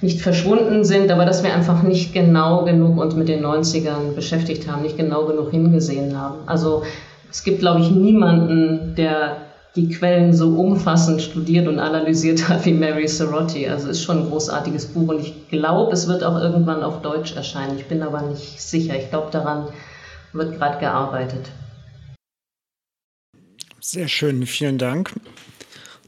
nicht 0.02 0.20
verschwunden 0.20 0.84
sind, 0.84 1.10
aber 1.12 1.26
dass 1.26 1.44
wir 1.44 1.54
einfach 1.54 1.82
nicht 1.82 2.14
genau 2.14 2.66
genug 2.66 2.98
uns 2.98 3.16
mit 3.16 3.30
den 3.30 3.44
90ern 3.44 4.14
beschäftigt 4.16 4.70
haben, 4.70 4.82
nicht 4.82 4.98
genau 4.98 5.26
genug 5.26 5.52
hingesehen 5.52 6.20
haben. 6.20 6.40
Also 6.46 6.84
es 7.32 7.44
gibt, 7.44 7.60
glaube 7.60 7.80
ich, 7.80 7.90
niemanden, 7.90 8.96
der 8.96 9.38
die 9.76 9.90
Quellen 9.90 10.34
so 10.34 10.50
umfassend 10.50 11.22
studiert 11.22 11.68
und 11.68 11.80
analysiert 11.80 12.48
hat 12.50 12.66
wie 12.66 12.74
Mary 12.74 13.08
Serotti. 13.08 13.68
Also 13.68 13.90
ist 13.90 14.04
schon 14.04 14.20
ein 14.20 14.30
großartiges 14.30 14.88
Buch 14.88 15.08
und 15.08 15.22
ich 15.22 15.48
glaube, 15.50 15.94
es 15.94 16.08
wird 16.08 16.24
auch 16.24 16.40
irgendwann 16.40 16.84
auf 16.84 17.02
Deutsch 17.02 17.36
erscheinen. 17.36 17.78
Ich 17.78 17.86
bin 17.86 18.04
aber 18.04 18.22
nicht 18.22 18.62
sicher. 18.62 18.96
Ich 18.98 19.10
glaube, 19.10 19.28
daran 19.32 19.68
wird 20.34 20.58
gerade 20.58 20.80
gearbeitet. 20.80 21.52
Sehr 23.80 24.08
schön, 24.08 24.46
vielen 24.46 24.78
Dank. 24.78 25.14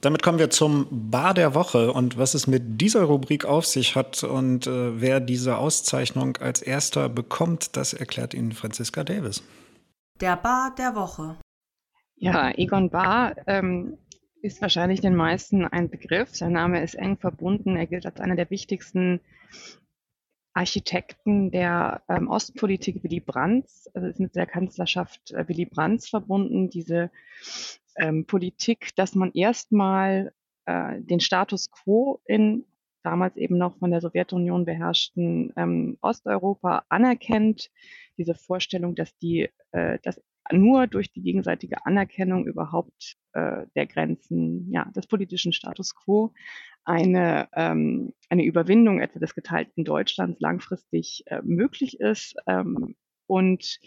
Damit 0.01 0.21
kommen 0.21 0.39
wir 0.39 0.49
zum 0.49 0.87
Bar 1.09 1.33
der 1.33 1.55
Woche 1.55 1.91
und 1.91 2.17
was 2.17 2.35
es 2.35 2.47
mit 2.47 2.79
dieser 2.79 3.03
Rubrik 3.03 3.45
auf 3.45 3.65
sich 3.65 3.95
hat 3.95 4.23
und 4.23 4.67
äh, 4.67 5.01
wer 5.01 5.19
diese 5.19 5.57
Auszeichnung 5.57 6.37
als 6.37 6.61
erster 6.61 7.09
bekommt, 7.09 7.75
das 7.75 7.93
erklärt 7.93 8.33
Ihnen 8.33 8.51
Franziska 8.51 9.03
Davis. 9.03 9.43
Der 10.21 10.37
Bar 10.37 10.75
der 10.77 10.95
Woche. 10.95 11.37
Ja, 12.17 12.51
Egon 12.51 12.91
Bar 12.91 13.35
ähm, 13.47 13.97
ist 14.41 14.61
wahrscheinlich 14.61 15.01
den 15.01 15.15
meisten 15.15 15.65
ein 15.65 15.89
Begriff. 15.89 16.35
Sein 16.35 16.53
Name 16.53 16.83
ist 16.83 16.95
eng 16.95 17.17
verbunden. 17.17 17.75
Er 17.75 17.87
gilt 17.87 18.05
als 18.05 18.19
einer 18.19 18.35
der 18.35 18.49
wichtigsten 18.49 19.19
Architekten 20.55 21.51
der 21.51 22.01
ähm, 22.07 22.29
Ostpolitik 22.29 23.03
Willy 23.03 23.19
Brandts, 23.19 23.89
also 23.93 24.07
ist 24.07 24.19
mit 24.21 24.35
der 24.35 24.45
Kanzlerschaft 24.45 25.31
äh, 25.31 25.47
Willy 25.47 25.65
Brandts 25.65 26.09
verbunden, 26.09 26.69
diese 26.69 27.11
ähm, 27.97 28.25
Politik, 28.25 28.95
dass 28.95 29.15
man 29.15 29.31
erstmal 29.33 30.33
äh, 30.65 31.01
den 31.01 31.19
Status 31.19 31.69
quo 31.71 32.21
in 32.25 32.65
damals 33.03 33.35
eben 33.35 33.57
noch 33.57 33.77
von 33.77 33.91
der 33.91 34.01
Sowjetunion 34.01 34.65
beherrschten 34.65 35.53
ähm, 35.57 35.97
Osteuropa 36.01 36.85
anerkennt, 36.89 37.69
diese 38.17 38.33
Vorstellung, 38.33 38.95
dass 38.95 39.15
die, 39.17 39.49
äh, 39.71 39.99
dass 40.03 40.21
nur 40.51 40.87
durch 40.87 41.11
die 41.11 41.21
gegenseitige 41.21 41.85
Anerkennung 41.85 42.45
überhaupt 42.45 43.17
äh, 43.33 43.65
der 43.75 43.87
Grenzen 43.87 44.71
ja, 44.71 44.85
des 44.95 45.07
politischen 45.07 45.53
Status 45.53 45.95
quo 45.95 46.33
eine, 46.85 47.49
ähm, 47.53 48.13
eine 48.29 48.45
Überwindung 48.45 49.01
etwa 49.01 49.19
des 49.19 49.33
geteilten 49.35 49.83
Deutschlands 49.83 50.39
langfristig 50.39 51.23
äh, 51.27 51.41
möglich 51.43 51.99
ist. 51.99 52.35
Ähm, 52.47 52.95
und 53.27 53.79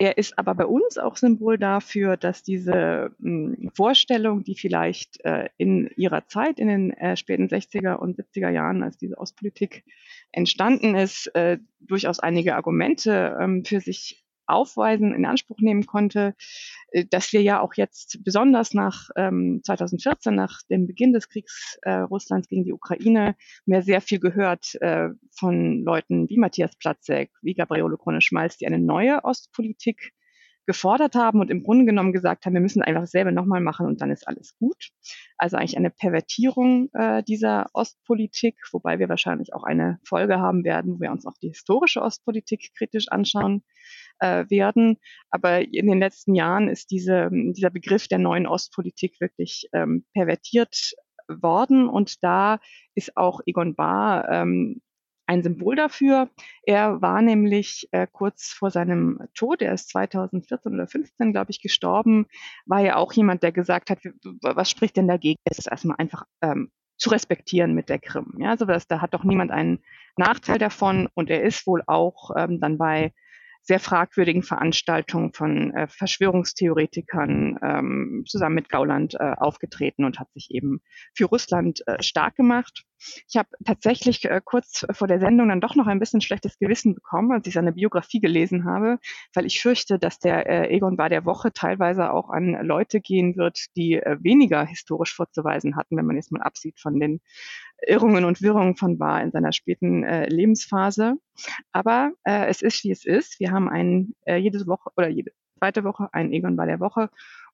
er 0.00 0.16
ist 0.16 0.38
aber 0.38 0.54
bei 0.54 0.64
uns 0.64 0.96
auch 0.96 1.16
Symbol 1.16 1.58
dafür, 1.58 2.16
dass 2.16 2.44
diese 2.44 3.10
mh, 3.18 3.56
hm, 3.56 3.70
Vorstellung, 3.74 4.44
die 4.44 4.54
vielleicht 4.54 5.22
äh, 5.24 5.48
in 5.56 5.90
ihrer 5.96 6.26
Zeit, 6.28 6.60
in 6.60 6.68
den 6.68 6.90
äh, 6.92 7.16
späten 7.16 7.48
60er 7.48 7.96
und 7.96 8.16
70er 8.16 8.48
Jahren, 8.48 8.82
als 8.82 8.96
diese 8.96 9.18
Ostpolitik 9.18 9.84
entstanden 10.30 10.94
ist, 10.94 11.26
äh, 11.34 11.58
durchaus 11.80 12.20
einige 12.20 12.54
Argumente 12.54 13.36
ähm, 13.40 13.64
für 13.64 13.80
sich 13.80 14.24
aufweisen, 14.48 15.14
in 15.14 15.26
Anspruch 15.26 15.58
nehmen 15.60 15.86
konnte, 15.86 16.34
äh, 16.90 17.04
dass 17.04 17.32
wir 17.32 17.42
ja 17.42 17.60
auch 17.60 17.74
jetzt 17.74 18.22
besonders 18.24 18.74
nach 18.74 19.10
ähm, 19.16 19.60
2014, 19.64 20.34
nach 20.34 20.62
dem 20.70 20.86
Beginn 20.86 21.12
des 21.12 21.28
Kriegs 21.28 21.78
äh, 21.82 21.92
Russlands 21.92 22.48
gegen 22.48 22.64
die 22.64 22.72
Ukraine, 22.72 23.36
mehr 23.66 23.82
sehr 23.82 24.00
viel 24.00 24.20
gehört 24.20 24.74
äh, 24.80 25.08
von 25.30 25.82
Leuten 25.82 26.28
wie 26.28 26.38
Matthias 26.38 26.76
Platzek, 26.76 27.30
wie 27.42 27.54
Gabriele 27.54 27.96
Krone-Schmalz, 27.96 28.58
die 28.58 28.66
eine 28.66 28.78
neue 28.78 29.24
Ostpolitik 29.24 30.12
gefordert 30.68 31.14
haben 31.14 31.40
und 31.40 31.50
im 31.50 31.62
Grunde 31.62 31.86
genommen 31.86 32.12
gesagt 32.12 32.44
haben, 32.44 32.52
wir 32.52 32.60
müssen 32.60 32.82
einfach 32.82 33.06
selber 33.06 33.32
nochmal 33.32 33.62
machen 33.62 33.86
und 33.86 34.02
dann 34.02 34.10
ist 34.10 34.28
alles 34.28 34.54
gut. 34.58 34.90
Also 35.38 35.56
eigentlich 35.56 35.78
eine 35.78 35.88
Pervertierung 35.88 36.90
äh, 36.92 37.22
dieser 37.22 37.70
Ostpolitik, 37.72 38.56
wobei 38.72 38.98
wir 38.98 39.08
wahrscheinlich 39.08 39.54
auch 39.54 39.64
eine 39.64 39.98
Folge 40.04 40.40
haben 40.40 40.64
werden, 40.64 40.96
wo 40.96 41.00
wir 41.00 41.10
uns 41.10 41.24
auch 41.24 41.38
die 41.42 41.48
historische 41.48 42.02
Ostpolitik 42.02 42.72
kritisch 42.76 43.08
anschauen 43.08 43.64
äh, 44.18 44.44
werden. 44.50 44.98
Aber 45.30 45.62
in 45.62 45.86
den 45.86 46.00
letzten 46.00 46.34
Jahren 46.34 46.68
ist 46.68 46.90
diese, 46.90 47.30
dieser 47.32 47.70
Begriff 47.70 48.06
der 48.06 48.18
neuen 48.18 48.46
Ostpolitik 48.46 49.22
wirklich 49.22 49.70
ähm, 49.72 50.04
pervertiert 50.12 50.92
worden 51.28 51.88
und 51.88 52.22
da 52.22 52.58
ist 52.94 53.16
auch 53.16 53.40
Egon 53.46 53.74
Bahr 53.74 54.28
ähm, 54.28 54.82
ein 55.28 55.42
Symbol 55.42 55.76
dafür. 55.76 56.30
Er 56.62 57.02
war 57.02 57.20
nämlich 57.22 57.88
äh, 57.92 58.06
kurz 58.10 58.48
vor 58.48 58.70
seinem 58.70 59.20
Tod, 59.34 59.62
er 59.62 59.74
ist 59.74 59.90
2014 59.90 60.72
oder 60.72 60.88
15, 60.88 61.32
glaube 61.32 61.50
ich, 61.50 61.60
gestorben, 61.60 62.26
war 62.66 62.80
ja 62.80 62.96
auch 62.96 63.12
jemand, 63.12 63.42
der 63.42 63.52
gesagt 63.52 63.90
hat, 63.90 63.98
was 64.40 64.70
spricht 64.70 64.96
denn 64.96 65.06
dagegen? 65.06 65.38
Es 65.44 65.58
ist 65.58 65.66
erstmal 65.70 65.98
einfach 65.98 66.24
ähm, 66.42 66.70
zu 66.96 67.10
respektieren 67.10 67.74
mit 67.74 67.88
der 67.88 67.98
Krim. 67.98 68.34
Ja, 68.38 68.50
also 68.50 68.64
das, 68.64 68.88
da 68.88 69.00
hat 69.00 69.14
doch 69.14 69.22
niemand 69.22 69.50
einen 69.50 69.80
Nachteil 70.16 70.58
davon 70.58 71.08
und 71.14 71.30
er 71.30 71.42
ist 71.42 71.66
wohl 71.66 71.82
auch 71.86 72.30
ähm, 72.36 72.58
dann 72.60 72.78
bei 72.78 73.12
sehr 73.62 73.80
fragwürdigen 73.80 74.42
Veranstaltungen 74.42 75.34
von 75.34 75.74
äh, 75.74 75.88
Verschwörungstheoretikern 75.88 77.58
ähm, 77.62 78.24
zusammen 78.26 78.54
mit 78.54 78.70
Gauland 78.70 79.14
äh, 79.14 79.34
aufgetreten 79.36 80.04
und 80.04 80.18
hat 80.18 80.32
sich 80.32 80.50
eben 80.50 80.80
für 81.14 81.26
Russland 81.26 81.86
äh, 81.86 82.02
stark 82.02 82.34
gemacht. 82.34 82.84
Ich 83.28 83.36
habe 83.36 83.48
tatsächlich 83.64 84.24
äh, 84.24 84.40
kurz 84.44 84.86
vor 84.92 85.08
der 85.08 85.20
Sendung 85.20 85.48
dann 85.48 85.60
doch 85.60 85.74
noch 85.74 85.86
ein 85.86 85.98
bisschen 85.98 86.20
schlechtes 86.20 86.58
Gewissen 86.58 86.94
bekommen, 86.94 87.32
als 87.32 87.46
ich 87.46 87.54
seine 87.54 87.72
Biografie 87.72 88.20
gelesen 88.20 88.64
habe, 88.64 88.98
weil 89.34 89.46
ich 89.46 89.60
fürchte, 89.60 89.98
dass 89.98 90.18
der 90.18 90.46
äh, 90.46 90.74
Egon 90.74 90.98
war 90.98 91.08
der 91.08 91.24
Woche 91.24 91.52
teilweise 91.52 92.12
auch 92.12 92.30
an 92.30 92.58
Leute 92.64 93.00
gehen 93.00 93.36
wird, 93.36 93.66
die 93.76 93.94
äh, 93.94 94.16
weniger 94.20 94.64
historisch 94.64 95.14
vorzuweisen 95.14 95.76
hatten, 95.76 95.96
wenn 95.96 96.06
man 96.06 96.16
jetzt 96.16 96.32
mal 96.32 96.42
absieht 96.42 96.80
von 96.80 96.98
den 96.98 97.20
Irrungen 97.86 98.24
und 98.24 98.42
Wirrungen 98.42 98.76
von 98.76 98.98
Bar 98.98 99.22
in 99.22 99.30
seiner 99.30 99.52
späten 99.52 100.02
äh, 100.02 100.28
Lebensphase. 100.28 101.14
Aber 101.72 102.12
äh, 102.24 102.46
es 102.46 102.62
ist, 102.62 102.84
wie 102.84 102.90
es 102.90 103.04
ist. 103.04 103.38
Wir 103.40 103.52
haben 103.52 103.68
ein, 103.68 104.14
äh, 104.24 104.36
jede 104.36 104.66
Woche 104.66 104.90
oder 104.96 105.08
jede 105.08 105.32
zweite 105.58 105.84
Woche 105.84 106.08
ein 106.12 106.32
Egon 106.32 106.56
Bar 106.56 106.66
der 106.66 106.80
Woche. 106.80 107.10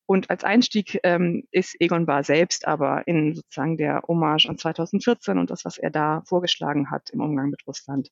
Und 0.07 0.29
als 0.29 0.45
Einstieg 0.45 1.01
ähm, 1.03 1.45
ist 1.51 1.77
Egon 1.81 2.05
Bar 2.07 2.25
selbst 2.25 2.67
aber 2.67 3.07
in 3.09 3.35
sozusagen 3.35 3.79
der 3.79 4.03
Hommage 4.07 4.47
an 4.47 4.59
2014 4.59 5.39
und 5.39 5.51
das, 5.51 5.65
was 5.65 5.79
er 5.79 5.91
da 5.91 6.23
vorgeschlagen 6.27 6.91
hat 6.91 7.11
im 7.11 7.21
Umgang 7.21 7.49
mit 7.49 7.67
Russland, 7.67 8.11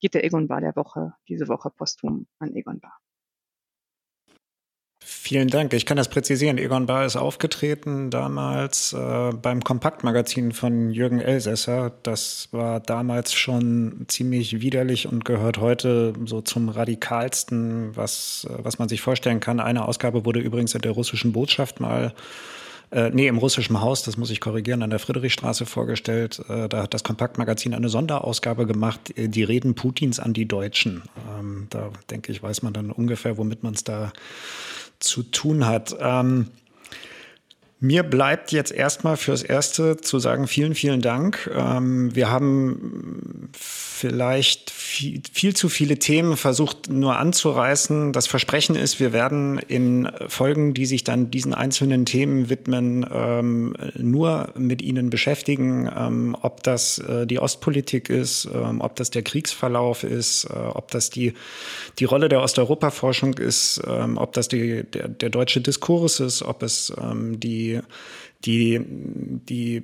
geht 0.00 0.14
der 0.14 0.24
Egon 0.24 0.46
Bar 0.46 0.60
der 0.60 0.76
Woche 0.76 1.14
diese 1.28 1.48
Woche 1.48 1.70
posthum 1.70 2.28
an 2.38 2.54
Egon 2.54 2.78
Bar. 2.78 3.01
Vielen 5.24 5.46
Dank. 5.46 5.72
Ich 5.72 5.86
kann 5.86 5.96
das 5.96 6.08
präzisieren. 6.08 6.58
Egon 6.58 6.86
Bahr 6.86 7.06
ist 7.06 7.14
aufgetreten 7.14 8.10
damals 8.10 8.92
äh, 8.92 9.30
beim 9.30 9.62
Kompaktmagazin 9.62 10.50
von 10.50 10.90
Jürgen 10.90 11.20
Elsässer. 11.20 11.92
Das 12.02 12.48
war 12.50 12.80
damals 12.80 13.32
schon 13.32 14.04
ziemlich 14.08 14.60
widerlich 14.62 15.06
und 15.06 15.24
gehört 15.24 15.58
heute 15.58 16.12
so 16.24 16.40
zum 16.40 16.68
radikalsten, 16.68 17.96
was, 17.96 18.48
äh, 18.50 18.64
was 18.64 18.80
man 18.80 18.88
sich 18.88 19.00
vorstellen 19.00 19.38
kann. 19.38 19.60
Eine 19.60 19.86
Ausgabe 19.86 20.24
wurde 20.24 20.40
übrigens 20.40 20.74
in 20.74 20.80
der 20.80 20.90
russischen 20.90 21.32
Botschaft 21.32 21.78
mal 21.78 22.12
äh, 22.90 23.10
nee, 23.10 23.26
im 23.26 23.38
russischen 23.38 23.80
Haus, 23.80 24.02
das 24.02 24.18
muss 24.18 24.28
ich 24.28 24.40
korrigieren, 24.40 24.82
an 24.82 24.90
der 24.90 24.98
Friedrichstraße 24.98 25.64
vorgestellt. 25.64 26.42
Äh, 26.48 26.68
da 26.68 26.82
hat 26.82 26.94
das 26.94 27.04
Kompaktmagazin 27.04 27.72
eine 27.72 27.88
Sonderausgabe 27.88 28.66
gemacht, 28.66 29.16
äh, 29.16 29.28
die 29.28 29.44
Reden 29.44 29.74
Putins 29.74 30.20
an 30.20 30.34
die 30.34 30.46
Deutschen. 30.46 31.02
Ähm, 31.38 31.68
da 31.70 31.90
denke 32.10 32.32
ich, 32.32 32.42
weiß 32.42 32.62
man 32.62 32.74
dann 32.74 32.90
ungefähr, 32.90 33.38
womit 33.38 33.62
man 33.62 33.72
es 33.72 33.84
da 33.84 34.12
zu 35.02 35.22
tun 35.22 35.66
hat. 35.66 35.94
Ähm, 35.98 36.48
mir 37.82 38.04
bleibt 38.04 38.52
jetzt 38.52 38.70
erstmal 38.70 39.16
fürs 39.16 39.42
Erste 39.42 39.96
zu 39.96 40.20
sagen, 40.20 40.46
vielen, 40.46 40.76
vielen 40.76 41.00
Dank. 41.00 41.50
Ähm, 41.52 42.14
wir 42.14 42.30
haben 42.30 43.50
vielleicht 43.52 44.70
viel, 44.70 45.20
viel, 45.32 45.54
zu 45.54 45.68
viele 45.68 45.98
Themen 45.98 46.36
versucht 46.36 46.90
nur 46.90 47.18
anzureißen. 47.18 48.12
Das 48.12 48.28
Versprechen 48.28 48.76
ist, 48.76 49.00
wir 49.00 49.12
werden 49.12 49.58
in 49.58 50.08
Folgen, 50.28 50.74
die 50.74 50.86
sich 50.86 51.02
dann 51.02 51.32
diesen 51.32 51.54
einzelnen 51.54 52.06
Themen 52.06 52.48
widmen, 52.50 53.04
ähm, 53.12 53.74
nur 53.96 54.52
mit 54.56 54.80
ihnen 54.80 55.10
beschäftigen, 55.10 55.90
ähm, 55.96 56.36
ob 56.40 56.62
das 56.62 56.98
äh, 56.98 57.26
die 57.26 57.40
Ostpolitik 57.40 58.10
ist, 58.10 58.46
ob 58.46 58.94
das 58.94 59.10
der 59.10 59.22
Kriegsverlauf 59.22 60.04
ist, 60.04 60.44
äh, 60.44 60.52
ob 60.52 60.92
das 60.92 61.10
die, 61.10 61.34
die 61.98 62.04
Rolle 62.04 62.28
der 62.28 62.42
Osteuropa-Forschung 62.42 63.34
ist, 63.34 63.82
ob 63.84 64.32
das 64.34 64.48
die, 64.48 64.84
der, 64.84 65.08
der 65.08 65.30
deutsche 65.30 65.60
Diskurs 65.60 66.20
ist, 66.20 66.42
ob 66.42 66.62
es 66.62 66.92
ähm, 67.00 67.40
die 68.44 68.80
die, 69.48 69.82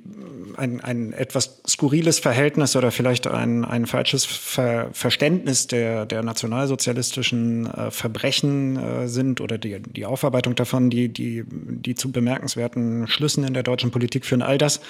ein, 0.57 0.81
ein 0.81 1.13
etwas 1.13 1.61
skurriles 1.67 2.19
Verhältnis 2.19 2.75
oder 2.75 2.91
vielleicht 2.91 3.27
ein, 3.27 3.63
ein 3.63 3.85
falsches 3.85 4.25
Ver 4.25 4.89
Verständnis 4.91 5.67
der, 5.67 6.05
der 6.05 6.23
nationalsozialistischen 6.23 7.67
äh, 7.67 7.91
Verbrechen 7.91 8.77
äh, 8.77 9.07
sind 9.07 9.41
oder 9.41 9.57
die, 9.57 9.79
die 9.79 10.05
Aufarbeitung 10.05 10.55
davon, 10.55 10.89
die, 10.89 11.09
die, 11.09 11.43
die 11.47 11.95
zu 11.95 12.11
bemerkenswerten 12.11 13.07
Schlüssen 13.07 13.43
in 13.43 13.53
der 13.53 13.63
deutschen 13.63 13.91
Politik 13.91 14.25
führen. 14.25 14.41
All 14.41 14.57
das 14.57 14.81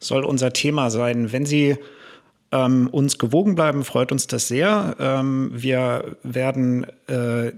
soll 0.00 0.24
unser 0.24 0.52
Thema 0.52 0.90
sein. 0.90 1.32
Wenn 1.32 1.46
Sie 1.46 1.76
ähm, 2.52 2.88
uns 2.92 3.18
gewogen 3.18 3.54
bleiben, 3.54 3.82
freut 3.82 4.12
uns 4.12 4.26
das 4.26 4.46
sehr. 4.46 4.94
Ähm, 5.00 5.50
wir 5.54 6.16
werden 6.22 6.86
äh, 7.08 7.52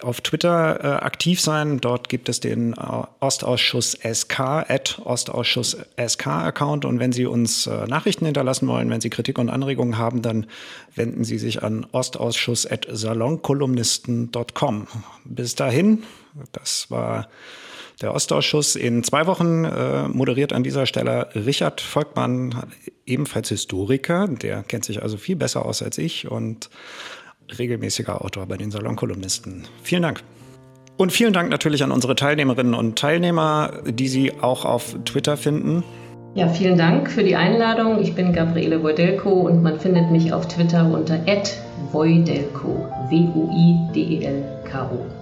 auf 0.00 0.20
Twitter 0.20 0.78
äh, 0.82 1.04
aktiv 1.04 1.40
sein. 1.40 1.80
Dort 1.80 2.08
gibt 2.08 2.28
es 2.28 2.38
den 2.40 2.72
äh, 2.74 2.76
Ostausschuss 3.20 3.98
SK, 4.00 4.40
at 4.40 5.00
Ostausschuss 5.04 5.76
SK 5.96 6.26
Account. 6.28 6.84
Und 6.84 7.00
wenn 7.00 7.12
Sie 7.12 7.26
uns 7.26 7.66
äh, 7.66 7.86
Nachrichten 7.86 8.24
hinterlassen 8.26 8.68
wollen, 8.68 8.88
wenn 8.90 9.00
Sie 9.00 9.10
Kritik 9.10 9.38
und 9.38 9.50
Anregungen 9.50 9.98
haben, 9.98 10.22
dann 10.22 10.46
wenden 10.94 11.24
Sie 11.24 11.38
sich 11.38 11.62
an 11.62 11.86
ostausschuss 11.90 12.64
at 12.66 12.86
salonkolumnisten.com. 12.90 14.86
Bis 15.24 15.54
dahin, 15.56 16.04
das 16.52 16.90
war 16.90 17.28
der 18.00 18.14
Ostausschuss 18.14 18.76
in 18.76 19.02
zwei 19.02 19.26
Wochen 19.26 19.64
äh, 19.64 20.06
moderiert 20.08 20.52
an 20.52 20.62
dieser 20.62 20.86
Stelle 20.86 21.28
Richard 21.34 21.80
Volkmann, 21.80 22.54
ebenfalls 23.06 23.48
Historiker, 23.48 24.28
der 24.28 24.62
kennt 24.62 24.84
sich 24.84 25.02
also 25.02 25.16
viel 25.16 25.34
besser 25.36 25.66
aus 25.66 25.82
als 25.82 25.98
ich 25.98 26.30
und 26.30 26.70
regelmäßiger 27.58 28.24
Autor 28.24 28.46
bei 28.46 28.56
den 28.56 28.70
Salonkolumnisten. 28.70 29.66
Vielen 29.82 30.02
Dank. 30.02 30.22
Und 30.96 31.12
vielen 31.12 31.32
Dank 31.32 31.50
natürlich 31.50 31.82
an 31.82 31.92
unsere 31.92 32.16
Teilnehmerinnen 32.16 32.74
und 32.74 32.98
Teilnehmer, 32.98 33.82
die 33.86 34.08
Sie 34.08 34.32
auch 34.40 34.64
auf 34.64 34.96
Twitter 35.04 35.36
finden. 35.36 35.84
Ja, 36.34 36.48
vielen 36.48 36.76
Dank 36.76 37.10
für 37.10 37.24
die 37.24 37.36
Einladung. 37.36 38.02
Ich 38.02 38.14
bin 38.14 38.32
Gabriele 38.32 38.82
Wojdelko 38.82 39.30
und 39.30 39.62
man 39.62 39.80
findet 39.80 40.10
mich 40.10 40.32
auf 40.32 40.48
Twitter 40.48 40.92
unter 40.92 41.20
@wojdelko, 41.92 42.88
W-O-I-D-E-L-K-O. 43.10 45.17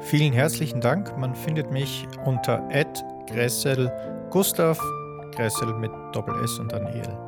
Vielen 0.00 0.32
herzlichen 0.32 0.80
Dank. 0.80 1.16
Man 1.18 1.34
findet 1.34 1.70
mich 1.70 2.06
unter 2.24 2.66
Gressel 3.26 3.92
Gustav, 4.30 4.80
Gressel 5.34 5.74
mit 5.74 5.90
Doppel 6.12 6.34
S 6.42 6.58
und 6.58 6.72
dann 6.72 6.86
EL. 6.86 7.18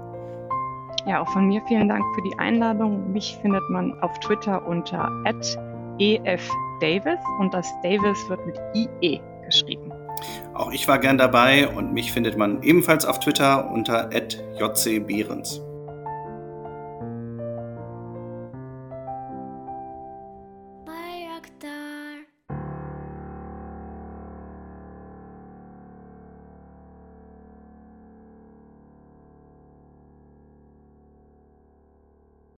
Ja, 1.07 1.21
auch 1.21 1.29
von 1.31 1.49
mir 1.49 1.61
vielen 1.69 1.89
Dank 1.89 2.03
für 2.15 2.23
die 2.23 2.39
Einladung. 2.39 3.13
Mich 3.13 3.39
findet 3.43 3.69
man 3.71 3.99
auf 4.01 4.19
Twitter 4.21 4.67
unter 4.67 5.11
efdavis 5.99 7.19
und 7.39 7.53
das 7.53 7.69
Davis 7.83 8.19
wird 8.29 8.47
mit 8.47 8.59
IE 8.75 9.21
geschrieben. 9.45 9.93
Auch 10.55 10.73
ich 10.73 10.89
war 10.89 10.99
gern 10.99 11.19
dabei 11.19 11.69
und 11.69 11.93
mich 11.93 12.13
findet 12.13 12.39
man 12.39 12.63
ebenfalls 12.63 13.05
auf 13.05 13.21
Twitter 13.21 13.71
unter 13.71 14.11
jcbehrens. 14.13 15.61